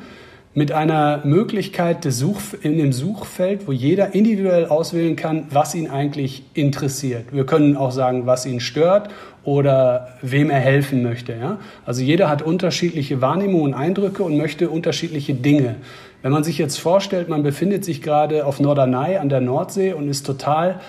mit 0.55 0.71
einer 0.71 1.21
Möglichkeit 1.25 2.05
des 2.05 2.19
Such, 2.19 2.41
in 2.61 2.77
dem 2.77 2.91
Suchfeld, 2.91 3.67
wo 3.67 3.71
jeder 3.71 4.15
individuell 4.15 4.65
auswählen 4.65 5.15
kann, 5.15 5.45
was 5.51 5.75
ihn 5.75 5.89
eigentlich 5.89 6.43
interessiert. 6.53 7.25
Wir 7.31 7.45
können 7.45 7.77
auch 7.77 7.91
sagen, 7.91 8.25
was 8.25 8.45
ihn 8.45 8.59
stört 8.59 9.09
oder 9.43 10.09
wem 10.21 10.49
er 10.49 10.59
helfen 10.59 11.03
möchte. 11.03 11.33
Ja? 11.33 11.59
Also 11.85 12.01
jeder 12.01 12.29
hat 12.29 12.41
unterschiedliche 12.41 13.21
Wahrnehmungen 13.21 13.73
und 13.73 13.79
Eindrücke 13.79 14.23
und 14.23 14.37
möchte 14.37 14.69
unterschiedliche 14.69 15.33
Dinge. 15.33 15.75
Wenn 16.21 16.31
man 16.31 16.43
sich 16.43 16.57
jetzt 16.57 16.79
vorstellt, 16.79 17.29
man 17.29 17.43
befindet 17.43 17.85
sich 17.85 18.01
gerade 18.01 18.45
auf 18.45 18.59
Norderney 18.59 19.17
an 19.17 19.29
der 19.29 19.39
Nordsee 19.39 19.93
und 19.93 20.09
ist 20.09 20.25
total 20.25 20.81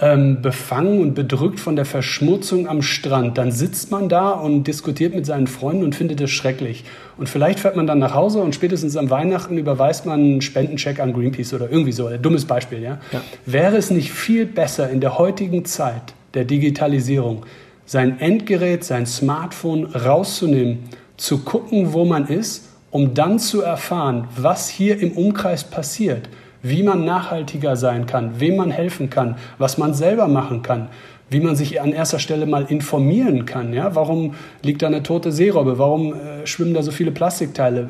ähm, 0.00 0.40
befangen 0.40 1.02
und 1.02 1.14
bedrückt 1.14 1.60
von 1.60 1.76
der 1.76 1.84
Verschmutzung 1.84 2.66
am 2.66 2.80
Strand. 2.80 3.36
Dann 3.36 3.52
sitzt 3.52 3.90
man 3.90 4.08
da 4.08 4.30
und 4.30 4.64
diskutiert 4.64 5.14
mit 5.14 5.26
seinen 5.26 5.46
Freunden 5.46 5.84
und 5.84 5.94
findet 5.94 6.20
es 6.22 6.30
schrecklich. 6.30 6.84
Und 7.18 7.28
vielleicht 7.28 7.60
fährt 7.60 7.76
man 7.76 7.86
dann 7.86 7.98
nach 7.98 8.14
Hause 8.14 8.40
und 8.40 8.54
spätestens 8.54 8.96
am 8.96 9.10
Weihnachten 9.10 9.58
überweist 9.58 10.06
man 10.06 10.20
einen 10.20 10.40
Spendencheck 10.40 11.00
an 11.00 11.12
Greenpeace 11.12 11.52
oder 11.52 11.70
irgendwie 11.70 11.92
so. 11.92 12.06
Ein 12.06 12.22
dummes 12.22 12.46
Beispiel, 12.46 12.80
ja? 12.82 12.98
ja. 13.12 13.20
Wäre 13.44 13.76
es 13.76 13.90
nicht 13.90 14.10
viel 14.10 14.46
besser 14.46 14.88
in 14.88 15.00
der 15.00 15.18
heutigen 15.18 15.66
Zeit 15.66 16.14
der 16.32 16.44
Digitalisierung, 16.44 17.44
sein 17.84 18.20
Endgerät, 18.20 18.84
sein 18.84 19.04
Smartphone 19.04 19.84
rauszunehmen, 19.84 20.78
zu 21.16 21.38
gucken, 21.38 21.92
wo 21.92 22.06
man 22.06 22.26
ist, 22.26 22.69
um 22.90 23.14
dann 23.14 23.38
zu 23.38 23.62
erfahren, 23.62 24.28
was 24.36 24.68
hier 24.68 25.00
im 25.00 25.12
Umkreis 25.12 25.64
passiert? 25.64 26.28
wie 26.62 26.82
man 26.82 27.04
nachhaltiger 27.04 27.76
sein 27.76 28.06
kann, 28.06 28.38
wem 28.38 28.56
man 28.56 28.70
helfen 28.70 29.10
kann, 29.10 29.36
was 29.58 29.78
man 29.78 29.94
selber 29.94 30.28
machen 30.28 30.62
kann, 30.62 30.88
wie 31.30 31.40
man 31.40 31.54
sich 31.54 31.80
an 31.80 31.92
erster 31.92 32.18
Stelle 32.18 32.44
mal 32.44 32.66
informieren 32.68 33.46
kann. 33.46 33.72
Ja? 33.72 33.94
Warum 33.94 34.34
liegt 34.62 34.82
da 34.82 34.88
eine 34.88 35.02
tote 35.02 35.30
Seerobbe? 35.30 35.78
Warum 35.78 36.12
äh, 36.12 36.46
schwimmen 36.46 36.74
da 36.74 36.82
so 36.82 36.90
viele 36.90 37.12
Plastikteile? 37.12 37.88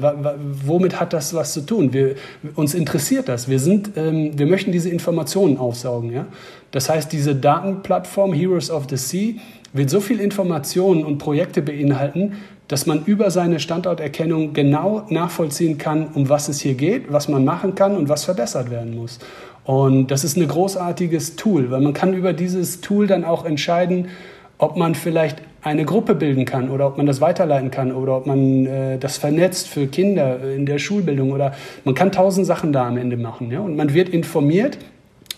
womit 0.64 1.00
hat 1.00 1.12
das 1.12 1.32
was 1.34 1.54
zu 1.54 1.62
tun? 1.62 1.92
Wir, 1.92 2.16
uns 2.54 2.74
interessiert 2.74 3.28
das. 3.28 3.48
Wir, 3.48 3.58
sind, 3.58 3.92
ähm, 3.96 4.38
wir 4.38 4.46
möchten 4.46 4.72
diese 4.72 4.90
Informationen 4.90 5.56
aufsaugen. 5.56 6.12
Ja? 6.12 6.26
Das 6.70 6.90
heißt, 6.90 7.10
diese 7.12 7.34
Datenplattform 7.34 8.34
Heroes 8.34 8.70
of 8.70 8.84
the 8.90 8.96
Sea 8.96 9.34
wird 9.72 9.88
so 9.88 10.00
viel 10.00 10.20
Informationen 10.20 11.04
und 11.04 11.18
Projekte 11.18 11.62
beinhalten, 11.62 12.34
dass 12.70 12.86
man 12.86 13.04
über 13.04 13.32
seine 13.32 13.58
Standorterkennung 13.58 14.52
genau 14.52 15.02
nachvollziehen 15.08 15.76
kann, 15.76 16.06
um 16.14 16.28
was 16.28 16.48
es 16.48 16.60
hier 16.60 16.74
geht, 16.74 17.12
was 17.12 17.26
man 17.26 17.44
machen 17.44 17.74
kann 17.74 17.96
und 17.96 18.08
was 18.08 18.24
verbessert 18.24 18.70
werden 18.70 18.96
muss. 18.96 19.18
Und 19.64 20.12
das 20.12 20.22
ist 20.22 20.36
ein 20.36 20.46
großartiges 20.46 21.34
Tool, 21.34 21.72
weil 21.72 21.80
man 21.80 21.94
kann 21.94 22.14
über 22.14 22.32
dieses 22.32 22.80
Tool 22.80 23.08
dann 23.08 23.24
auch 23.24 23.44
entscheiden, 23.44 24.06
ob 24.56 24.76
man 24.76 24.94
vielleicht 24.94 25.38
eine 25.62 25.84
Gruppe 25.84 26.14
bilden 26.14 26.44
kann 26.44 26.70
oder 26.70 26.86
ob 26.86 26.96
man 26.96 27.06
das 27.06 27.20
weiterleiten 27.20 27.72
kann 27.72 27.90
oder 27.90 28.16
ob 28.16 28.26
man 28.26 28.66
äh, 28.66 28.98
das 28.98 29.18
vernetzt 29.18 29.66
für 29.66 29.88
Kinder 29.88 30.38
in 30.54 30.64
der 30.64 30.78
Schulbildung 30.78 31.32
oder 31.32 31.54
man 31.84 31.96
kann 31.96 32.12
tausend 32.12 32.46
Sachen 32.46 32.72
da 32.72 32.86
am 32.86 32.96
Ende 32.96 33.16
machen. 33.16 33.50
Ja? 33.50 33.60
Und 33.60 33.76
man 33.76 33.94
wird 33.94 34.10
informiert 34.10 34.78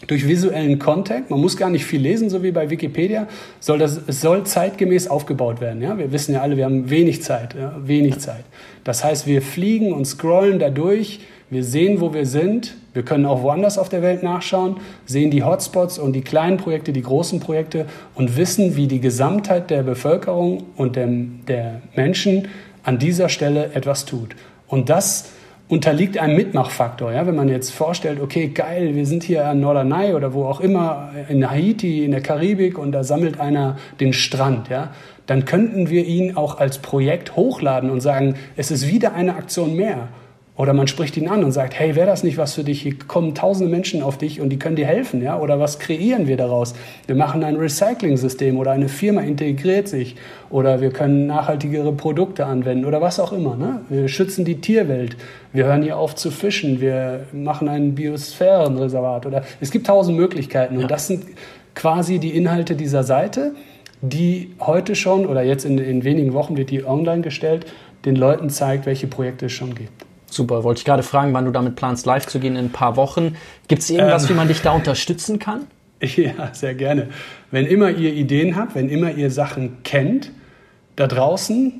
durch 0.07 0.27
visuellen 0.27 0.79
Content. 0.79 1.31
Man 1.31 1.41
muss 1.41 1.57
gar 1.57 1.71
nicht 1.71 1.85
viel 1.85 2.01
lesen, 2.01 2.31
so 2.31 2.43
wie 2.43 2.51
bei 2.51 2.71
Wikipedia. 2.71 3.29
Soll 3.61 3.79
das, 3.79 4.01
es 4.07 4.21
soll 4.21 4.45
zeitgemäß 4.45 5.09
aufgebaut 5.09 5.61
werden. 5.61 5.83
Ja? 5.83 5.97
Wir 5.99 6.12
wissen 6.12 6.35
ja 6.35 6.43
alle, 6.43 6.57
wir 6.57 6.65
haben 6.65 6.91
wenig 6.91 7.23
Zeit. 7.23 7.55
Ja? 7.55 7.77
Wenig 7.85 8.19
Zeit. 8.19 8.45
Das 8.85 9.05
heißt, 9.05 9.27
wir 9.27 9.43
fliegen 9.43 9.93
und 9.93 10.05
scrollen 10.05 10.59
dadurch. 10.59 11.21
Wir 11.51 11.65
sehen, 11.65 12.01
wo 12.01 12.15
wir 12.15 12.27
sind. 12.27 12.75
Wir 12.95 13.05
können 13.05 13.27
auch 13.27 13.43
woanders 13.43 13.79
auf 13.79 13.88
der 13.88 14.03
Welt 14.03 14.23
nachschauen, 14.23 14.77
sehen 15.07 15.31
die 15.31 15.43
Hotspots 15.43 15.99
und 15.99 16.12
die 16.12 16.21
kleinen 16.21 16.59
Projekte, 16.59 16.93
die 16.93 17.03
großen 17.03 17.41
Projekte 17.41 17.87
und 18.15 18.37
wissen, 18.37 18.77
wie 18.77 18.87
die 18.87 19.01
Gesamtheit 19.01 19.71
der 19.71 19.83
Bevölkerung 19.83 20.65
und 20.77 20.97
der, 20.97 21.09
der 21.49 21.81
Menschen 21.97 22.49
an 22.83 22.99
dieser 22.99 23.31
Stelle 23.31 23.71
etwas 23.75 24.05
tut. 24.05 24.37
Und 24.67 24.91
das 24.91 25.31
unterliegt 25.68 26.18
einem 26.18 26.37
Mitmachfaktor. 26.37 27.12
Ja? 27.12 27.27
Wenn 27.27 27.37
man 27.37 27.48
jetzt 27.48 27.70
vorstellt, 27.70 28.20
okay, 28.20 28.48
geil, 28.48 28.94
wir 28.94 29.07
sind 29.07 29.22
hier 29.22 29.46
an 29.46 29.61
Norderney 29.61 30.14
oder 30.14 30.35
wo 30.35 30.44
auch 30.44 30.61
immer, 30.61 31.11
in 31.29 31.48
Haiti, 31.48 32.05
in 32.05 32.11
der 32.11 32.20
Karibik 32.20 32.79
und 32.79 32.92
da 32.92 33.05
sammelt 33.05 33.40
einer 33.40 33.77
den 34.01 34.12
Strand, 34.12 34.68
ja? 34.68 34.90
dann 35.27 35.44
könnten 35.44 35.88
wir 35.88 36.05
ihn 36.05 36.37
auch 36.37 36.59
als 36.59 36.79
Projekt 36.79 37.37
hochladen 37.37 37.90
und 37.90 38.01
sagen, 38.01 38.35
es 38.57 38.70
ist 38.70 38.88
wieder 38.88 39.14
eine 39.14 39.37
Aktion 39.37 39.77
mehr. 39.77 40.09
Oder 40.62 40.75
man 40.75 40.87
spricht 40.87 41.16
ihn 41.16 41.27
an 41.27 41.42
und 41.42 41.51
sagt, 41.51 41.77
hey, 41.77 41.96
wäre 41.96 42.07
das 42.07 42.22
nicht 42.22 42.38
was 42.38 42.55
für 42.55 42.62
dich? 42.62 42.83
Hier 42.83 42.94
kommen 42.96 43.35
tausende 43.35 43.68
Menschen 43.68 44.01
auf 44.01 44.16
dich 44.16 44.40
und 44.40 44.48
die 44.51 44.61
können 44.61 44.77
dir 44.77 44.87
helfen. 44.87 45.20
Ja? 45.20 45.40
Oder 45.40 45.59
was 45.59 45.81
kreieren 45.81 46.29
wir 46.29 46.37
daraus? 46.37 46.75
Wir 47.09 47.16
machen 47.16 47.42
ein 47.42 47.57
Recycling-System 47.57 48.57
oder 48.57 48.70
eine 48.70 48.88
Firma 48.88 49.22
integriert 49.22 49.88
sich. 49.88 50.14
Oder 50.51 50.81
wir 50.81 50.92
können 50.92 51.27
nachhaltigere 51.27 51.90
Produkte 51.90 52.46
anwenden 52.46 52.85
oder 52.85 53.01
was 53.01 53.18
auch 53.18 53.33
immer. 53.33 53.57
Ne? 53.57 53.81
Wir 53.88 54.07
schützen 54.07 54.44
die 54.44 54.61
Tierwelt. 54.61 55.16
Wir 55.53 55.64
hören 55.64 55.83
hier 55.83 55.96
auf 55.96 56.14
zu 56.14 56.31
fischen. 56.31 56.81
Wir 56.81 57.27
machen 57.33 57.68
ein 57.68 57.96
Biosphärenreservat. 57.96 59.27
Oder 59.27 59.42
es 59.61 59.72
gibt 59.72 59.88
tausend 59.88 60.16
Möglichkeiten. 60.16 60.79
Und 60.79 60.92
das 60.92 61.09
sind 61.09 61.25
quasi 61.75 62.20
die 62.20 62.37
Inhalte 62.37 62.77
dieser 62.77 63.03
Seite, 63.03 63.57
die 64.01 64.53
heute 64.61 64.94
schon 64.94 65.27
oder 65.27 65.42
jetzt 65.42 65.64
in, 65.64 65.77
in 65.79 66.05
wenigen 66.05 66.35
Wochen 66.35 66.57
wird 66.57 66.70
die 66.70 66.85
online 66.85 67.22
gestellt, 67.22 67.66
den 68.05 68.14
Leuten 68.14 68.48
zeigt, 68.48 68.87
welche 68.87 69.09
Projekte 69.09 69.46
es 69.46 69.53
schon 69.53 69.75
gibt. 69.75 70.12
Super, 70.33 70.64
wollte 70.64 70.79
ich 70.79 70.85
gerade 70.87 71.03
fragen, 71.03 71.35
wann 71.35 71.45
du 71.45 71.51
damit 71.51 71.77
planst, 71.77 72.07
live 72.07 72.27
zu 72.27 72.40
gehen 72.40 72.57
in 72.57 72.66
ein 72.66 72.73
paar 72.73 72.97
Wochen. 72.97 73.37
Gibt 73.68 73.83
es 73.83 73.90
irgendwas, 73.90 74.25
ähm, 74.25 74.31
wie 74.31 74.35
man 74.35 74.49
dich 74.49 74.62
da 74.62 74.73
unterstützen 74.73 75.38
kann? 75.38 75.66
Ja, 76.16 76.53
sehr 76.53 76.75
gerne. 76.75 77.11
Wenn 77.53 77.64
immer 77.64 77.90
ihr 77.90 78.12
Ideen 78.12 78.57
habt, 78.57 78.75
wenn 78.75 78.88
immer 78.88 79.12
ihr 79.12 79.31
Sachen 79.31 79.85
kennt, 79.85 80.33
da 80.97 81.07
draußen, 81.07 81.75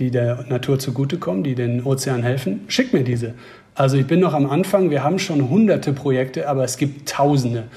die 0.00 0.10
der 0.10 0.46
Natur 0.48 0.80
zugutekommen, 0.80 1.44
die 1.44 1.54
den 1.54 1.84
Ozean 1.84 2.24
helfen, 2.24 2.64
schickt 2.66 2.92
mir 2.92 3.04
diese. 3.04 3.34
Also 3.76 3.96
ich 3.96 4.08
bin 4.08 4.18
noch 4.18 4.34
am 4.34 4.50
Anfang, 4.50 4.90
wir 4.90 5.04
haben 5.04 5.20
schon 5.20 5.48
hunderte 5.48 5.92
Projekte, 5.92 6.48
aber 6.48 6.64
es 6.64 6.76
gibt 6.76 7.08
tausende. 7.08 7.68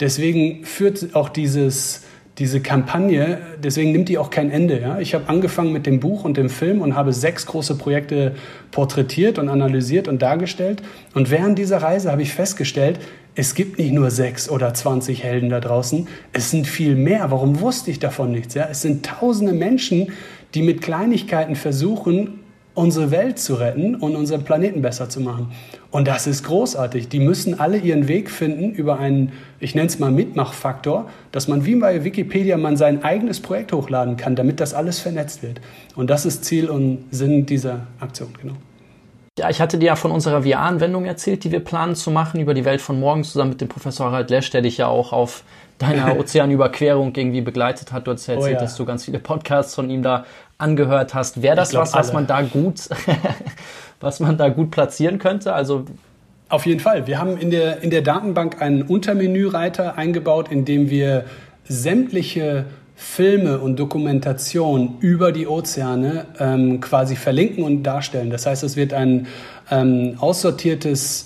Deswegen 0.00 0.64
führt 0.64 1.14
auch 1.14 1.28
dieses 1.28 2.06
diese 2.40 2.60
Kampagne, 2.60 3.38
deswegen 3.62 3.92
nimmt 3.92 4.08
die 4.08 4.18
auch 4.18 4.30
kein 4.30 4.50
Ende. 4.50 4.80
Ja? 4.80 4.98
Ich 4.98 5.14
habe 5.14 5.28
angefangen 5.28 5.72
mit 5.72 5.86
dem 5.86 6.00
Buch 6.00 6.24
und 6.24 6.36
dem 6.36 6.48
Film 6.48 6.80
und 6.80 6.96
habe 6.96 7.12
sechs 7.12 7.46
große 7.46 7.76
Projekte 7.76 8.34
porträtiert 8.72 9.38
und 9.38 9.48
analysiert 9.48 10.08
und 10.08 10.22
dargestellt. 10.22 10.82
Und 11.14 11.30
während 11.30 11.58
dieser 11.58 11.82
Reise 11.82 12.10
habe 12.10 12.22
ich 12.22 12.32
festgestellt, 12.32 12.98
es 13.34 13.54
gibt 13.54 13.78
nicht 13.78 13.92
nur 13.92 14.10
sechs 14.10 14.50
oder 14.50 14.74
zwanzig 14.74 15.22
Helden 15.22 15.50
da 15.50 15.60
draußen, 15.60 16.08
es 16.32 16.50
sind 16.50 16.66
viel 16.66 16.96
mehr. 16.96 17.30
Warum 17.30 17.60
wusste 17.60 17.90
ich 17.90 18.00
davon 18.00 18.32
nichts? 18.32 18.54
Ja? 18.54 18.66
Es 18.70 18.80
sind 18.80 19.04
tausende 19.04 19.52
Menschen, 19.52 20.08
die 20.54 20.62
mit 20.62 20.80
Kleinigkeiten 20.80 21.54
versuchen, 21.54 22.39
unsere 22.74 23.10
Welt 23.10 23.38
zu 23.38 23.54
retten 23.54 23.94
und 23.94 24.16
unseren 24.16 24.44
Planeten 24.44 24.82
besser 24.82 25.08
zu 25.08 25.20
machen. 25.20 25.52
Und 25.90 26.06
das 26.06 26.26
ist 26.26 26.44
großartig. 26.44 27.08
Die 27.08 27.18
müssen 27.18 27.58
alle 27.58 27.78
ihren 27.78 28.06
Weg 28.06 28.30
finden 28.30 28.70
über 28.70 28.98
einen, 28.98 29.32
ich 29.58 29.74
nenne 29.74 29.88
es 29.88 29.98
mal 29.98 30.12
Mitmachfaktor, 30.12 31.08
dass 31.32 31.48
man 31.48 31.64
wie 31.64 31.74
bei 31.74 32.04
Wikipedia 32.04 32.56
man 32.56 32.76
sein 32.76 33.02
eigenes 33.02 33.40
Projekt 33.40 33.72
hochladen 33.72 34.16
kann, 34.16 34.36
damit 34.36 34.60
das 34.60 34.72
alles 34.72 35.00
vernetzt 35.00 35.42
wird. 35.42 35.60
Und 35.96 36.10
das 36.10 36.26
ist 36.26 36.44
Ziel 36.44 36.70
und 36.70 37.04
Sinn 37.10 37.44
dieser 37.46 37.86
Aktion, 37.98 38.28
genau. 38.40 38.54
Ja, 39.38 39.48
ich 39.48 39.60
hatte 39.60 39.78
dir 39.78 39.86
ja 39.86 39.96
von 39.96 40.10
unserer 40.10 40.42
VR-Anwendung 40.42 41.06
erzählt, 41.06 41.44
die 41.44 41.52
wir 41.52 41.60
planen 41.60 41.94
zu 41.94 42.10
machen 42.10 42.40
über 42.40 42.52
die 42.52 42.64
Welt 42.64 42.80
von 42.80 43.00
morgen 43.00 43.24
zusammen 43.24 43.50
mit 43.50 43.60
dem 43.60 43.68
Professor 43.68 44.06
Harald 44.06 44.28
Lesch, 44.30 44.50
der 44.50 44.60
dich 44.60 44.76
ja 44.76 44.86
auch 44.86 45.12
auf 45.12 45.44
deiner 45.78 46.16
Ozeanüberquerung 46.20 47.14
irgendwie 47.16 47.40
begleitet 47.40 47.92
hat. 47.92 48.06
Du 48.06 48.12
hast 48.12 48.26
ja 48.26 48.34
erzählt, 48.34 48.52
oh 48.52 48.54
ja. 48.54 48.60
dass 48.60 48.76
du 48.76 48.84
ganz 48.84 49.04
viele 49.06 49.18
Podcasts 49.18 49.74
von 49.74 49.88
ihm 49.88 50.02
da 50.02 50.24
angehört 50.60 51.14
hast. 51.14 51.42
Wäre 51.42 51.56
das 51.56 51.70
glaub, 51.70 51.82
was, 51.82 51.94
alle. 51.94 52.04
was 52.04 52.12
man 52.12 52.26
da 52.26 52.42
gut, 52.42 52.88
was 54.00 54.20
man 54.20 54.36
da 54.36 54.48
gut 54.48 54.70
platzieren 54.70 55.18
könnte? 55.18 55.52
Also 55.52 55.84
auf 56.48 56.66
jeden 56.66 56.80
Fall. 56.80 57.06
Wir 57.06 57.18
haben 57.18 57.38
in 57.38 57.50
der, 57.50 57.82
in 57.82 57.90
der 57.90 58.02
Datenbank 58.02 58.60
einen 58.60 58.82
Untermenüreiter 58.82 59.96
eingebaut, 59.96 60.50
in 60.50 60.64
dem 60.64 60.90
wir 60.90 61.24
sämtliche 61.68 62.64
Filme 62.96 63.60
und 63.60 63.76
Dokumentation 63.78 64.98
über 65.00 65.32
die 65.32 65.46
Ozeane 65.46 66.26
ähm, 66.38 66.80
quasi 66.80 67.16
verlinken 67.16 67.64
und 67.64 67.82
darstellen. 67.82 68.28
Das 68.30 68.44
heißt, 68.44 68.62
es 68.62 68.76
wird 68.76 68.92
ein 68.92 69.26
ähm, 69.70 70.16
aussortiertes 70.18 71.24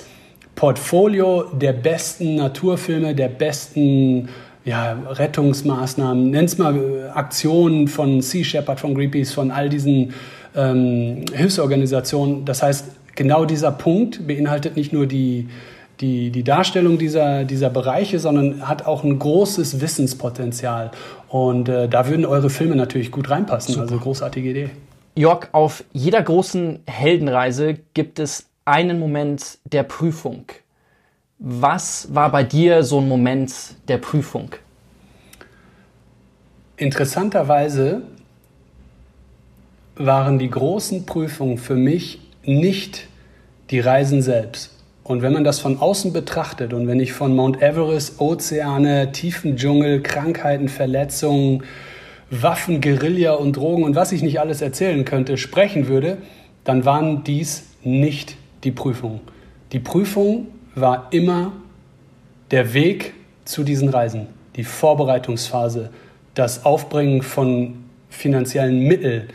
Portfolio 0.55 1.45
der 1.53 1.73
besten 1.73 2.37
Naturfilme, 2.37 3.15
der 3.15 3.29
besten 3.29 4.29
ja, 4.65 4.93
Rettungsmaßnahmen, 4.93 6.31
nenn's 6.31 6.59
mal 6.59 6.77
äh, 6.77 7.09
Aktionen 7.11 7.89
von 7.89 8.23
Sea 8.23 8.45
Shepherd, 8.45 8.81
von 8.81 8.95
Greenpeace, 8.95 9.33
von 9.33 9.51
all 9.51 9.69
diesen 9.69 10.15
ähm, 10.57 11.25
Hilfsorganisationen. 11.33 12.45
Das 12.45 12.63
heißt, 12.63 12.87
genau 13.15 13.45
dieser 13.45 13.73
Punkt 13.73 14.27
beinhaltet 14.27 14.77
nicht 14.77 14.93
nur 14.93 15.07
die, 15.07 15.49
die, 16.01 16.31
die 16.31 16.45
Darstellung 16.45 16.99
dieser, 16.99 17.45
dieser 17.45 17.71
Bereiche, 17.71 18.19
sondern 18.19 18.67
hat 18.67 18.87
auch 18.87 19.05
ein 19.05 19.19
großes 19.19 19.81
Wissenspotenzial. 19.81 20.91
Und 21.29 21.69
äh, 21.69 21.89
da 21.89 22.09
würden 22.09 22.25
eure 22.25 22.49
Filme 22.49 22.77
natürlich 22.77 23.11
gut 23.11 23.29
reinpassen. 23.31 23.75
Super. 23.75 23.83
Also 23.83 23.99
großartige 23.99 24.51
Idee. 24.51 24.71
Jörg, 25.17 25.49
auf 25.53 25.85
jeder 25.93 26.23
großen 26.23 26.81
Heldenreise 26.87 27.77
gibt 27.93 28.19
es 28.19 28.47
einen 28.65 28.99
Moment 28.99 29.59
der 29.65 29.83
Prüfung. 29.83 30.47
Was 31.39 32.15
war 32.15 32.31
bei 32.31 32.45
dir 32.45 32.85
so 32.85 33.01
ein 33.01 33.09
Moment 33.09 33.53
der 33.89 33.99
Prüfung? 33.99 34.51
Interessanterweise 36.77 38.03
waren 39.97 40.39
die 40.39 40.51
großen 40.51 41.07
Prüfungen 41.07 41.59
für 41.59 41.75
mich 41.75 42.21
nicht 42.45 43.09
die 43.71 43.81
Reisen 43.81 44.23
selbst. 44.23 44.71
Und 45.03 45.23
wenn 45.23 45.33
man 45.33 45.45
das 45.45 45.59
von 45.59 45.79
außen 45.79 46.13
betrachtet 46.13 46.73
und 46.73 46.87
wenn 46.87 47.01
ich 47.01 47.13
von 47.13 47.35
Mount 47.35 47.61
Everest, 47.61 48.21
Ozeane, 48.21 49.13
tiefen 49.13 49.57
Dschungel, 49.57 50.03
Krankheiten, 50.03 50.69
Verletzungen, 50.69 51.65
Waffen, 52.31 52.81
Guerilla 52.81 53.35
und 53.35 53.57
Drogen 53.57 53.85
und 53.85 53.97
was 53.97 54.13
ich 54.13 54.23
nicht 54.23 54.41
alles 54.41 54.63
erzählen 54.63 55.05
könnte, 55.05 55.37
sprechen 55.37 55.89
würde, 55.89 56.19
dann 56.63 56.85
waren 56.85 57.23
dies 57.25 57.65
nicht 57.83 58.37
die 58.63 58.71
Prüfungen. 58.71 59.21
Die 59.73 59.81
Prüfung 59.81 60.47
war 60.75 61.09
immer 61.11 61.53
der 62.51 62.75
Weg 62.75 63.15
zu 63.45 63.63
diesen 63.65 63.89
Reisen, 63.89 64.27
die 64.57 64.65
Vorbereitungsphase, 64.65 65.91
das 66.35 66.65
Aufbringen 66.65 67.23
von 67.23 67.85
finanziellen 68.11 68.81
Mitteln, 68.81 69.29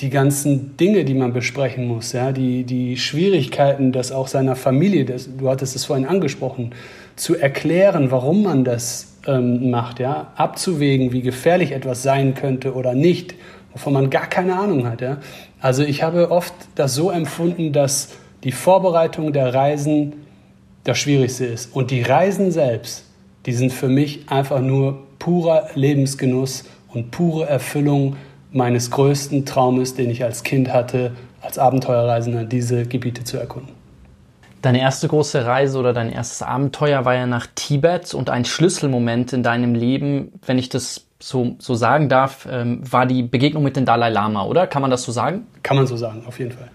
die 0.00 0.10
ganzen 0.10 0.76
Dinge, 0.76 1.04
die 1.04 1.14
man 1.14 1.32
besprechen 1.32 1.86
muss, 1.86 2.12
ja, 2.12 2.32
die, 2.32 2.64
die 2.64 2.96
Schwierigkeiten, 2.96 3.92
das 3.92 4.10
auch 4.10 4.26
seiner 4.26 4.56
Familie, 4.56 5.04
das, 5.04 5.28
du 5.36 5.48
hattest 5.48 5.76
es 5.76 5.84
vorhin 5.84 6.06
angesprochen, 6.06 6.72
zu 7.16 7.36
erklären, 7.36 8.10
warum 8.10 8.42
man 8.42 8.64
das 8.64 9.14
ähm, 9.26 9.70
macht, 9.70 10.00
ja, 10.00 10.32
abzuwägen, 10.34 11.12
wie 11.12 11.22
gefährlich 11.22 11.70
etwas 11.72 12.02
sein 12.02 12.34
könnte 12.34 12.74
oder 12.74 12.94
nicht, 12.94 13.34
wovon 13.72 13.92
man 13.92 14.10
gar 14.10 14.26
keine 14.26 14.56
Ahnung 14.56 14.88
hat. 14.88 15.00
Ja. 15.00 15.18
Also 15.60 15.84
ich 15.84 16.02
habe 16.02 16.30
oft 16.30 16.54
das 16.74 16.94
so 16.94 17.10
empfunden, 17.10 17.72
dass 17.72 18.10
die 18.42 18.52
Vorbereitung 18.52 19.32
der 19.32 19.54
Reisen 19.54 20.23
das 20.84 20.98
Schwierigste 20.98 21.46
ist. 21.46 21.74
Und 21.74 21.90
die 21.90 22.02
Reisen 22.02 22.50
selbst, 22.50 23.04
die 23.46 23.52
sind 23.52 23.72
für 23.72 23.88
mich 23.88 24.28
einfach 24.28 24.60
nur 24.60 25.02
purer 25.18 25.68
Lebensgenuss 25.74 26.64
und 26.88 27.10
pure 27.10 27.46
Erfüllung 27.46 28.16
meines 28.52 28.90
größten 28.90 29.44
Traumes, 29.46 29.94
den 29.94 30.10
ich 30.10 30.22
als 30.22 30.44
Kind 30.44 30.72
hatte, 30.72 31.12
als 31.42 31.58
Abenteuerreisender, 31.58 32.44
diese 32.44 32.86
Gebiete 32.86 33.24
zu 33.24 33.36
erkunden. 33.36 33.72
Deine 34.62 34.80
erste 34.80 35.08
große 35.08 35.44
Reise 35.44 35.78
oder 35.78 35.92
dein 35.92 36.10
erstes 36.10 36.40
Abenteuer 36.40 37.04
war 37.04 37.14
ja 37.14 37.26
nach 37.26 37.46
Tibet 37.54 38.14
und 38.14 38.30
ein 38.30 38.46
Schlüsselmoment 38.46 39.34
in 39.34 39.42
deinem 39.42 39.74
Leben, 39.74 40.32
wenn 40.46 40.58
ich 40.58 40.70
das 40.70 41.06
so, 41.20 41.56
so 41.58 41.74
sagen 41.74 42.08
darf, 42.08 42.46
ähm, 42.50 42.80
war 42.90 43.04
die 43.04 43.22
Begegnung 43.22 43.62
mit 43.62 43.76
dem 43.76 43.84
Dalai 43.84 44.10
Lama, 44.10 44.44
oder? 44.44 44.66
Kann 44.66 44.80
man 44.80 44.90
das 44.90 45.02
so 45.02 45.12
sagen? 45.12 45.46
Kann 45.62 45.76
man 45.76 45.86
so 45.86 45.96
sagen, 45.96 46.24
auf 46.26 46.38
jeden 46.38 46.52
Fall. 46.52 46.70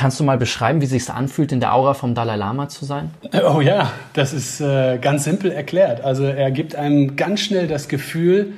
Kannst 0.00 0.18
du 0.18 0.24
mal 0.24 0.38
beschreiben, 0.38 0.80
wie 0.80 0.86
sich 0.86 1.10
anfühlt, 1.10 1.52
in 1.52 1.60
der 1.60 1.74
Aura 1.74 1.92
vom 1.92 2.14
Dalai 2.14 2.36
Lama 2.36 2.70
zu 2.70 2.86
sein? 2.86 3.10
Oh 3.54 3.60
ja, 3.60 3.92
das 4.14 4.32
ist 4.32 4.58
äh, 4.58 4.96
ganz 4.96 5.24
simpel 5.24 5.52
erklärt. 5.52 6.00
Also 6.00 6.24
er 6.24 6.50
gibt 6.50 6.74
einem 6.74 7.16
ganz 7.16 7.40
schnell 7.40 7.68
das 7.68 7.86
Gefühl, 7.86 8.54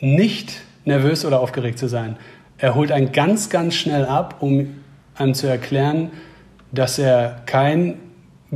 nicht 0.00 0.62
nervös 0.84 1.24
oder 1.24 1.38
aufgeregt 1.38 1.78
zu 1.78 1.86
sein. 1.86 2.16
Er 2.58 2.74
holt 2.74 2.90
einen 2.90 3.12
ganz, 3.12 3.48
ganz 3.48 3.76
schnell 3.76 4.04
ab, 4.04 4.38
um 4.40 4.74
einem 5.14 5.34
zu 5.34 5.46
erklären, 5.46 6.10
dass 6.72 6.98
er 6.98 7.42
kein 7.46 8.00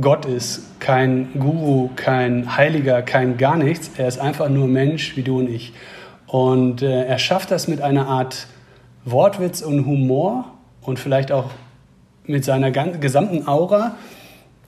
Gott 0.01 0.25
ist, 0.25 0.81
kein 0.81 1.29
Guru, 1.39 1.91
kein 1.95 2.57
Heiliger, 2.57 3.03
kein 3.03 3.37
gar 3.37 3.55
nichts. 3.55 3.89
Er 3.95 4.09
ist 4.09 4.19
einfach 4.19 4.49
nur 4.49 4.67
Mensch 4.67 5.15
wie 5.15 5.23
du 5.23 5.39
und 5.39 5.49
ich. 5.49 5.71
Und 6.27 6.81
äh, 6.81 7.05
er 7.05 7.19
schafft 7.19 7.51
das 7.51 7.69
mit 7.69 7.79
einer 7.79 8.09
Art 8.09 8.47
Wortwitz 9.05 9.61
und 9.61 9.85
Humor 9.85 10.43
und 10.81 10.99
vielleicht 10.99 11.31
auch 11.31 11.51
mit 12.27 12.45
seiner 12.45 12.71
gesamten 12.71 13.47
Aura, 13.47 13.95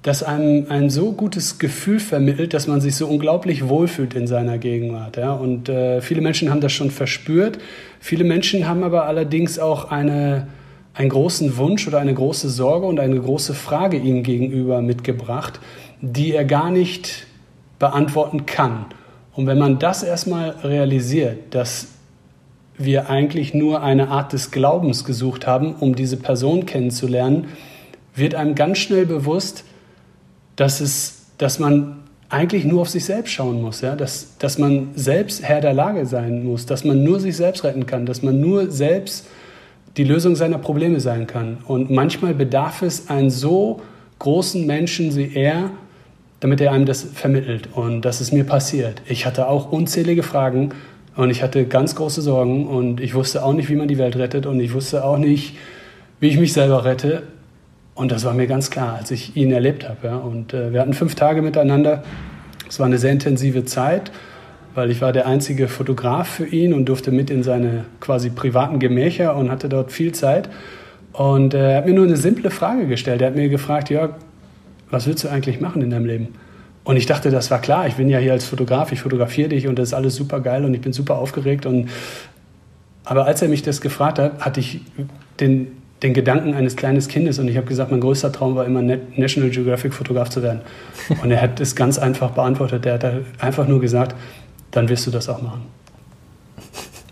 das 0.03 0.23
einem 0.23 0.67
ein 0.69 0.89
so 0.89 1.11
gutes 1.11 1.59
Gefühl 1.59 1.99
vermittelt, 1.99 2.53
dass 2.53 2.67
man 2.67 2.79
sich 2.79 2.95
so 2.95 3.07
unglaublich 3.07 3.67
wohlfühlt 3.67 4.13
in 4.13 4.27
seiner 4.27 4.57
Gegenwart. 4.57 5.17
Ja? 5.17 5.33
Und 5.33 5.69
äh, 5.69 6.01
viele 6.01 6.21
Menschen 6.21 6.49
haben 6.49 6.61
das 6.61 6.71
schon 6.71 6.91
verspürt. 6.91 7.57
Viele 7.99 8.23
Menschen 8.23 8.67
haben 8.67 8.83
aber 8.83 9.05
allerdings 9.05 9.59
auch 9.59 9.91
eine, 9.91 10.47
einen 10.93 11.09
großen 11.09 11.57
Wunsch 11.57 11.87
oder 11.87 11.99
eine 11.99 12.13
große 12.13 12.49
Sorge 12.49 12.85
und 12.85 12.99
eine 12.99 13.19
große 13.19 13.53
Frage 13.53 13.97
ihm 13.97 14.23
gegenüber 14.23 14.81
mitgebracht, 14.81 15.59
die 16.01 16.33
er 16.33 16.45
gar 16.45 16.71
nicht 16.71 17.27
beantworten 17.79 18.45
kann. 18.45 18.85
Und 19.33 19.45
wenn 19.45 19.57
man 19.57 19.77
das 19.77 20.03
erstmal 20.03 20.51
realisiert, 20.63 21.53
dass 21.53 21.89
wir 22.77 23.09
eigentlich 23.09 23.53
nur 23.53 23.81
eine 23.81 24.09
Art 24.09 24.33
des 24.33 24.51
Glaubens 24.51 25.03
gesucht 25.03 25.47
haben, 25.47 25.75
um 25.75 25.95
diese 25.95 26.17
Person 26.17 26.65
kennenzulernen, 26.65 27.47
wird 28.15 28.35
einem 28.35 28.55
ganz 28.55 28.77
schnell 28.77 29.05
bewusst, 29.05 29.63
dass, 30.55 30.81
es, 30.81 31.25
dass 31.37 31.59
man 31.59 31.97
eigentlich 32.29 32.65
nur 32.65 32.81
auf 32.81 32.89
sich 32.89 33.05
selbst 33.05 33.31
schauen 33.31 33.61
muss, 33.61 33.81
ja? 33.81 33.95
dass, 33.95 34.37
dass 34.37 34.57
man 34.57 34.89
selbst 34.95 35.43
Herr 35.43 35.61
der 35.61 35.73
Lage 35.73 36.05
sein 36.05 36.43
muss, 36.43 36.65
dass 36.65 36.83
man 36.83 37.03
nur 37.03 37.19
sich 37.19 37.37
selbst 37.37 37.63
retten 37.63 37.85
kann, 37.85 38.05
dass 38.05 38.21
man 38.21 38.39
nur 38.39 38.69
selbst 38.69 39.27
die 39.95 40.03
Lösung 40.03 40.35
seiner 40.35 40.57
Probleme 40.57 40.99
sein 40.99 41.25
kann. 41.25 41.57
Und 41.65 41.89
manchmal 41.89 42.33
bedarf 42.33 42.81
es 42.81 43.09
einen 43.09 43.29
so 43.29 43.81
großen 44.19 44.65
Menschen 44.65 45.15
wie 45.15 45.33
er, 45.33 45.71
damit 46.39 46.61
er 46.61 46.71
einem 46.71 46.85
das 46.85 47.01
vermittelt. 47.01 47.69
Und 47.73 48.01
das 48.01 48.21
ist 48.21 48.31
mir 48.31 48.43
passiert. 48.43 49.01
Ich 49.07 49.25
hatte 49.25 49.47
auch 49.47 49.71
unzählige 49.71 50.21
Fragen 50.21 50.71
und 51.17 51.31
ich 51.31 51.41
hatte 51.41 51.65
ganz 51.65 51.95
große 51.95 52.21
Sorgen 52.21 52.67
und 52.67 53.01
ich 53.01 53.15
wusste 53.15 53.43
auch 53.43 53.53
nicht, 53.53 53.69
wie 53.69 53.75
man 53.75 53.87
die 53.87 53.97
Welt 53.97 54.15
rettet 54.15 54.45
und 54.45 54.59
ich 54.59 54.73
wusste 54.73 55.03
auch 55.03 55.17
nicht, 55.17 55.57
wie 56.19 56.27
ich 56.27 56.37
mich 56.39 56.53
selber 56.53 56.85
rette. 56.85 57.23
Und 57.95 58.11
das 58.11 58.23
war 58.23 58.35
mir 58.35 58.45
ganz 58.45 58.69
klar, 58.69 58.95
als 58.95 59.09
ich 59.09 59.35
ihn 59.35 59.51
erlebt 59.51 59.89
habe. 59.89 60.07
Ja. 60.07 60.17
Und 60.17 60.53
äh, 60.53 60.71
wir 60.71 60.79
hatten 60.79 60.93
fünf 60.93 61.15
Tage 61.15 61.41
miteinander. 61.41 62.03
Es 62.69 62.79
war 62.79 62.85
eine 62.85 62.99
sehr 62.99 63.11
intensive 63.11 63.65
Zeit, 63.65 64.11
weil 64.75 64.91
ich 64.91 65.01
war 65.01 65.11
der 65.11 65.25
einzige 65.25 65.67
Fotograf 65.67 66.27
für 66.27 66.45
ihn 66.45 66.71
und 66.71 66.85
durfte 66.85 67.11
mit 67.11 67.31
in 67.31 67.41
seine 67.41 67.85
quasi 67.99 68.29
privaten 68.29 68.77
Gemächer 68.77 69.35
und 69.35 69.49
hatte 69.49 69.69
dort 69.69 69.91
viel 69.91 70.11
Zeit. 70.11 70.49
Und 71.13 71.55
äh, 71.55 71.71
er 71.71 71.77
hat 71.77 71.87
mir 71.87 71.93
nur 71.93 72.05
eine 72.05 72.17
simple 72.17 72.51
Frage 72.51 72.85
gestellt. 72.85 73.21
Er 73.23 73.29
hat 73.29 73.35
mir 73.35 73.49
gefragt, 73.49 73.89
Jörg, 73.89 74.11
was 74.91 75.07
willst 75.07 75.23
du 75.23 75.29
eigentlich 75.29 75.59
machen 75.61 75.81
in 75.81 75.89
deinem 75.89 76.05
Leben? 76.05 76.27
Und 76.87 76.95
ich 76.95 77.05
dachte, 77.05 77.31
das 77.31 77.51
war 77.51 77.59
klar. 77.59 77.85
Ich 77.87 77.95
bin 77.95 78.07
ja 78.07 78.17
hier 78.17 78.31
als 78.31 78.45
Fotograf, 78.45 78.93
ich 78.93 79.01
fotografiere 79.01 79.49
dich 79.49 79.67
und 79.67 79.77
das 79.77 79.89
ist 79.89 79.93
alles 79.93 80.15
super 80.15 80.39
geil 80.39 80.63
und 80.63 80.73
ich 80.73 80.79
bin 80.79 80.93
super 80.93 81.17
aufgeregt. 81.17 81.65
Und 81.65 81.89
aber 83.03 83.25
als 83.25 83.41
er 83.41 83.49
mich 83.49 83.61
das 83.61 83.81
gefragt 83.81 84.19
hat, 84.19 84.39
hatte 84.39 84.61
ich 84.61 84.79
den, 85.41 85.67
den 86.01 86.13
Gedanken 86.13 86.53
eines 86.53 86.77
kleinen 86.77 87.05
Kindes 87.05 87.39
und 87.39 87.49
ich 87.49 87.57
habe 87.57 87.67
gesagt, 87.67 87.91
mein 87.91 87.99
größter 87.99 88.31
Traum 88.31 88.55
war 88.55 88.63
immer 88.63 88.81
National 88.81 89.49
Geographic 89.49 89.93
Fotograf 89.93 90.29
zu 90.29 90.41
werden. 90.41 90.61
Und 91.21 91.29
er 91.29 91.41
hat 91.41 91.59
es 91.59 91.75
ganz 91.75 91.99
einfach 91.99 92.31
beantwortet. 92.31 92.85
Er 92.85 92.93
hat 92.93 93.05
einfach 93.39 93.67
nur 93.67 93.81
gesagt, 93.81 94.15
dann 94.71 94.87
wirst 94.87 95.05
du 95.07 95.11
das 95.11 95.27
auch 95.27 95.41
machen. 95.41 95.65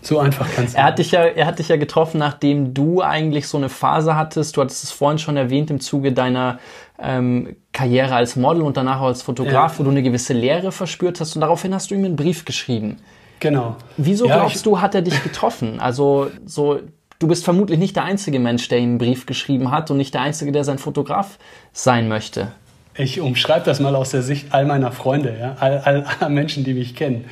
So 0.00 0.20
einfach 0.20 0.48
kannst 0.54 0.74
du. 0.74 0.78
Er 0.78 0.84
hat, 0.84 0.98
dich 0.98 1.10
ja, 1.10 1.24
er 1.24 1.46
hat 1.46 1.58
dich 1.58 1.68
ja 1.68 1.76
getroffen, 1.76 2.18
nachdem 2.18 2.72
du 2.72 3.02
eigentlich 3.02 3.46
so 3.48 3.58
eine 3.58 3.68
Phase 3.68 4.16
hattest. 4.16 4.56
Du 4.56 4.62
hattest 4.62 4.84
es 4.84 4.90
vorhin 4.92 5.18
schon 5.18 5.36
erwähnt 5.36 5.70
im 5.70 5.80
Zuge 5.80 6.12
deiner 6.12 6.60
ähm, 6.98 7.56
Karriere 7.72 8.14
als 8.14 8.36
Model 8.36 8.62
und 8.62 8.76
danach 8.76 9.00
auch 9.00 9.06
als 9.06 9.22
Fotograf, 9.22 9.74
ja. 9.74 9.78
wo 9.78 9.84
du 9.84 9.90
eine 9.90 10.02
gewisse 10.02 10.32
Lehre 10.32 10.72
verspürt 10.72 11.20
hast. 11.20 11.34
Und 11.34 11.40
daraufhin 11.40 11.74
hast 11.74 11.90
du 11.90 11.94
ihm 11.94 12.04
einen 12.04 12.16
Brief 12.16 12.44
geschrieben. 12.44 12.98
Genau. 13.40 13.76
Wieso 13.96 14.26
ja, 14.26 14.36
glaubst 14.36 14.64
du, 14.64 14.80
hat 14.80 14.94
er 14.94 15.02
dich 15.02 15.22
getroffen? 15.22 15.78
Also 15.80 16.30
so, 16.44 16.80
du 17.18 17.28
bist 17.28 17.44
vermutlich 17.44 17.78
nicht 17.78 17.96
der 17.96 18.04
einzige 18.04 18.38
Mensch, 18.38 18.68
der 18.68 18.78
ihm 18.78 18.90
einen 18.90 18.98
Brief 18.98 19.26
geschrieben 19.26 19.70
hat 19.70 19.90
und 19.90 19.98
nicht 19.98 20.14
der 20.14 20.22
einzige, 20.22 20.52
der 20.52 20.64
sein 20.64 20.78
Fotograf 20.78 21.38
sein 21.72 22.08
möchte. 22.08 22.52
Ich 22.94 23.20
umschreibe 23.20 23.66
das 23.66 23.78
mal 23.78 23.94
aus 23.94 24.10
der 24.10 24.22
Sicht 24.22 24.54
all 24.54 24.64
meiner 24.64 24.90
Freunde, 24.90 25.36
ja? 25.38 25.56
all, 25.60 25.78
all, 25.78 26.04
aller 26.04 26.30
Menschen, 26.30 26.64
die 26.64 26.72
mich 26.72 26.96
kennen. 26.96 27.26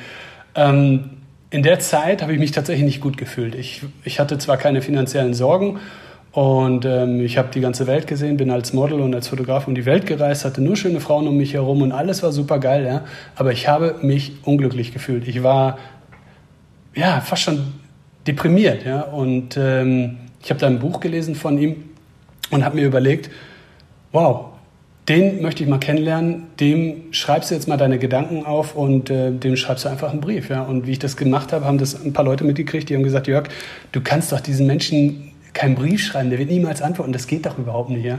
Ähm, 0.53 1.17
in 1.49 1.63
der 1.63 1.79
Zeit 1.79 2.21
habe 2.21 2.33
ich 2.33 2.39
mich 2.39 2.51
tatsächlich 2.51 2.85
nicht 2.85 3.01
gut 3.01 3.17
gefühlt. 3.17 3.55
Ich, 3.55 3.81
ich 4.03 4.19
hatte 4.19 4.37
zwar 4.37 4.57
keine 4.57 4.81
finanziellen 4.81 5.33
Sorgen 5.33 5.79
und 6.35 6.83
ähm, 6.83 7.21
ich 7.21 7.37
habe 7.37 7.47
die 7.53 7.61
ganze 7.61 7.87
Welt 7.87 8.07
gesehen, 8.07 8.35
bin 8.35 8.51
als 8.51 8.73
Model 8.73 8.99
und 8.99 9.15
als 9.15 9.29
Fotograf 9.29 9.69
um 9.69 9.73
die 9.73 9.85
Welt 9.85 10.05
gereist, 10.05 10.43
hatte 10.43 10.61
nur 10.61 10.75
schöne 10.75 10.99
Frauen 10.99 11.29
um 11.29 11.37
mich 11.37 11.53
herum 11.53 11.81
und 11.81 11.93
alles 11.93 12.23
war 12.23 12.33
super 12.33 12.59
geil, 12.59 12.85
ja. 12.85 13.05
Aber 13.37 13.53
ich 13.53 13.69
habe 13.69 13.95
mich 14.01 14.33
unglücklich 14.43 14.91
gefühlt. 14.91 15.29
Ich 15.29 15.43
war 15.43 15.77
ja 16.93 17.21
fast 17.21 17.43
schon 17.43 17.59
deprimiert, 18.27 18.85
ja. 18.85 19.03
Und 19.03 19.55
ähm, 19.55 20.17
ich 20.43 20.49
habe 20.49 20.59
da 20.59 20.67
ein 20.67 20.79
Buch 20.79 20.99
gelesen 20.99 21.35
von 21.35 21.57
ihm 21.57 21.85
und 22.51 22.65
habe 22.65 22.75
mir 22.75 22.85
überlegt, 22.85 23.29
wow, 24.11 24.47
den 25.07 25.41
möchte 25.41 25.63
ich 25.63 25.69
mal 25.69 25.79
kennenlernen, 25.79 26.47
dem 26.59 27.03
schreibst 27.11 27.49
du 27.49 27.55
jetzt 27.55 27.69
mal 27.69 27.77
deine 27.77 27.97
Gedanken 27.97 28.45
auf 28.45 28.75
und 28.75 29.09
äh, 29.09 29.31
dem 29.31 29.55
schreibst 29.55 29.85
du 29.85 29.89
einfach 29.89 30.11
einen 30.11 30.19
Brief. 30.19 30.49
Ja? 30.49 30.63
Und 30.63 30.85
wie 30.85 30.91
ich 30.91 30.99
das 30.99 31.15
gemacht 31.15 31.53
habe, 31.53 31.63
haben 31.63 31.77
das 31.77 32.03
ein 32.03 32.11
paar 32.11 32.25
Leute 32.25 32.43
mitgekriegt, 32.43 32.89
die 32.89 32.95
haben 32.95 33.03
gesagt, 33.03 33.27
Jörg, 33.27 33.47
du 33.93 34.01
kannst 34.01 34.33
doch 34.33 34.41
diesen 34.41 34.67
Menschen 34.67 35.31
keinen 35.55 35.73
Brief 35.73 36.03
schreiben, 36.03 36.29
der 36.29 36.37
wird 36.37 36.51
niemals 36.51 36.83
antworten, 36.83 37.11
das 37.11 37.25
geht 37.25 37.47
doch 37.47 37.57
überhaupt 37.57 37.89
nicht. 37.89 38.05
Ja? 38.05 38.17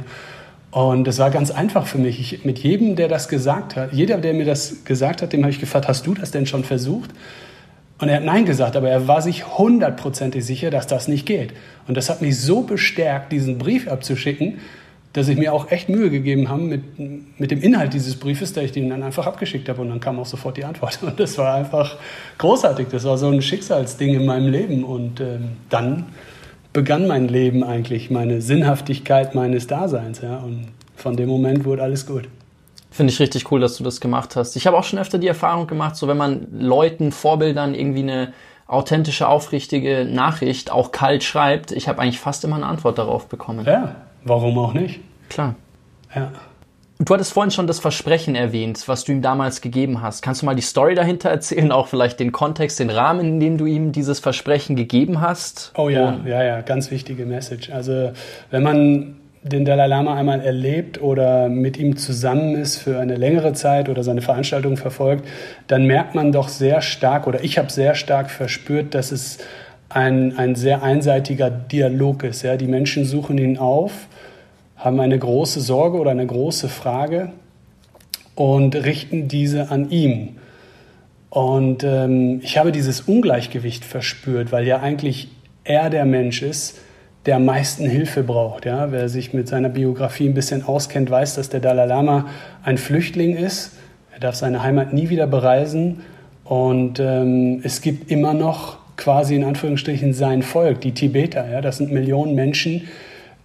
Und 0.72 1.04
das 1.04 1.18
war 1.18 1.30
ganz 1.30 1.52
einfach 1.52 1.86
für 1.86 1.98
mich. 1.98 2.20
Ich, 2.20 2.44
mit 2.44 2.58
jedem, 2.58 2.96
der 2.96 3.06
das 3.08 3.28
gesagt 3.28 3.76
hat, 3.76 3.92
jeder, 3.92 4.18
der 4.18 4.34
mir 4.34 4.44
das 4.44 4.84
gesagt 4.84 5.22
hat, 5.22 5.32
dem 5.32 5.42
habe 5.42 5.50
ich 5.50 5.60
gefragt, 5.60 5.86
hast 5.86 6.06
du 6.06 6.14
das 6.14 6.32
denn 6.32 6.46
schon 6.46 6.64
versucht? 6.64 7.10
Und 7.98 8.08
er 8.08 8.16
hat 8.16 8.24
Nein 8.24 8.44
gesagt, 8.44 8.76
aber 8.76 8.90
er 8.90 9.08
war 9.08 9.22
sich 9.22 9.56
hundertprozentig 9.56 10.44
sicher, 10.44 10.70
dass 10.70 10.86
das 10.86 11.08
nicht 11.08 11.24
geht. 11.24 11.54
Und 11.88 11.96
das 11.96 12.10
hat 12.10 12.20
mich 12.20 12.38
so 12.38 12.62
bestärkt, 12.62 13.32
diesen 13.32 13.56
Brief 13.56 13.88
abzuschicken, 13.88 14.58
dass 15.14 15.28
ich 15.28 15.38
mir 15.38 15.54
auch 15.54 15.70
echt 15.70 15.88
Mühe 15.88 16.10
gegeben 16.10 16.50
habe 16.50 16.60
mit, 16.60 16.82
mit 17.40 17.50
dem 17.50 17.62
Inhalt 17.62 17.94
dieses 17.94 18.16
Briefes, 18.16 18.52
der 18.52 18.64
ich 18.64 18.72
den 18.72 18.90
dann 18.90 19.02
einfach 19.02 19.26
abgeschickt 19.26 19.66
habe 19.70 19.80
und 19.80 19.88
dann 19.88 20.00
kam 20.00 20.18
auch 20.18 20.26
sofort 20.26 20.58
die 20.58 20.64
Antwort. 20.66 20.98
Und 21.02 21.18
das 21.18 21.38
war 21.38 21.54
einfach 21.54 21.96
großartig. 22.36 22.88
Das 22.90 23.04
war 23.04 23.16
so 23.16 23.30
ein 23.30 23.40
Schicksalsding 23.40 24.14
in 24.14 24.26
meinem 24.26 24.52
Leben. 24.52 24.84
Und 24.84 25.20
ähm, 25.20 25.52
dann 25.70 26.04
begann 26.76 27.06
mein 27.06 27.26
Leben 27.28 27.64
eigentlich, 27.64 28.10
meine 28.10 28.42
Sinnhaftigkeit 28.42 29.34
meines 29.34 29.66
Daseins. 29.66 30.20
Ja? 30.20 30.36
Und 30.36 30.68
von 30.94 31.16
dem 31.16 31.26
Moment 31.26 31.64
wurde 31.64 31.82
alles 31.82 32.04
gut. 32.04 32.28
Finde 32.90 33.14
ich 33.14 33.18
richtig 33.18 33.50
cool, 33.50 33.60
dass 33.60 33.78
du 33.78 33.84
das 33.84 33.98
gemacht 33.98 34.36
hast. 34.36 34.56
Ich 34.56 34.66
habe 34.66 34.76
auch 34.76 34.84
schon 34.84 34.98
öfter 34.98 35.16
die 35.16 35.26
Erfahrung 35.26 35.66
gemacht, 35.66 35.96
so 35.96 36.06
wenn 36.06 36.18
man 36.18 36.48
Leuten, 36.52 37.12
Vorbildern 37.12 37.74
irgendwie 37.74 38.02
eine 38.02 38.34
authentische, 38.66 39.26
aufrichtige 39.26 40.04
Nachricht 40.04 40.70
auch 40.70 40.92
kalt 40.92 41.24
schreibt, 41.24 41.72
ich 41.72 41.88
habe 41.88 42.02
eigentlich 42.02 42.20
fast 42.20 42.44
immer 42.44 42.56
eine 42.56 42.66
Antwort 42.66 42.98
darauf 42.98 43.26
bekommen. 43.26 43.64
Ja, 43.64 43.96
warum 44.24 44.58
auch 44.58 44.74
nicht? 44.74 45.00
Klar. 45.30 45.54
Ja. 46.14 46.30
Du 46.98 47.12
hattest 47.12 47.34
vorhin 47.34 47.50
schon 47.50 47.66
das 47.66 47.78
Versprechen 47.78 48.34
erwähnt, 48.34 48.82
was 48.86 49.04
du 49.04 49.12
ihm 49.12 49.20
damals 49.20 49.60
gegeben 49.60 50.00
hast. 50.00 50.22
Kannst 50.22 50.40
du 50.40 50.46
mal 50.46 50.54
die 50.54 50.62
Story 50.62 50.94
dahinter 50.94 51.28
erzählen, 51.28 51.70
auch 51.70 51.88
vielleicht 51.88 52.20
den 52.20 52.32
Kontext, 52.32 52.80
den 52.80 52.88
Rahmen, 52.88 53.20
in 53.20 53.40
dem 53.40 53.58
du 53.58 53.66
ihm 53.66 53.92
dieses 53.92 54.18
Versprechen 54.18 54.76
gegeben 54.76 55.20
hast? 55.20 55.72
Oh 55.76 55.90
ja, 55.90 56.18
ja, 56.24 56.42
ja, 56.42 56.60
ganz 56.62 56.90
wichtige 56.90 57.26
Message. 57.26 57.70
Also 57.70 58.12
wenn 58.50 58.62
man 58.62 59.16
den 59.42 59.66
Dalai 59.66 59.86
Lama 59.86 60.14
einmal 60.14 60.40
erlebt 60.40 61.00
oder 61.00 61.50
mit 61.50 61.76
ihm 61.76 61.98
zusammen 61.98 62.56
ist 62.56 62.78
für 62.78 62.98
eine 62.98 63.16
längere 63.16 63.52
Zeit 63.52 63.90
oder 63.90 64.02
seine 64.02 64.22
Veranstaltung 64.22 64.78
verfolgt, 64.78 65.28
dann 65.66 65.84
merkt 65.86 66.14
man 66.14 66.32
doch 66.32 66.48
sehr 66.48 66.80
stark 66.80 67.26
oder 67.26 67.44
ich 67.44 67.58
habe 67.58 67.70
sehr 67.70 67.94
stark 67.94 68.30
verspürt, 68.30 68.94
dass 68.94 69.12
es 69.12 69.38
ein, 69.90 70.36
ein 70.38 70.54
sehr 70.54 70.82
einseitiger 70.82 71.50
Dialog 71.50 72.24
ist. 72.24 72.42
Ja? 72.42 72.56
Die 72.56 72.66
Menschen 72.66 73.04
suchen 73.04 73.36
ihn 73.36 73.58
auf 73.58 73.92
haben 74.76 75.00
eine 75.00 75.18
große 75.18 75.60
Sorge 75.60 75.98
oder 75.98 76.10
eine 76.10 76.26
große 76.26 76.68
Frage 76.68 77.32
und 78.34 78.76
richten 78.76 79.28
diese 79.28 79.70
an 79.70 79.90
ihm. 79.90 80.36
Und 81.30 81.84
ähm, 81.84 82.40
ich 82.42 82.56
habe 82.58 82.72
dieses 82.72 83.02
Ungleichgewicht 83.02 83.84
verspürt, 83.84 84.52
weil 84.52 84.66
ja 84.66 84.80
eigentlich 84.80 85.28
er 85.64 85.90
der 85.90 86.04
Mensch 86.04 86.42
ist, 86.42 86.78
der 87.26 87.36
am 87.36 87.44
meisten 87.44 87.88
Hilfe 87.88 88.22
braucht. 88.22 88.64
Ja? 88.64 88.92
Wer 88.92 89.08
sich 89.08 89.34
mit 89.34 89.48
seiner 89.48 89.68
Biografie 89.68 90.28
ein 90.28 90.34
bisschen 90.34 90.62
auskennt, 90.62 91.10
weiß, 91.10 91.34
dass 91.34 91.48
der 91.48 91.60
Dalai 91.60 91.86
Lama 91.86 92.26
ein 92.62 92.78
Flüchtling 92.78 93.36
ist. 93.36 93.72
Er 94.14 94.20
darf 94.20 94.36
seine 94.36 94.62
Heimat 94.62 94.92
nie 94.92 95.08
wieder 95.08 95.26
bereisen. 95.26 96.02
Und 96.44 97.00
ähm, 97.00 97.60
es 97.64 97.80
gibt 97.80 98.10
immer 98.10 98.32
noch 98.32 98.78
quasi 98.96 99.34
in 99.34 99.44
Anführungsstrichen 99.44 100.14
sein 100.14 100.42
Volk, 100.42 100.80
die 100.80 100.92
Tibeter. 100.92 101.50
Ja? 101.50 101.60
Das 101.60 101.78
sind 101.78 101.90
Millionen 101.92 102.34
Menschen, 102.34 102.88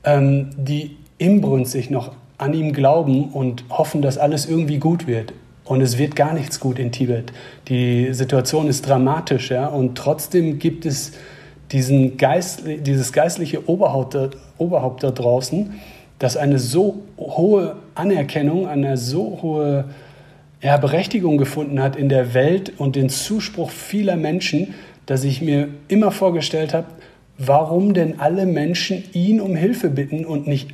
ähm, 0.04 0.52
die 0.56 0.96
inbrünstig 1.22 1.90
noch 1.90 2.12
an 2.38 2.54
ihm 2.54 2.74
glauben 2.74 3.30
und 3.30 3.64
hoffen, 3.70 4.02
dass 4.02 4.18
alles 4.18 4.48
irgendwie 4.48 4.80
gut 4.80 5.06
wird. 5.06 5.34
Und 5.64 5.82
es 5.82 6.00
wird 6.00 6.16
gar 6.16 6.34
nichts 6.34 6.60
gut 6.60 6.80
in 6.80 6.92
Tibet. 6.92 7.32
Die 7.68 8.14
Situation 8.14 8.68
ist 8.68 8.88
dramatisch, 8.88 9.52
ja, 9.52 9.68
und 9.68 9.96
trotzdem 9.96 10.58
gibt 10.58 10.86
es 10.86 11.14
diesen 11.72 12.18
Geist, 12.18 12.64
dieses 12.66 13.14
geistliche 13.14 13.70
Oberhaupt, 13.70 14.18
Oberhaupt 14.58 15.04
da 15.04 15.12
draußen, 15.12 15.74
das 16.18 16.36
eine 16.36 16.58
so 16.58 17.04
hohe 17.18 17.76
Anerkennung, 17.94 18.68
eine 18.68 18.98
so 18.98 19.40
hohe 19.42 19.86
ja, 20.62 20.78
Berechtigung 20.78 21.38
gefunden 21.38 21.82
hat 21.82 21.96
in 21.96 22.10
der 22.10 22.34
Welt 22.34 22.74
und 22.78 22.96
den 22.96 23.10
Zuspruch 23.10 23.70
vieler 23.70 24.18
Menschen, 24.18 24.74
dass 25.06 25.24
ich 25.24 25.42
mir 25.42 25.70
immer 25.88 26.12
vorgestellt 26.12 26.74
habe, 26.74 26.88
warum 27.38 27.94
denn 27.94 28.20
alle 28.20 28.46
Menschen 28.46 29.04
ihn 29.14 29.40
um 29.40 29.56
Hilfe 29.56 29.90
bitten 29.90 30.26
und 30.26 30.48
nicht 30.48 30.70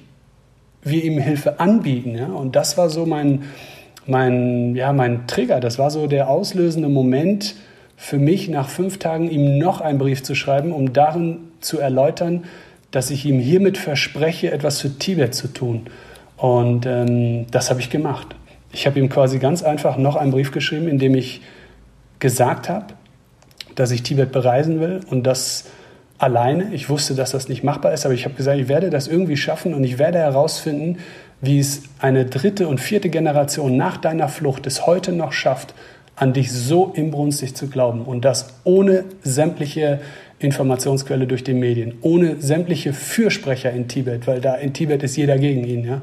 wir 0.84 1.04
ihm 1.04 1.20
Hilfe 1.20 1.60
anbieten. 1.60 2.16
Ja? 2.16 2.28
Und 2.28 2.56
das 2.56 2.78
war 2.78 2.90
so 2.90 3.06
mein, 3.06 3.44
mein, 4.06 4.76
ja, 4.76 4.94
mein 4.94 5.28
Trigger, 5.28 5.60
das 5.60 5.80
war 5.80 5.92
so 5.92 6.08
der 6.08 6.30
auslösende 6.30 6.90
Moment 6.90 7.56
für 7.96 8.20
mich, 8.20 8.48
nach 8.48 8.70
fünf 8.70 9.00
Tagen 9.00 9.30
ihm 9.30 9.58
noch 9.58 9.82
einen 9.82 9.98
Brief 9.98 10.24
zu 10.24 10.36
schreiben, 10.36 10.72
um 10.72 10.94
darin 10.94 11.40
zu 11.60 11.80
erläutern, 11.80 12.46
dass 12.92 13.10
ich 13.10 13.26
ihm 13.26 13.40
hiermit 13.40 13.78
verspreche, 13.78 14.52
etwas 14.52 14.82
für 14.82 14.98
Tibet 14.98 15.34
zu 15.34 15.48
tun. 15.48 15.88
Und 16.38 16.86
ähm, 16.86 17.48
das 17.52 17.70
habe 17.70 17.80
ich 17.80 17.90
gemacht. 17.90 18.36
Ich 18.72 18.86
habe 18.86 19.00
ihm 19.00 19.10
quasi 19.10 19.40
ganz 19.40 19.64
einfach 19.64 19.98
noch 19.98 20.16
einen 20.16 20.32
Brief 20.32 20.52
geschrieben, 20.52 20.88
in 20.88 21.00
dem 21.00 21.16
ich 21.16 21.42
gesagt 22.20 22.70
habe, 22.70 22.86
dass 23.76 23.92
ich 23.92 24.04
Tibet 24.04 24.32
bereisen 24.32 24.80
will 24.80 25.02
und 25.10 25.26
dass 25.26 25.66
alleine. 26.18 26.74
Ich 26.74 26.90
wusste, 26.90 27.16
dass 27.16 27.32
das 27.32 27.50
nicht 27.50 27.64
machbar 27.64 27.94
ist, 27.94 28.06
aber 28.06 28.14
ich 28.14 28.26
habe 28.26 28.36
gesagt, 28.36 28.60
ich 28.60 28.68
werde 28.68 28.90
das 28.90 29.08
irgendwie 29.08 29.38
schaffen 29.38 29.74
und 29.74 29.84
ich 29.84 30.00
werde 30.00 30.20
herausfinden, 30.20 30.98
wie 31.42 31.60
es 31.60 31.84
eine 32.00 32.26
dritte 32.26 32.68
und 32.68 32.80
vierte 32.80 33.10
Generation 33.10 33.78
nach 33.78 33.98
deiner 33.98 34.28
Flucht 34.28 34.66
es 34.66 34.88
heute 34.88 35.12
noch 35.12 35.32
schafft, 35.32 35.74
an 36.16 36.34
dich 36.34 36.52
so 36.52 36.92
inbrünstig 36.96 37.56
zu 37.56 37.68
glauben 37.68 38.02
und 38.02 38.26
das 38.26 38.56
ohne 38.64 39.06
sämtliche 39.22 40.00
Informationsquelle 40.40 41.28
durch 41.28 41.44
die 41.44 41.54
Medien, 41.54 41.96
ohne 42.02 42.42
sämtliche 42.42 42.94
Fürsprecher 42.94 43.72
in 43.72 43.88
Tibet, 43.88 44.28
weil 44.28 44.42
da 44.42 44.56
in 44.56 44.74
Tibet 44.74 45.04
ist 45.04 45.16
jeder 45.16 45.38
gegen 45.38 45.64
ihn. 45.64 45.86
Ja? 45.86 46.02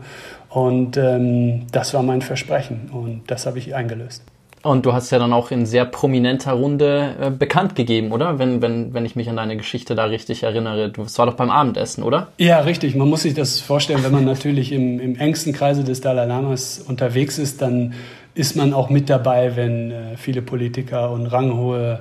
Und 0.50 0.96
ähm, 0.96 1.66
das 1.72 1.94
war 1.94 2.02
mein 2.02 2.22
Versprechen 2.22 2.90
und 2.92 3.22
das 3.26 3.46
habe 3.46 3.58
ich 3.58 3.74
eingelöst. 3.74 4.22
Und 4.64 4.86
du 4.86 4.94
hast 4.94 5.10
ja 5.10 5.18
dann 5.18 5.34
auch 5.34 5.50
in 5.50 5.66
sehr 5.66 5.84
prominenter 5.84 6.52
Runde 6.52 7.14
äh, 7.20 7.30
bekannt 7.30 7.76
gegeben, 7.76 8.12
oder? 8.12 8.38
Wenn, 8.38 8.62
wenn, 8.62 8.94
wenn 8.94 9.04
ich 9.04 9.14
mich 9.14 9.28
an 9.28 9.36
deine 9.36 9.58
Geschichte 9.58 9.94
da 9.94 10.06
richtig 10.06 10.42
erinnere. 10.42 10.90
Das 10.90 11.18
war 11.18 11.26
doch 11.26 11.34
beim 11.34 11.50
Abendessen, 11.50 12.02
oder? 12.02 12.28
Ja, 12.38 12.60
richtig. 12.60 12.96
Man 12.96 13.10
muss 13.10 13.22
sich 13.22 13.34
das 13.34 13.60
vorstellen, 13.60 14.02
wenn 14.02 14.12
man 14.12 14.24
natürlich 14.24 14.72
im, 14.72 14.98
im 15.00 15.16
engsten 15.16 15.52
Kreise 15.52 15.84
des 15.84 16.00
Dalai 16.00 16.24
Lamas 16.24 16.78
unterwegs 16.80 17.38
ist, 17.38 17.60
dann 17.60 17.92
ist 18.34 18.56
man 18.56 18.72
auch 18.72 18.88
mit 18.88 19.10
dabei, 19.10 19.54
wenn 19.54 19.90
äh, 19.90 20.16
viele 20.16 20.40
Politiker 20.40 21.10
und 21.10 21.26
ranghohe 21.26 22.00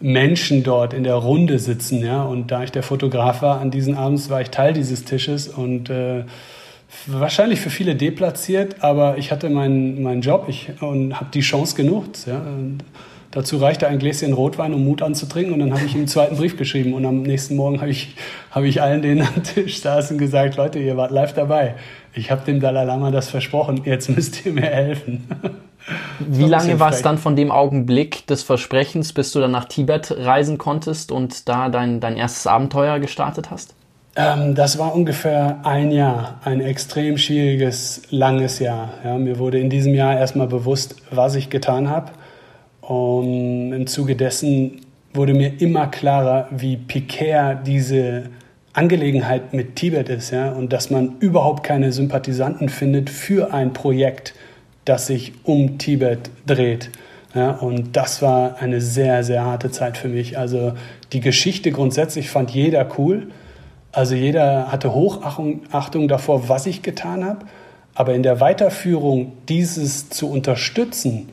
Menschen 0.00 0.62
dort 0.62 0.94
in 0.94 1.04
der 1.04 1.16
Runde 1.16 1.58
sitzen. 1.58 2.02
Ja? 2.02 2.22
Und 2.22 2.50
da 2.50 2.62
ich 2.62 2.72
der 2.72 2.82
Fotograf 2.82 3.42
war 3.42 3.60
an 3.60 3.70
diesen 3.70 3.94
Abends, 3.94 4.30
war 4.30 4.40
ich 4.40 4.48
Teil 4.48 4.72
dieses 4.72 5.04
Tisches 5.04 5.48
und 5.48 5.90
äh, 5.90 6.24
wahrscheinlich 7.06 7.60
für 7.60 7.70
viele 7.70 7.94
deplatziert, 7.94 8.82
aber 8.82 9.18
ich 9.18 9.30
hatte 9.32 9.48
meinen, 9.50 10.02
meinen 10.02 10.22
Job 10.22 10.46
ich, 10.48 10.70
und 10.80 11.14
habe 11.14 11.30
die 11.32 11.40
Chance 11.40 11.76
genutzt. 11.76 12.26
Ja. 12.26 12.42
dazu 13.30 13.58
reichte 13.58 13.86
ein 13.86 13.98
Gläschen 13.98 14.32
Rotwein, 14.32 14.74
um 14.74 14.84
Mut 14.84 15.02
anzutrinken. 15.02 15.54
Und 15.54 15.60
dann 15.60 15.72
habe 15.72 15.84
ich 15.84 15.94
ihm 15.94 16.00
einen 16.00 16.08
zweiten 16.08 16.36
Brief 16.36 16.56
geschrieben. 16.56 16.94
Und 16.94 17.04
am 17.06 17.22
nächsten 17.22 17.56
Morgen 17.56 17.80
habe 17.80 17.90
ich, 17.90 18.16
hab 18.50 18.64
ich 18.64 18.82
allen, 18.82 19.02
denen 19.02 19.22
am 19.22 19.42
Tisch 19.42 19.80
saßen, 19.80 20.18
gesagt, 20.18 20.56
Leute, 20.56 20.78
ihr 20.78 20.96
wart 20.96 21.12
live 21.12 21.32
dabei. 21.32 21.74
Ich 22.12 22.30
habe 22.30 22.44
dem 22.44 22.60
Dalai 22.60 22.84
Lama 22.84 23.10
das 23.10 23.30
versprochen. 23.30 23.82
Jetzt 23.84 24.08
müsst 24.10 24.44
ihr 24.44 24.52
mir 24.52 24.62
helfen. 24.62 25.28
Wie 26.18 26.44
lange 26.44 26.78
war 26.78 26.90
es 26.90 27.02
dann 27.02 27.18
von 27.18 27.36
dem 27.36 27.50
Augenblick 27.50 28.26
des 28.26 28.42
Versprechens, 28.42 29.12
bis 29.12 29.32
du 29.32 29.40
dann 29.40 29.50
nach 29.50 29.64
Tibet 29.64 30.10
reisen 30.10 30.58
konntest 30.58 31.10
und 31.10 31.48
da 31.48 31.68
dein, 31.68 32.00
dein 32.00 32.16
erstes 32.16 32.46
Abenteuer 32.46 32.98
gestartet 32.98 33.50
hast? 33.50 33.74
Ähm, 34.16 34.54
das 34.54 34.78
war 34.78 34.94
ungefähr 34.94 35.60
ein 35.64 35.92
Jahr, 35.92 36.40
ein 36.44 36.60
extrem 36.60 37.16
schwieriges, 37.18 38.02
langes 38.10 38.58
Jahr. 38.58 38.94
Ja, 39.04 39.18
mir 39.18 39.38
wurde 39.38 39.58
in 39.60 39.70
diesem 39.70 39.94
Jahr 39.94 40.18
erstmal 40.18 40.48
bewusst, 40.48 40.96
was 41.10 41.34
ich 41.34 41.50
getan 41.50 41.88
habe. 41.88 42.12
Und 42.80 43.72
im 43.72 43.86
Zuge 43.86 44.16
dessen 44.16 44.80
wurde 45.14 45.34
mir 45.34 45.60
immer 45.60 45.86
klarer, 45.86 46.48
wie 46.50 46.76
prekär 46.76 47.54
diese 47.54 48.24
Angelegenheit 48.72 49.52
mit 49.52 49.76
Tibet 49.76 50.08
ist 50.08 50.30
ja, 50.30 50.50
und 50.50 50.72
dass 50.72 50.90
man 50.90 51.16
überhaupt 51.18 51.64
keine 51.64 51.92
Sympathisanten 51.92 52.68
findet 52.68 53.10
für 53.10 53.52
ein 53.52 53.72
Projekt, 53.72 54.34
das 54.84 55.08
sich 55.08 55.32
um 55.44 55.78
Tibet 55.78 56.30
dreht. 56.46 56.90
Ja, 57.34 57.52
und 57.52 57.96
das 57.96 58.22
war 58.22 58.56
eine 58.60 58.80
sehr, 58.80 59.22
sehr 59.22 59.44
harte 59.44 59.70
Zeit 59.70 59.96
für 59.96 60.08
mich. 60.08 60.38
Also 60.38 60.72
die 61.12 61.20
Geschichte 61.20 61.70
grundsätzlich 61.70 62.28
fand 62.28 62.50
jeder 62.50 62.86
cool. 62.98 63.28
Also 63.92 64.14
jeder 64.14 64.70
hatte 64.70 64.94
Hochachtung 64.94 66.08
davor, 66.08 66.48
was 66.48 66.66
ich 66.66 66.82
getan 66.82 67.24
habe. 67.24 67.46
Aber 67.94 68.14
in 68.14 68.22
der 68.22 68.40
Weiterführung 68.40 69.32
dieses 69.48 70.10
zu 70.10 70.30
unterstützen, 70.30 71.28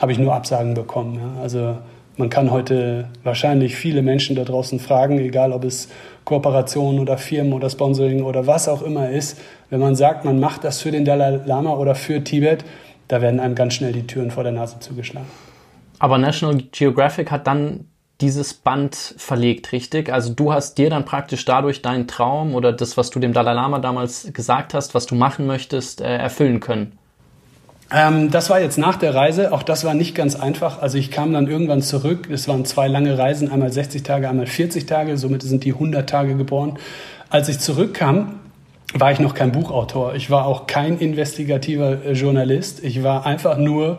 habe 0.00 0.12
ich 0.12 0.18
nur 0.18 0.34
Absagen 0.34 0.74
bekommen. 0.74 1.16
Ja. 1.16 1.42
Also 1.42 1.78
man 2.16 2.30
kann 2.30 2.50
heute 2.50 3.08
wahrscheinlich 3.24 3.76
viele 3.76 4.02
Menschen 4.02 4.34
da 4.34 4.44
draußen 4.44 4.80
fragen, 4.80 5.18
egal 5.18 5.52
ob 5.52 5.64
es 5.64 5.88
Kooperationen 6.24 6.98
oder 6.98 7.18
Firmen 7.18 7.52
oder 7.52 7.70
Sponsoring 7.70 8.22
oder 8.22 8.46
was 8.46 8.68
auch 8.68 8.82
immer 8.82 9.10
ist. 9.10 9.38
Wenn 9.70 9.80
man 9.80 9.94
sagt, 9.94 10.24
man 10.24 10.40
macht 10.40 10.64
das 10.64 10.80
für 10.80 10.90
den 10.90 11.04
Dalai 11.04 11.40
Lama 11.44 11.74
oder 11.74 11.94
für 11.94 12.24
Tibet, 12.24 12.64
da 13.06 13.20
werden 13.20 13.38
einem 13.38 13.54
ganz 13.54 13.74
schnell 13.74 13.92
die 13.92 14.06
Türen 14.06 14.30
vor 14.30 14.42
der 14.42 14.52
Nase 14.52 14.80
zugeschlagen. 14.80 15.28
Aber 15.98 16.18
National 16.18 16.58
Geographic 16.72 17.30
hat 17.30 17.46
dann 17.46 17.87
dieses 18.20 18.54
Band 18.54 18.96
verlegt, 19.16 19.72
richtig? 19.72 20.12
Also 20.12 20.32
du 20.32 20.52
hast 20.52 20.78
dir 20.78 20.90
dann 20.90 21.04
praktisch 21.04 21.44
dadurch 21.44 21.82
deinen 21.82 22.08
Traum 22.08 22.54
oder 22.54 22.72
das, 22.72 22.96
was 22.96 23.10
du 23.10 23.20
dem 23.20 23.32
Dalai 23.32 23.52
Lama 23.52 23.78
damals 23.78 24.32
gesagt 24.32 24.74
hast, 24.74 24.94
was 24.94 25.06
du 25.06 25.14
machen 25.14 25.46
möchtest, 25.46 26.00
äh, 26.00 26.16
erfüllen 26.16 26.60
können. 26.60 26.98
Ähm, 27.90 28.30
das 28.30 28.50
war 28.50 28.60
jetzt 28.60 28.76
nach 28.76 28.96
der 28.96 29.14
Reise. 29.14 29.52
Auch 29.52 29.62
das 29.62 29.84
war 29.84 29.94
nicht 29.94 30.14
ganz 30.14 30.34
einfach. 30.34 30.82
Also 30.82 30.98
ich 30.98 31.10
kam 31.10 31.32
dann 31.32 31.46
irgendwann 31.46 31.80
zurück. 31.80 32.28
Es 32.30 32.48
waren 32.48 32.64
zwei 32.64 32.88
lange 32.88 33.16
Reisen, 33.16 33.50
einmal 33.50 33.72
60 33.72 34.02
Tage, 34.02 34.28
einmal 34.28 34.46
40 34.46 34.86
Tage. 34.86 35.16
Somit 35.16 35.42
sind 35.42 35.64
die 35.64 35.72
100 35.72 36.08
Tage 36.08 36.34
geboren. 36.34 36.78
Als 37.30 37.48
ich 37.48 37.60
zurückkam, 37.60 38.40
war 38.94 39.12
ich 39.12 39.20
noch 39.20 39.34
kein 39.34 39.52
Buchautor. 39.52 40.14
Ich 40.14 40.30
war 40.30 40.46
auch 40.46 40.66
kein 40.66 40.98
investigativer 40.98 42.04
äh, 42.04 42.12
Journalist. 42.12 42.82
Ich 42.84 43.02
war 43.02 43.24
einfach 43.24 43.56
nur 43.56 43.98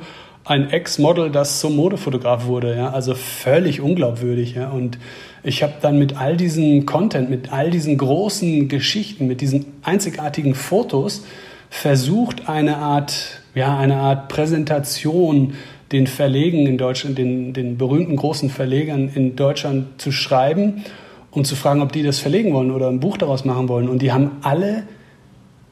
ein 0.50 0.72
Ex-Model, 0.72 1.30
das 1.30 1.60
zum 1.60 1.76
Modefotograf 1.76 2.48
wurde, 2.48 2.76
ja, 2.76 2.90
also 2.90 3.14
völlig 3.14 3.82
unglaubwürdig, 3.82 4.56
ja, 4.56 4.70
und 4.70 4.98
ich 5.44 5.62
habe 5.62 5.74
dann 5.80 6.00
mit 6.00 6.18
all 6.18 6.38
diesem 6.38 6.88
Content, 6.88 7.30
mit 7.30 7.54
all 7.54 7.70
diesen 7.70 7.98
großen 7.98 8.68
Geschichten, 8.68 9.28
mit 9.28 9.42
diesen 9.42 9.68
einzigartigen 9.84 10.56
Fotos 10.56 11.24
versucht, 11.70 12.50
eine 12.50 12.78
Art, 12.78 13.42
ja, 13.54 13.78
eine 13.78 13.98
Art 13.98 14.28
Präsentation 14.28 15.54
den 15.92 16.08
Verlegen 16.08 16.66
in 16.66 16.80
Deutschland, 16.80 17.20
den, 17.20 17.54
den 17.54 17.78
berühmten 17.78 18.16
großen 18.16 18.50
Verlegern 18.50 19.10
in 19.14 19.36
Deutschland 19.36 20.02
zu 20.02 20.12
schreiben, 20.12 20.84
um 21.30 21.46
zu 21.46 21.56
fragen, 21.56 21.82
ob 21.82 21.92
die 21.92 22.02
das 22.02 22.18
verlegen 22.18 22.54
wollen 22.54 22.72
oder 22.72 22.90
ein 22.90 23.00
Buch 23.00 23.18
daraus 23.18 23.46
machen 23.46 23.70
wollen. 23.70 23.88
Und 23.88 24.02
die 24.02 24.12
haben 24.12 24.32
alle 24.42 24.84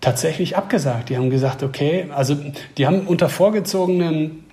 tatsächlich 0.01 0.55
abgesagt. 0.55 1.09
Die 1.09 1.17
haben 1.17 1.31
gesagt, 1.31 1.63
okay, 1.63 2.05
also 2.15 2.35
die 2.77 2.85
haben 2.85 3.01
unter 3.01 3.27
vorgezogenen 3.27 4.43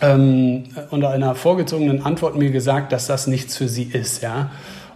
ähm, 0.00 0.64
unter 0.90 1.10
einer 1.10 1.34
vorgezogenen 1.34 2.04
Antwort 2.04 2.36
mir 2.36 2.50
gesagt, 2.50 2.92
dass 2.92 3.06
das 3.06 3.26
nichts 3.26 3.56
für 3.56 3.68
sie 3.68 3.84
ist, 3.84 4.22
ja. 4.22 4.50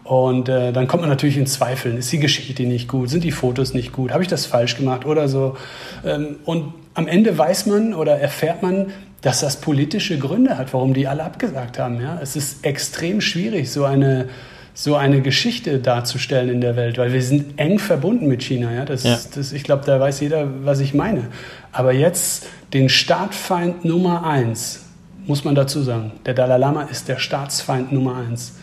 Und 0.09 0.49
äh, 0.49 0.73
dann 0.73 0.89
kommt 0.89 1.03
man 1.03 1.11
natürlich 1.11 1.37
in 1.37 1.47
Zweifeln. 1.47 1.99
Ist 1.99 2.11
die 2.11 2.19
Geschichte 2.19 2.63
nicht 2.63 2.89
gut? 2.89 3.11
Sind 3.11 3.25
die 3.25 3.31
Fotos 3.31 3.75
nicht 3.75 3.93
gut? 3.93 4.11
Habe 4.11 4.23
ich 4.23 4.29
das 4.29 4.47
falsch 4.47 4.79
gemacht 4.79 5.05
oder 5.05 5.29
so? 5.29 5.59
Ähm, 6.03 6.37
und 6.47 6.73
am 6.95 7.07
Ende 7.07 7.37
weiß 7.37 7.67
man 7.67 7.93
oder 7.93 8.19
erfährt 8.19 8.63
man, 8.63 8.87
dass 9.21 9.41
das 9.41 9.61
politische 9.61 10.19
Gründe 10.19 10.57
hat, 10.57 10.73
warum 10.73 10.95
die 10.95 11.07
alle 11.07 11.25
abgesagt 11.25 11.79
haben. 11.79 12.01
Ja? 12.01 12.19
Es 12.23 12.37
ist 12.37 12.65
extrem 12.65 13.21
schwierig, 13.21 13.71
so 13.71 13.85
eine, 13.85 14.31
so 14.73 14.97
eine 14.97 15.21
Geschichte 15.21 15.79
darzustellen 15.79 16.49
in 16.49 16.63
der 16.63 16.77
Welt, 16.77 16.97
weil 16.97 17.13
wir 17.13 17.23
sind 17.23 17.59
eng 17.59 17.79
verbunden 17.79 18.29
mit 18.29 18.43
China. 18.43 18.73
Ja? 18.73 18.87
Das, 18.87 19.03
ja. 19.03 19.19
Das, 19.35 19.53
ich 19.53 19.63
glaube, 19.63 19.85
da 19.85 20.01
weiß 20.01 20.21
jeder, 20.21 20.49
was 20.65 20.81
ich 20.81 20.95
meine. 20.95 21.25
Aber 21.71 21.93
jetzt 21.93 22.47
den 22.73 22.89
Staatsfeind 22.89 23.85
Nummer 23.85 24.27
eins 24.27 24.88
muss 25.29 25.45
man 25.45 25.55
dazu 25.55 25.83
sagen, 25.83 26.13
der 26.25 26.35
Dalai 26.35 26.57
Lama 26.57 26.83
ist 26.85 27.09
der 27.09 27.19
Staatsfeind 27.19 27.93
Nummer 27.93 28.17
eins. 28.17 28.57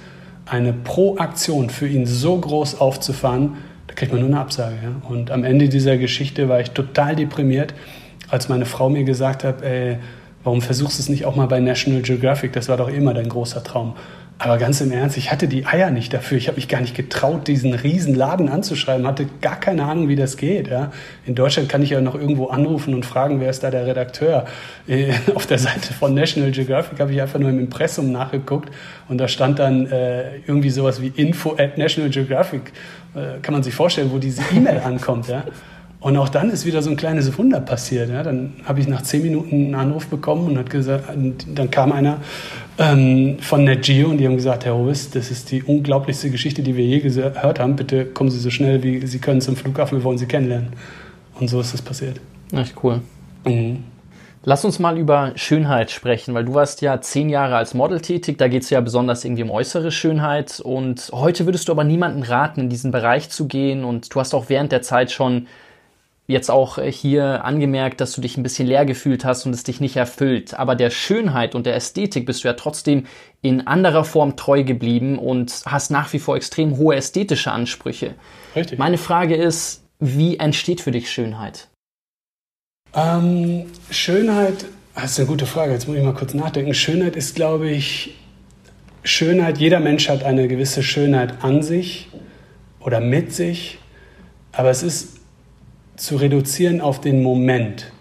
Eine 0.48 0.74
Proaktion 0.74 1.70
für 1.70 1.88
ihn 1.88 2.08
so 2.08 2.38
groß 2.38 2.82
aufzufahren, 2.82 3.58
da 3.88 3.94
kriegt 3.94 4.12
man 4.12 4.22
nur 4.22 4.30
eine 4.30 4.40
Absage. 4.40 4.76
Ja? 4.84 5.10
Und 5.10 5.30
am 5.30 5.44
Ende 5.44 5.70
dieser 5.70 5.98
Geschichte 5.98 6.50
war 6.50 6.60
ich 6.60 6.72
total 6.72 7.16
deprimiert, 7.16 7.76
als 8.30 8.50
meine 8.50 8.66
Frau 8.66 8.90
mir 8.90 9.04
gesagt 9.04 9.44
hat, 9.44 9.62
ey, 9.62 10.00
warum 10.44 10.62
versuchst 10.62 10.98
du 10.98 11.04
es 11.04 11.10
nicht 11.10 11.26
auch 11.26 11.36
mal 11.36 11.48
bei 11.48 11.60
National 11.60 12.02
Geographic? 12.02 12.54
Das 12.54 12.68
war 12.68 12.78
doch 12.78 12.90
immer 12.90 13.14
dein 13.14 13.30
großer 13.30 13.64
Traum. 13.64 13.96
Aber 14.38 14.58
ganz 14.58 14.82
im 14.82 14.92
Ernst, 14.92 15.16
ich 15.16 15.32
hatte 15.32 15.48
die 15.48 15.66
Eier 15.66 15.92
nicht 15.92 16.14
dafür. 16.14 16.38
Ich 16.38 16.50
habe 16.50 16.58
mich 16.58 16.68
gar 16.68 16.82
nicht 16.82 16.94
getraut, 16.94 17.48
diesen 17.48 17.74
riesen 17.74 18.14
Laden 18.16 18.50
anzuschreiben, 18.50 19.08
hatte 19.08 19.28
gar 19.42 19.58
keine 19.58 19.86
Ahnung, 19.86 20.10
wie 20.10 20.18
das 20.18 20.36
geht. 20.36 20.68
Ja. 20.68 20.92
In 21.26 21.36
Deutschland 21.36 21.70
kann 21.70 21.82
ich 21.82 21.92
ja 21.92 22.02
noch 22.02 22.16
irgendwo 22.16 22.48
anrufen 22.48 22.94
und 22.94 23.06
fragen, 23.06 23.40
wer 23.40 23.50
ist 23.50 23.64
da 23.64 23.72
der 23.72 23.88
Redakteur. 23.88 24.46
Äh, 24.88 25.14
auf 25.36 25.46
der 25.46 25.58
Seite 25.58 25.94
von 25.94 26.14
National 26.14 26.52
Geographic 26.52 27.00
habe 27.00 27.14
ich 27.14 27.22
einfach 27.22 27.40
nur 27.40 27.50
im 27.50 27.60
Impressum 27.60 28.12
nachgeguckt 28.12 28.70
und 29.08 29.20
da 29.20 29.30
stand 29.30 29.60
dann 29.60 29.86
äh, 29.88 30.38
irgendwie 30.46 30.70
sowas 30.70 31.02
wie 31.02 31.14
info 31.16 31.56
at 31.58 31.78
National 31.78 32.10
Geographic. 32.10 32.74
Äh, 33.16 33.40
kann 33.42 33.54
man 33.54 33.64
sich 33.64 33.74
vorstellen, 33.74 34.12
wo 34.12 34.18
diese 34.18 34.42
E-Mail 34.54 34.82
ankommt. 34.84 35.30
Ja. 35.30 35.46
Und 36.06 36.18
auch 36.18 36.30
dann 36.30 36.52
ist 36.52 36.68
wieder 36.68 36.84
so 36.84 36.92
ein 36.92 36.98
kleines 36.98 37.36
Wunder 37.36 37.60
passiert. 37.60 38.12
Ja. 38.12 38.22
Dann 38.22 38.54
habe 38.64 38.80
ich 38.80 38.88
nach 38.88 39.02
zehn 39.02 39.24
Minuten 39.24 39.56
einen 39.56 39.74
Anruf 39.74 40.06
bekommen 40.06 40.50
und 40.50 40.56
hat 40.60 40.70
gesagt, 40.70 41.06
dann 41.56 41.72
kam 41.72 41.92
einer 41.92 42.18
ähm, 42.78 43.40
von 43.40 43.64
NetGeo 43.64 44.10
und 44.10 44.20
die 44.20 44.28
haben 44.28 44.36
gesagt, 44.36 44.66
Herr 44.66 44.76
Hovis, 44.76 45.10
das 45.10 45.32
ist 45.32 45.50
die 45.50 45.64
unglaublichste 45.64 46.30
Geschichte, 46.30 46.62
die 46.62 46.78
wir 46.78 46.86
je 46.86 47.00
gehört 47.00 47.60
haben. 47.60 47.76
Bitte 47.76 48.06
kommen 48.06 48.30
Sie 48.30 48.38
so 48.38 48.52
schnell, 48.52 48.84
wie 48.84 49.04
Sie 49.08 49.18
können 49.18 49.42
zum 49.42 49.56
Flughafen, 49.56 49.98
wir 49.98 50.04
wollen 50.04 50.20
Sie 50.20 50.28
kennenlernen. 50.28 50.74
Und 51.40 51.48
so 51.50 51.60
ist 51.60 51.74
das 51.74 51.82
passiert. 51.82 52.20
Echt 52.52 52.76
cool. 52.84 53.02
Mhm. 53.44 53.86
Lass 54.44 54.64
uns 54.64 54.78
mal 54.78 55.00
über 55.00 55.32
Schönheit 55.34 55.90
sprechen, 55.90 56.36
weil 56.36 56.46
du 56.46 56.54
warst 56.54 56.84
ja 56.84 57.02
zehn 57.02 57.30
Jahre 57.30 57.56
als 57.56 57.74
Model 57.74 58.00
tätig, 58.00 58.38
da 58.38 58.48
geht 58.48 58.62
es 58.62 58.70
ja 58.70 58.80
besonders 58.80 59.26
irgendwie 59.26 59.42
um 59.42 59.50
äußere 59.50 59.90
Schönheit 59.90 60.60
und 60.60 61.10
heute 61.12 61.48
würdest 61.48 61.68
du 61.68 61.72
aber 61.72 61.84
niemanden 61.84 62.22
raten, 62.22 62.62
in 62.62 62.70
diesen 62.70 62.92
Bereich 62.92 63.32
zu 63.32 63.48
gehen 63.48 63.84
und 63.84 64.14
du 64.14 64.20
hast 64.20 64.36
auch 64.36 64.50
während 64.50 64.72
der 64.72 64.84
Zeit 64.84 65.12
schon 65.12 65.48
jetzt 66.28 66.50
auch 66.50 66.78
äh, 66.78 66.92
hier 66.92 67.46
angemerkt, 67.46 68.02
dass 68.02 68.14
du 68.14 68.22
dich 68.22 68.38
ein 68.38 68.44
bisschen 68.44 68.68
leer 68.68 68.86
gefühlt 68.86 69.26
hast 69.26 69.46
und 69.46 69.54
es 69.54 69.64
dich 69.64 69.80
nicht 69.80 69.96
erfüllt. 69.96 70.54
Aber 70.58 70.76
der 70.76 70.90
Schönheit 70.90 71.56
und 71.56 71.66
der 71.66 71.76
Ästhetik 71.76 72.26
bist 72.26 72.44
du 72.44 72.48
ja 72.48 72.54
trotzdem 72.54 73.06
in 73.42 73.68
anderer 73.68 74.04
Form 74.04 74.36
treu 74.36 74.64
geblieben 74.64 75.20
und 75.20 75.62
hast 75.66 75.92
nach 75.92 76.12
wie 76.14 76.20
vor 76.20 76.36
extrem 76.36 76.78
hohe 76.78 76.96
ästhetische 76.96 77.52
Ansprüche. 77.52 78.16
Richtig. 78.56 78.80
Meine 78.80 78.98
Frage 78.98 79.36
ist, 79.36 79.84
wie 80.00 80.38
entsteht 80.38 80.82
für 80.82 80.92
dich 80.92 81.12
Schönheit? 81.12 81.68
Ähm, 82.94 83.66
Schönheit, 83.90 84.66
das 84.96 85.12
ist 85.12 85.20
eine 85.20 85.28
gute 85.28 85.46
Frage, 85.46 85.74
jetzt 85.74 85.88
muss 85.88 85.98
ich 85.98 86.04
mal 86.04 86.14
kurz 86.14 86.34
nachdenken. 86.34 86.74
Schönheit 86.74 87.16
ist, 87.16 87.36
glaube 87.36 87.70
ich, 87.70 88.16
Schönheit, 89.04 89.60
jeder 89.60 89.80
Mensch 89.80 90.10
hat 90.10 90.24
eine 90.24 90.48
gewisse 90.48 90.82
Schönheit 90.82 91.44
an 91.44 91.62
sich 91.62 92.10
oder 92.80 93.00
mit 93.00 93.34
sich, 93.34 93.78
aber 94.52 94.70
es 94.70 94.82
ist 94.82 95.15
zu 95.96 96.18
reduzieren 96.18 96.82
auf 96.82 97.02
den 97.02 97.24
Moment. 97.24 97.92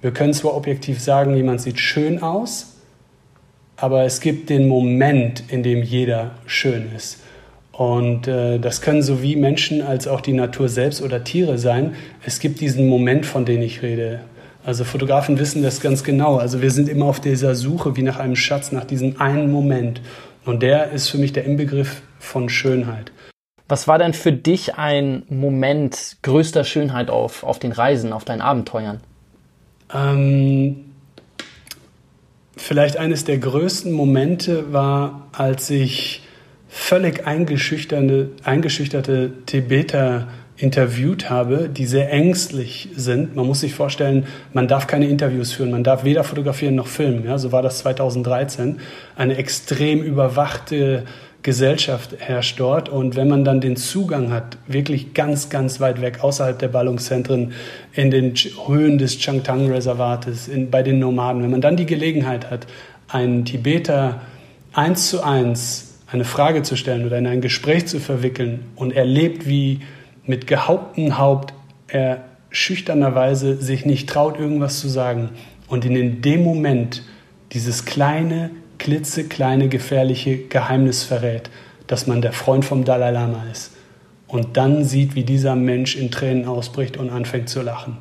Wir 0.00 0.12
können 0.12 0.32
zwar 0.32 0.54
objektiv 0.54 1.00
sagen, 1.00 1.36
jemand 1.36 1.60
sieht 1.60 1.80
schön 1.80 2.22
aus, 2.22 2.76
aber 3.76 4.04
es 4.04 4.20
gibt 4.20 4.50
den 4.50 4.68
Moment, 4.68 5.44
in 5.48 5.62
dem 5.62 5.82
jeder 5.82 6.32
schön 6.46 6.90
ist. 6.94 7.18
Und 7.72 8.26
äh, 8.26 8.58
das 8.58 8.80
können 8.80 9.02
sowie 9.02 9.36
Menschen 9.36 9.82
als 9.82 10.08
auch 10.08 10.20
die 10.20 10.32
Natur 10.32 10.68
selbst 10.68 11.00
oder 11.00 11.22
Tiere 11.22 11.58
sein. 11.58 11.94
Es 12.24 12.40
gibt 12.40 12.60
diesen 12.60 12.88
Moment, 12.88 13.24
von 13.24 13.44
dem 13.44 13.62
ich 13.62 13.82
rede. 13.82 14.20
Also 14.64 14.84
Fotografen 14.84 15.38
wissen 15.38 15.62
das 15.62 15.80
ganz 15.80 16.02
genau. 16.02 16.36
Also 16.36 16.60
wir 16.60 16.72
sind 16.72 16.88
immer 16.88 17.06
auf 17.06 17.20
dieser 17.20 17.54
Suche 17.54 17.96
wie 17.96 18.02
nach 18.02 18.18
einem 18.18 18.36
Schatz, 18.36 18.72
nach 18.72 18.84
diesem 18.84 19.20
einen 19.20 19.52
Moment. 19.52 20.00
Und 20.44 20.62
der 20.62 20.90
ist 20.90 21.08
für 21.08 21.18
mich 21.18 21.32
der 21.32 21.44
Inbegriff 21.44 22.02
von 22.18 22.48
Schönheit. 22.48 23.12
Was 23.68 23.86
war 23.86 23.98
denn 23.98 24.14
für 24.14 24.32
dich 24.32 24.76
ein 24.76 25.24
Moment 25.28 26.16
größter 26.22 26.64
Schönheit 26.64 27.10
auf, 27.10 27.44
auf 27.44 27.58
den 27.58 27.72
Reisen, 27.72 28.14
auf 28.14 28.24
deinen 28.24 28.40
Abenteuern? 28.40 29.00
Ähm, 29.92 30.86
vielleicht 32.56 32.96
eines 32.96 33.24
der 33.24 33.38
größten 33.38 33.92
Momente 33.92 34.72
war, 34.72 35.28
als 35.32 35.68
ich 35.68 36.22
völlig 36.68 37.26
eingeschüchterte, 37.26 38.30
eingeschüchterte 38.42 39.32
Tibeter 39.44 40.28
interviewt 40.56 41.30
habe, 41.30 41.68
die 41.68 41.86
sehr 41.86 42.10
ängstlich 42.12 42.88
sind. 42.94 43.36
Man 43.36 43.46
muss 43.46 43.60
sich 43.60 43.74
vorstellen, 43.74 44.26
man 44.52 44.66
darf 44.66 44.86
keine 44.86 45.06
Interviews 45.06 45.52
führen, 45.52 45.70
man 45.70 45.84
darf 45.84 46.04
weder 46.04 46.24
fotografieren 46.24 46.74
noch 46.74 46.88
filmen. 46.88 47.24
Ja, 47.24 47.38
so 47.38 47.52
war 47.52 47.62
das 47.62 47.78
2013. 47.78 48.80
Eine 49.14 49.36
extrem 49.36 50.02
überwachte 50.02 51.04
Gesellschaft 51.42 52.16
herrscht 52.18 52.58
dort. 52.60 52.88
Und 52.88 53.16
wenn 53.16 53.28
man 53.28 53.44
dann 53.44 53.60
den 53.60 53.76
Zugang 53.76 54.32
hat, 54.32 54.58
wirklich 54.66 55.14
ganz, 55.14 55.48
ganz 55.48 55.80
weit 55.80 56.00
weg, 56.00 56.22
außerhalb 56.22 56.58
der 56.58 56.68
Ballungszentren, 56.68 57.52
in 57.92 58.10
den 58.10 58.34
Höhen 58.34 58.98
des 58.98 59.18
Changtang-Reservates, 59.18 60.50
bei 60.70 60.82
den 60.82 60.98
Nomaden, 60.98 61.42
wenn 61.42 61.50
man 61.50 61.60
dann 61.60 61.76
die 61.76 61.86
Gelegenheit 61.86 62.50
hat, 62.50 62.66
einen 63.08 63.44
Tibeter 63.44 64.20
eins 64.72 65.08
zu 65.08 65.22
eins 65.22 65.88
eine 66.10 66.24
Frage 66.24 66.62
zu 66.62 66.76
stellen 66.76 67.04
oder 67.04 67.18
in 67.18 67.26
ein 67.26 67.40
Gespräch 67.40 67.86
zu 67.86 68.00
verwickeln 68.00 68.60
und 68.76 68.92
erlebt, 68.92 69.46
wie 69.46 69.80
mit 70.24 70.46
gehauptem 70.46 71.18
Haupt 71.18 71.52
er 71.86 72.24
schüchternerweise 72.50 73.56
sich 73.56 73.84
nicht 73.84 74.08
traut, 74.08 74.38
irgendwas 74.38 74.80
zu 74.80 74.88
sagen 74.88 75.30
und 75.68 75.84
in 75.84 76.22
dem 76.22 76.42
Moment 76.42 77.02
dieses 77.52 77.84
kleine, 77.84 78.50
klitzekleine, 78.78 79.68
gefährliche 79.68 80.38
Geheimnis 80.38 81.02
verrät, 81.02 81.50
dass 81.86 82.06
man 82.06 82.22
der 82.22 82.32
Freund 82.32 82.64
vom 82.64 82.84
Dalai 82.84 83.10
Lama 83.10 83.44
ist. 83.50 83.72
Und 84.26 84.56
dann 84.56 84.84
sieht, 84.84 85.14
wie 85.14 85.24
dieser 85.24 85.56
Mensch 85.56 85.96
in 85.96 86.10
Tränen 86.10 86.46
ausbricht 86.46 86.96
und 86.96 87.10
anfängt 87.10 87.48
zu 87.48 87.62
lachen. 87.62 87.96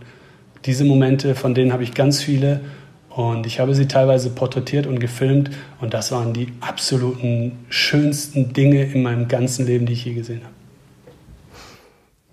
Diese 0.66 0.84
Momente, 0.84 1.36
von 1.36 1.56
denen 1.56 1.72
habe 1.72 1.84
ich 1.84 1.94
ganz 1.94 2.22
viele 2.22 2.62
und 3.10 3.46
ich 3.48 3.60
habe 3.60 3.74
sie 3.74 3.88
teilweise 3.88 4.30
porträtiert 4.30 4.86
und 4.86 5.00
gefilmt 5.00 5.50
und 5.80 5.94
das 5.94 6.12
waren 6.12 6.34
die 6.34 6.54
absoluten 6.60 7.54
schönsten 7.70 8.54
Dinge 8.54 8.84
in 8.84 9.04
meinem 9.04 9.28
ganzen 9.28 9.66
Leben, 9.66 9.86
die 9.86 9.94
ich 9.94 10.06
je 10.06 10.14
gesehen 10.14 10.42
habe. 10.44 10.54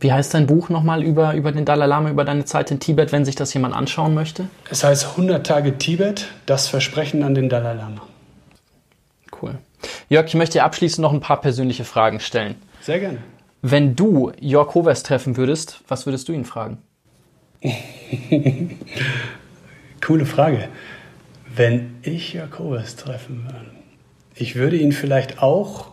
Wie 0.00 0.12
heißt 0.12 0.34
dein 0.34 0.46
Buch 0.46 0.68
nochmal 0.68 1.02
über, 1.02 1.34
über 1.34 1.52
den 1.52 1.64
Dalai 1.64 1.86
Lama, 1.86 2.10
über 2.10 2.24
deine 2.24 2.44
Zeit 2.44 2.70
in 2.70 2.80
Tibet, 2.80 3.12
wenn 3.12 3.24
sich 3.24 3.36
das 3.36 3.54
jemand 3.54 3.74
anschauen 3.74 4.12
möchte? 4.12 4.48
Es 4.68 4.84
heißt 4.84 5.12
100 5.12 5.46
Tage 5.46 5.78
Tibet, 5.78 6.26
das 6.44 6.68
Versprechen 6.68 7.22
an 7.22 7.34
den 7.34 7.48
Dalai 7.48 7.72
Lama. 7.72 8.02
Jörg, 10.08 10.26
ich 10.26 10.34
möchte 10.34 10.58
dir 10.58 10.64
abschließend 10.64 11.02
noch 11.02 11.12
ein 11.12 11.20
paar 11.20 11.40
persönliche 11.40 11.84
Fragen 11.84 12.20
stellen. 12.20 12.56
Sehr 12.80 13.00
gerne. 13.00 13.18
Wenn 13.62 13.96
du 13.96 14.32
Jörg 14.40 14.74
Hovers 14.74 15.02
treffen 15.02 15.36
würdest, 15.36 15.80
was 15.88 16.06
würdest 16.06 16.28
du 16.28 16.32
ihn 16.32 16.44
fragen? 16.44 16.78
Coole 20.04 20.26
Frage. 20.26 20.68
Wenn 21.54 21.96
ich 22.02 22.34
Jörg 22.34 22.58
Hovers 22.58 22.96
treffen 22.96 23.44
würde, 23.44 23.70
ich 24.34 24.56
würde 24.56 24.76
ihn 24.76 24.92
vielleicht 24.92 25.42
auch 25.42 25.92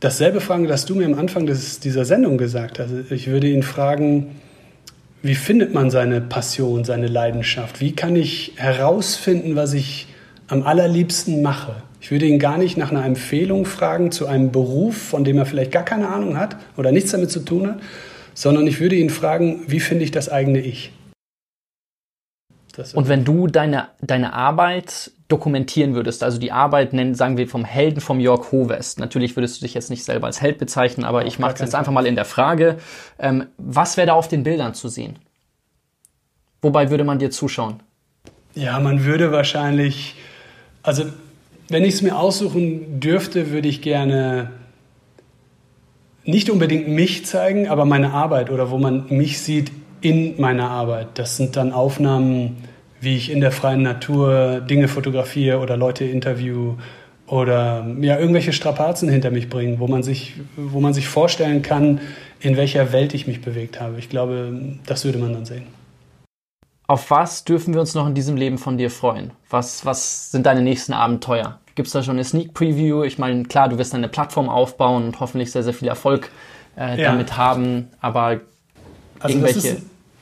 dasselbe 0.00 0.40
fragen, 0.40 0.66
das 0.66 0.86
du 0.86 0.94
mir 0.94 1.06
am 1.06 1.18
Anfang 1.18 1.46
des, 1.46 1.80
dieser 1.80 2.04
Sendung 2.04 2.38
gesagt 2.38 2.78
hast. 2.78 3.10
Ich 3.10 3.26
würde 3.26 3.48
ihn 3.48 3.62
fragen, 3.62 4.40
wie 5.22 5.34
findet 5.34 5.74
man 5.74 5.90
seine 5.90 6.20
Passion, 6.20 6.84
seine 6.84 7.08
Leidenschaft? 7.08 7.80
Wie 7.80 7.94
kann 7.94 8.14
ich 8.16 8.52
herausfinden, 8.56 9.56
was 9.56 9.72
ich 9.72 10.06
am 10.48 10.62
allerliebsten 10.62 11.42
mache. 11.42 11.76
Ich 12.04 12.10
würde 12.10 12.26
ihn 12.26 12.38
gar 12.38 12.58
nicht 12.58 12.76
nach 12.76 12.90
einer 12.90 13.02
Empfehlung 13.02 13.64
fragen 13.64 14.12
zu 14.12 14.26
einem 14.26 14.52
Beruf, 14.52 14.94
von 14.94 15.24
dem 15.24 15.38
er 15.38 15.46
vielleicht 15.46 15.72
gar 15.72 15.86
keine 15.86 16.08
Ahnung 16.08 16.36
hat 16.36 16.54
oder 16.76 16.92
nichts 16.92 17.12
damit 17.12 17.30
zu 17.30 17.40
tun 17.40 17.66
hat, 17.66 17.80
sondern 18.34 18.66
ich 18.66 18.78
würde 18.78 18.94
ihn 18.94 19.08
fragen, 19.08 19.62
wie 19.68 19.80
finde 19.80 20.04
ich 20.04 20.10
das 20.10 20.28
eigene 20.28 20.60
Ich? 20.60 20.92
Und 22.92 23.08
wenn 23.08 23.24
du 23.24 23.46
deine, 23.46 23.88
deine 24.02 24.34
Arbeit 24.34 25.12
dokumentieren 25.28 25.94
würdest, 25.94 26.22
also 26.22 26.38
die 26.38 26.52
Arbeit 26.52 26.92
nennen, 26.92 27.14
sagen 27.14 27.38
wir 27.38 27.48
vom 27.48 27.64
Helden 27.64 28.02
vom 28.02 28.20
Jörg 28.20 28.52
Hovest, 28.52 29.00
natürlich 29.00 29.34
würdest 29.34 29.62
du 29.62 29.64
dich 29.64 29.72
jetzt 29.72 29.88
nicht 29.88 30.04
selber 30.04 30.26
als 30.26 30.42
Held 30.42 30.58
bezeichnen, 30.58 31.06
aber 31.06 31.24
ich 31.24 31.38
mache 31.38 31.54
es 31.54 31.60
jetzt 31.60 31.74
einfach 31.74 31.92
mal 31.92 32.04
in 32.04 32.16
der 32.16 32.26
Frage, 32.26 32.76
ähm, 33.18 33.46
was 33.56 33.96
wäre 33.96 34.08
da 34.08 34.12
auf 34.12 34.28
den 34.28 34.42
Bildern 34.42 34.74
zu 34.74 34.88
sehen? 34.88 35.18
Wobei 36.60 36.90
würde 36.90 37.04
man 37.04 37.18
dir 37.18 37.30
zuschauen? 37.30 37.82
Ja, 38.54 38.78
man 38.78 39.06
würde 39.06 39.32
wahrscheinlich, 39.32 40.16
also 40.82 41.04
wenn 41.68 41.84
ich 41.84 41.94
es 41.94 42.02
mir 42.02 42.18
aussuchen 42.18 43.00
dürfte, 43.00 43.50
würde 43.50 43.68
ich 43.68 43.82
gerne 43.82 44.50
nicht 46.24 46.50
unbedingt 46.50 46.88
mich 46.88 47.26
zeigen, 47.26 47.68
aber 47.68 47.84
meine 47.84 48.12
Arbeit 48.12 48.50
oder 48.50 48.70
wo 48.70 48.78
man 48.78 49.06
mich 49.10 49.40
sieht 49.40 49.70
in 50.00 50.40
meiner 50.40 50.70
Arbeit. 50.70 51.08
Das 51.14 51.36
sind 51.36 51.56
dann 51.56 51.72
Aufnahmen, 51.72 52.56
wie 53.00 53.16
ich 53.16 53.30
in 53.30 53.40
der 53.40 53.52
freien 53.52 53.82
Natur 53.82 54.60
Dinge 54.60 54.88
fotografiere 54.88 55.58
oder 55.58 55.76
Leute 55.76 56.04
interview 56.04 56.74
oder 57.26 57.86
ja, 58.00 58.18
irgendwelche 58.18 58.52
Strapazen 58.52 59.08
hinter 59.08 59.30
mich 59.30 59.48
bringen, 59.48 59.80
wo 59.80 59.86
man, 59.86 60.02
sich, 60.02 60.34
wo 60.56 60.80
man 60.80 60.92
sich 60.92 61.08
vorstellen 61.08 61.62
kann, 61.62 62.00
in 62.40 62.56
welcher 62.56 62.92
Welt 62.92 63.14
ich 63.14 63.26
mich 63.26 63.40
bewegt 63.40 63.80
habe. 63.80 63.98
Ich 63.98 64.08
glaube, 64.08 64.76
das 64.86 65.04
würde 65.04 65.18
man 65.18 65.32
dann 65.32 65.44
sehen. 65.44 65.64
Auf 66.86 67.10
was 67.10 67.44
dürfen 67.44 67.72
wir 67.72 67.80
uns 67.80 67.94
noch 67.94 68.06
in 68.06 68.14
diesem 68.14 68.36
Leben 68.36 68.58
von 68.58 68.76
dir 68.76 68.90
freuen? 68.90 69.30
Was, 69.48 69.86
was 69.86 70.30
sind 70.30 70.44
deine 70.44 70.60
nächsten 70.60 70.92
Abenteuer? 70.92 71.58
Gibt 71.74 71.86
es 71.86 71.92
da 71.92 72.02
schon 72.02 72.16
eine 72.16 72.24
Sneak 72.24 72.52
Preview? 72.52 73.02
Ich 73.02 73.18
meine, 73.18 73.44
klar, 73.44 73.68
du 73.68 73.78
wirst 73.78 73.94
eine 73.94 74.08
Plattform 74.08 74.48
aufbauen 74.48 75.04
und 75.04 75.20
hoffentlich 75.20 75.50
sehr, 75.50 75.62
sehr 75.62 75.72
viel 75.72 75.88
Erfolg 75.88 76.30
äh, 76.76 77.00
ja. 77.00 77.10
damit 77.10 77.36
haben, 77.36 77.88
aber 78.00 78.40
also 79.18 79.36
irgendwelche. 79.38 79.78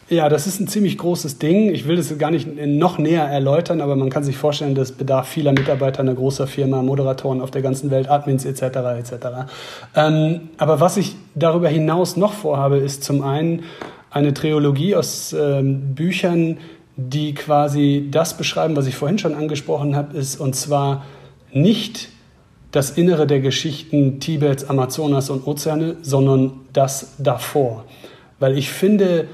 Ja, 0.09 0.29
das 0.29 0.47
ist 0.47 0.61
ein 0.61 0.69
ziemlich 0.69 0.99
großes 0.99 1.39
Ding. 1.39 1.73
Ich 1.73 1.89
will 1.89 1.97
das 1.97 2.17
gar 2.19 2.31
nicht 2.31 2.47
noch 2.47 2.99
näher 2.99 3.25
erläutern, 3.25 3.81
aber 3.81 3.97
man 3.97 4.11
kann 4.11 4.25
sich 4.25 4.37
vorstellen, 4.37 4.75
das 4.75 4.93
bedarf 4.93 5.27
vieler 5.27 5.53
Mitarbeiter 5.53 6.01
einer 6.01 6.13
großen 6.13 6.47
Firma, 6.47 6.83
Moderatoren 6.83 7.41
auf 7.41 7.51
der 7.51 7.63
ganzen 7.63 7.91
Welt, 7.91 8.11
Admins 8.11 8.45
etc. 8.45 8.63
etc. 8.99 9.15
Ähm, 9.97 10.51
aber 10.59 10.81
was 10.81 10.99
ich 10.99 11.17
darüber 11.35 11.71
hinaus 11.71 12.17
noch 12.19 12.35
vorhabe, 12.35 12.77
ist 12.77 13.05
zum 13.05 13.23
einen 13.23 13.63
eine 14.13 14.35
Trilogie 14.35 14.95
aus 14.95 15.33
ähm, 15.33 15.95
Büchern, 15.95 16.59
die 16.97 17.35
quasi 17.35 18.09
das 18.11 18.37
beschreiben, 18.37 18.77
was 18.77 18.87
ich 18.87 18.95
vorhin 18.95 19.19
schon 19.19 19.35
angesprochen 19.35 19.97
habe, 19.97 20.17
ist 20.17 20.39
und 20.39 20.55
zwar 20.55 21.05
nicht 21.53 22.11
das 22.71 22.91
Innere 22.91 23.27
der 23.27 23.41
Geschichten 23.41 24.21
Tibets, 24.21 24.65
Amazonas 24.69 25.31
und 25.31 25.47
Ozeane, 25.47 25.97
sondern 26.03 26.53
das 26.73 27.15
davor. 27.19 27.85
Weil 28.39 28.57
ich 28.57 28.71
finde, 28.71 29.29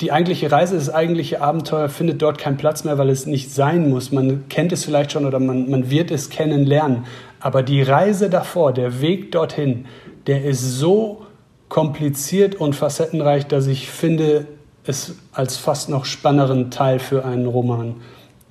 die 0.00 0.12
eigentliche 0.12 0.50
Reise, 0.50 0.74
das 0.74 0.90
eigentliche 0.90 1.40
Abenteuer 1.40 1.88
findet 1.88 2.20
dort 2.22 2.38
keinen 2.38 2.56
Platz 2.56 2.84
mehr, 2.84 2.98
weil 2.98 3.10
es 3.10 3.26
nicht 3.26 3.52
sein 3.52 3.88
muss. 3.88 4.12
Man 4.12 4.48
kennt 4.48 4.72
es 4.72 4.84
vielleicht 4.84 5.12
schon 5.12 5.26
oder 5.26 5.38
man, 5.38 5.70
man 5.70 5.90
wird 5.90 6.10
es 6.10 6.28
kennenlernen. 6.28 7.04
Aber 7.38 7.62
die 7.62 7.82
Reise 7.82 8.28
davor, 8.28 8.72
der 8.72 9.00
Weg 9.00 9.30
dorthin, 9.32 9.84
der 10.26 10.44
ist 10.44 10.78
so 10.78 11.26
kompliziert 11.72 12.54
und 12.54 12.76
facettenreich, 12.76 13.46
dass 13.46 13.66
ich 13.66 13.88
finde, 13.88 14.46
es 14.84 15.14
als 15.32 15.56
fast 15.56 15.88
noch 15.88 16.04
spannenderen 16.04 16.70
Teil 16.70 16.98
für 16.98 17.24
einen 17.24 17.46
Roman 17.46 17.94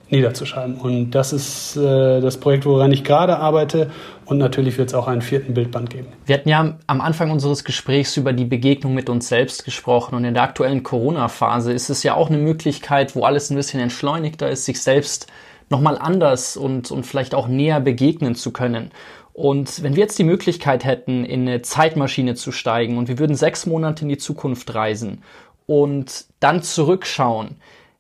niederzuschreiben. 0.09 0.77
Und 0.77 1.11
das 1.11 1.31
ist 1.31 1.75
äh, 1.75 2.19
das 2.19 2.37
Projekt, 2.37 2.65
woran 2.65 2.91
ich 2.91 3.03
gerade 3.03 3.37
arbeite. 3.37 3.91
Und 4.25 4.39
natürlich 4.39 4.79
wird 4.79 4.89
es 4.89 4.95
auch 4.95 5.07
einen 5.07 5.21
vierten 5.21 5.53
Bildband 5.53 5.91
geben. 5.91 6.07
Wir 6.25 6.33
hatten 6.33 6.49
ja 6.49 6.79
am 6.87 6.99
Anfang 6.99 7.29
unseres 7.29 7.63
Gesprächs 7.63 8.17
über 8.17 8.33
die 8.33 8.45
Begegnung 8.45 8.95
mit 8.95 9.07
uns 9.07 9.27
selbst 9.27 9.65
gesprochen. 9.65 10.15
Und 10.15 10.25
in 10.25 10.33
der 10.33 10.41
aktuellen 10.41 10.81
Corona-Phase 10.81 11.73
ist 11.73 11.91
es 11.91 12.01
ja 12.01 12.15
auch 12.15 12.29
eine 12.29 12.39
Möglichkeit, 12.39 13.15
wo 13.15 13.23
alles 13.23 13.51
ein 13.51 13.55
bisschen 13.55 13.81
entschleunigter 13.81 14.49
ist, 14.49 14.65
sich 14.65 14.81
selbst 14.81 15.27
nochmal 15.69 15.99
anders 15.99 16.57
und, 16.57 16.89
und 16.89 17.05
vielleicht 17.05 17.35
auch 17.35 17.47
näher 17.47 17.79
begegnen 17.79 18.33
zu 18.33 18.51
können. 18.51 18.89
Und 19.33 19.81
wenn 19.83 19.95
wir 19.95 20.03
jetzt 20.03 20.19
die 20.19 20.23
Möglichkeit 20.23 20.83
hätten, 20.83 21.23
in 21.23 21.47
eine 21.47 21.61
Zeitmaschine 21.61 22.35
zu 22.35 22.51
steigen 22.51 22.97
und 22.97 23.07
wir 23.07 23.17
würden 23.19 23.35
sechs 23.35 23.65
Monate 23.65 24.03
in 24.03 24.09
die 24.09 24.17
Zukunft 24.17 24.73
reisen 24.73 25.23
und 25.65 26.25
dann 26.39 26.63
zurückschauen, 26.63 27.57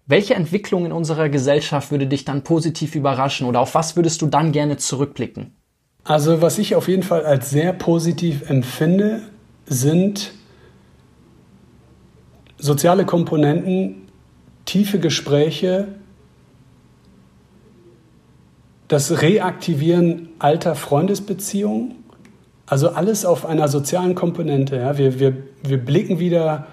welche 0.07 0.33
Entwicklung 0.33 0.85
in 0.85 0.91
unserer 0.91 1.29
Gesellschaft 1.29 1.91
würde 1.91 2.07
dich 2.07 2.25
dann 2.25 2.43
positiv 2.43 2.95
überraschen 2.95 3.47
oder 3.47 3.61
auf 3.61 3.75
was 3.75 3.95
würdest 3.95 4.21
du 4.21 4.27
dann 4.27 4.51
gerne 4.51 4.77
zurückblicken? 4.77 5.55
Also 6.03 6.41
was 6.41 6.57
ich 6.57 6.75
auf 6.75 6.87
jeden 6.87 7.03
Fall 7.03 7.23
als 7.25 7.49
sehr 7.49 7.73
positiv 7.73 8.49
empfinde, 8.49 9.21
sind 9.65 10.33
soziale 12.57 13.05
Komponenten, 13.05 14.07
tiefe 14.65 14.99
Gespräche, 14.99 15.87
das 18.91 19.21
Reaktivieren 19.21 20.27
alter 20.37 20.75
Freundesbeziehungen, 20.75 21.95
also 22.65 22.89
alles 22.89 23.23
auf 23.23 23.45
einer 23.45 23.69
sozialen 23.69 24.15
Komponente. 24.15 24.75
Ja. 24.75 24.97
Wir, 24.97 25.17
wir, 25.17 25.33
wir 25.63 25.77
blicken 25.77 26.19
wieder 26.19 26.67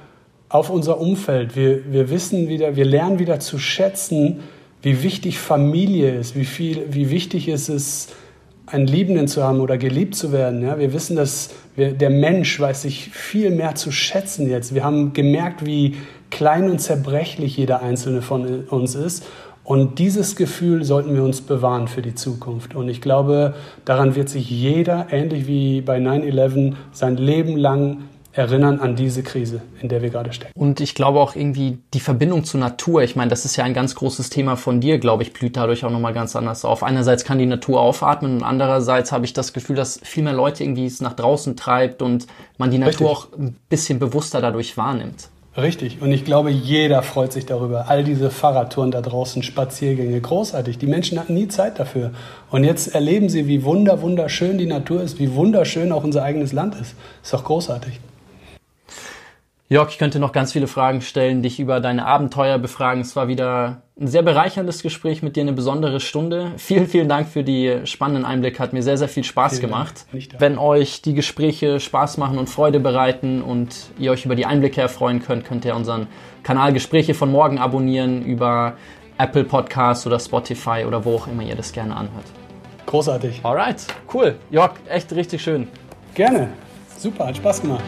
auf 0.49 0.69
unser 0.69 1.01
Umfeld. 1.01 1.55
Wir, 1.55 1.93
wir 1.93 2.11
wissen 2.11 2.49
wieder, 2.49 2.75
wir 2.75 2.87
lernen 2.87 3.21
wieder 3.21 3.39
zu 3.39 3.61
schätzen, 3.61 4.41
wie 4.83 5.05
wichtig 5.05 5.39
Familie 5.39 6.13
ist, 6.13 6.35
wie, 6.35 6.45
viel, 6.45 6.87
wie 6.91 7.09
wichtig 7.11 7.47
es 7.47 7.69
ist, 7.69 8.13
einen 8.67 8.89
Liebenden 8.89 9.29
zu 9.29 9.45
haben 9.45 9.61
oder 9.61 9.79
geliebt 9.79 10.17
zu 10.17 10.33
werden. 10.33 10.63
Ja? 10.63 10.77
Wir 10.77 10.93
wissen, 10.93 11.15
dass 11.15 11.51
wir, 11.77 11.93
der 11.93 12.11
Mensch 12.11 12.59
weiß 12.59 12.83
sich 12.83 13.11
viel 13.11 13.51
mehr 13.51 13.77
zu 13.77 13.93
schätzen 13.93 14.51
jetzt. 14.51 14.75
Wir 14.75 14.83
haben 14.83 15.13
gemerkt, 15.13 15.65
wie 15.65 15.95
klein 16.31 16.69
und 16.69 16.81
zerbrechlich 16.81 17.57
jeder 17.57 17.81
einzelne 17.81 18.23
von 18.23 18.65
uns 18.65 18.97
ist. 18.97 19.25
Und 19.69 19.99
dieses 19.99 20.35
Gefühl 20.35 20.83
sollten 20.83 21.15
wir 21.15 21.23
uns 21.23 21.43
bewahren 21.43 21.89
für 21.89 22.01
die 22.01 22.15
Zukunft. 22.15 22.75
Und 22.75 22.89
ich 22.89 23.03
glaube, 23.03 23.53
daran 23.85 24.15
wird 24.15 24.31
sich 24.31 24.49
jeder, 24.49 25.09
ähnlich 25.11 25.47
wie 25.47 25.83
bei 25.83 25.99
9-11, 25.99 26.73
sein 26.93 27.19
Leben 27.19 27.59
lang 27.59 27.99
erinnern 28.33 28.81
an 28.81 28.97
diese 28.97 29.23
Krise, 29.23 29.61
in 29.83 29.91
der 29.91 30.01
wir 30.01 30.09
gerade 30.09 30.33
stecken. 30.33 30.59
Und 30.59 30.81
ich 30.81 30.95
glaube 30.95 31.21
auch 31.21 31.37
irgendwie 31.37 31.77
die 31.93 32.01
Verbindung 32.01 32.45
zur 32.45 32.61
Natur. 32.61 33.03
Ich 33.03 33.15
meine, 33.15 33.29
das 33.29 33.45
ist 33.45 33.57
ja 33.57 33.65
ein 33.65 33.75
ganz 33.75 33.95
großes 33.95 34.31
Thema 34.31 34.57
von 34.57 34.81
dir, 34.81 34.97
glaube 34.97 35.23
ich, 35.23 35.35
blüht 35.35 35.59
dadurch 35.59 35.85
auch 35.85 35.91
nochmal 35.91 36.15
ganz 36.15 36.35
anders 36.35 36.65
auf. 36.65 36.83
Einerseits 36.83 37.27
kann 37.27 37.39
die 37.39 37.45
Natur 37.45 37.79
aufatmen 37.79 38.37
und 38.37 38.45
andererseits 38.45 39.13
habe 39.13 39.27
ich 39.27 39.35
das 39.35 39.53
Gefühl, 39.53 39.77
dass 39.77 40.01
viel 40.03 40.25
mehr 40.25 40.33
Leute 40.33 40.65
irgendwie 40.65 40.87
es 40.87 41.03
nach 41.03 41.13
draußen 41.13 41.57
treibt 41.57 42.01
und 42.01 42.27
man 42.57 42.71
die 42.71 42.79
Natur 42.79 43.11
Richtig. 43.11 43.35
auch 43.35 43.39
ein 43.39 43.57
bisschen 43.69 43.99
bewusster 43.99 44.41
dadurch 44.41 44.79
wahrnimmt. 44.79 45.29
Richtig. 45.57 46.01
Und 46.01 46.13
ich 46.13 46.25
glaube, 46.25 46.51
jeder 46.51 47.03
freut 47.03 47.33
sich 47.33 47.47
darüber. 47.47 47.89
All 47.89 48.05
diese 48.05 48.31
Fahrradtouren 48.31 48.93
da 48.93 49.01
draußen, 49.01 49.43
Spaziergänge, 49.43 50.21
großartig. 50.21 50.79
Die 50.79 50.87
Menschen 50.87 51.19
hatten 51.19 51.35
nie 51.35 51.49
Zeit 51.49 51.81
dafür. 51.81 52.13
Und 52.51 52.63
jetzt 52.63 52.95
erleben 52.95 53.29
sie, 53.29 53.49
wie 53.49 53.65
wunder, 53.65 54.01
wunderschön 54.01 54.59
die 54.59 54.67
Natur 54.67 55.03
ist, 55.03 55.19
wie 55.19 55.35
wunderschön 55.35 55.91
auch 55.91 56.05
unser 56.05 56.23
eigenes 56.23 56.53
Land 56.53 56.77
ist. 56.77 56.95
Ist 57.23 57.33
doch 57.33 57.45
großartig. 57.45 57.99
Jörg, 59.71 59.91
ich 59.91 59.99
könnte 59.99 60.19
noch 60.19 60.33
ganz 60.33 60.53
viele 60.53 60.67
Fragen 60.67 61.03
stellen, 61.03 61.43
dich 61.43 61.61
über 61.61 61.81
deine 61.81 62.07
Abenteuer 62.07 62.59
befragen. 62.59 63.03
Es 63.03 63.17
war 63.17 63.29
wieder 63.29 63.83
ein 64.01 64.07
sehr 64.07 64.23
bereicherndes 64.23 64.83
Gespräch 64.83 65.23
mit 65.23 65.37
dir, 65.37 65.43
eine 65.43 65.53
besondere 65.53 66.01
Stunde. 66.01 66.53
Vielen, 66.57 66.87
vielen 66.87 67.07
Dank 67.07 67.29
für 67.29 67.45
die 67.45 67.81
spannenden 67.85 68.25
Einblicke. 68.25 68.61
Hat 68.61 68.73
mir 68.73 68.83
sehr, 68.83 68.97
sehr 68.97 69.11
viel 69.11 69.25
Spaß 69.25 69.59
vielen 69.59 69.71
gemacht. 69.71 70.07
Wenn 70.39 70.57
euch 70.57 71.03
die 71.03 71.13
Gespräche 71.13 71.81
Spaß 71.81 72.17
machen 72.17 72.39
und 72.39 72.49
Freude 72.49 72.81
bereiten 72.81 73.43
und 73.43 73.91
ihr 73.99 74.11
euch 74.11 74.25
über 74.25 74.37
die 74.37 74.47
Einblicke 74.47 74.81
erfreuen 74.81 75.21
könnt, 75.21 75.45
könnt 75.45 75.67
ihr 75.67 75.77
unseren 75.77 76.07
Kanal 76.45 76.73
Gespräche 76.73 77.13
von 77.13 77.31
morgen 77.31 77.59
abonnieren 77.59 78.25
über 78.25 78.73
Apple 79.19 79.45
Podcasts 79.45 80.07
oder 80.07 80.19
Spotify 80.19 80.85
oder 80.87 81.05
wo 81.05 81.17
auch 81.17 81.27
immer 81.27 81.43
ihr 81.43 81.57
das 81.57 81.73
gerne 81.73 81.95
anhört. 81.95 82.25
Großartig. 82.87 83.41
Alright, 83.43 83.85
cool. 84.15 84.37
Jörg, 84.51 84.73
echt 84.89 85.13
richtig 85.13 85.43
schön. 85.43 85.69
Gerne. 86.15 86.49
Super, 86.97 87.27
hat 87.27 87.37
Spaß 87.37 87.61
gemacht. 87.61 87.85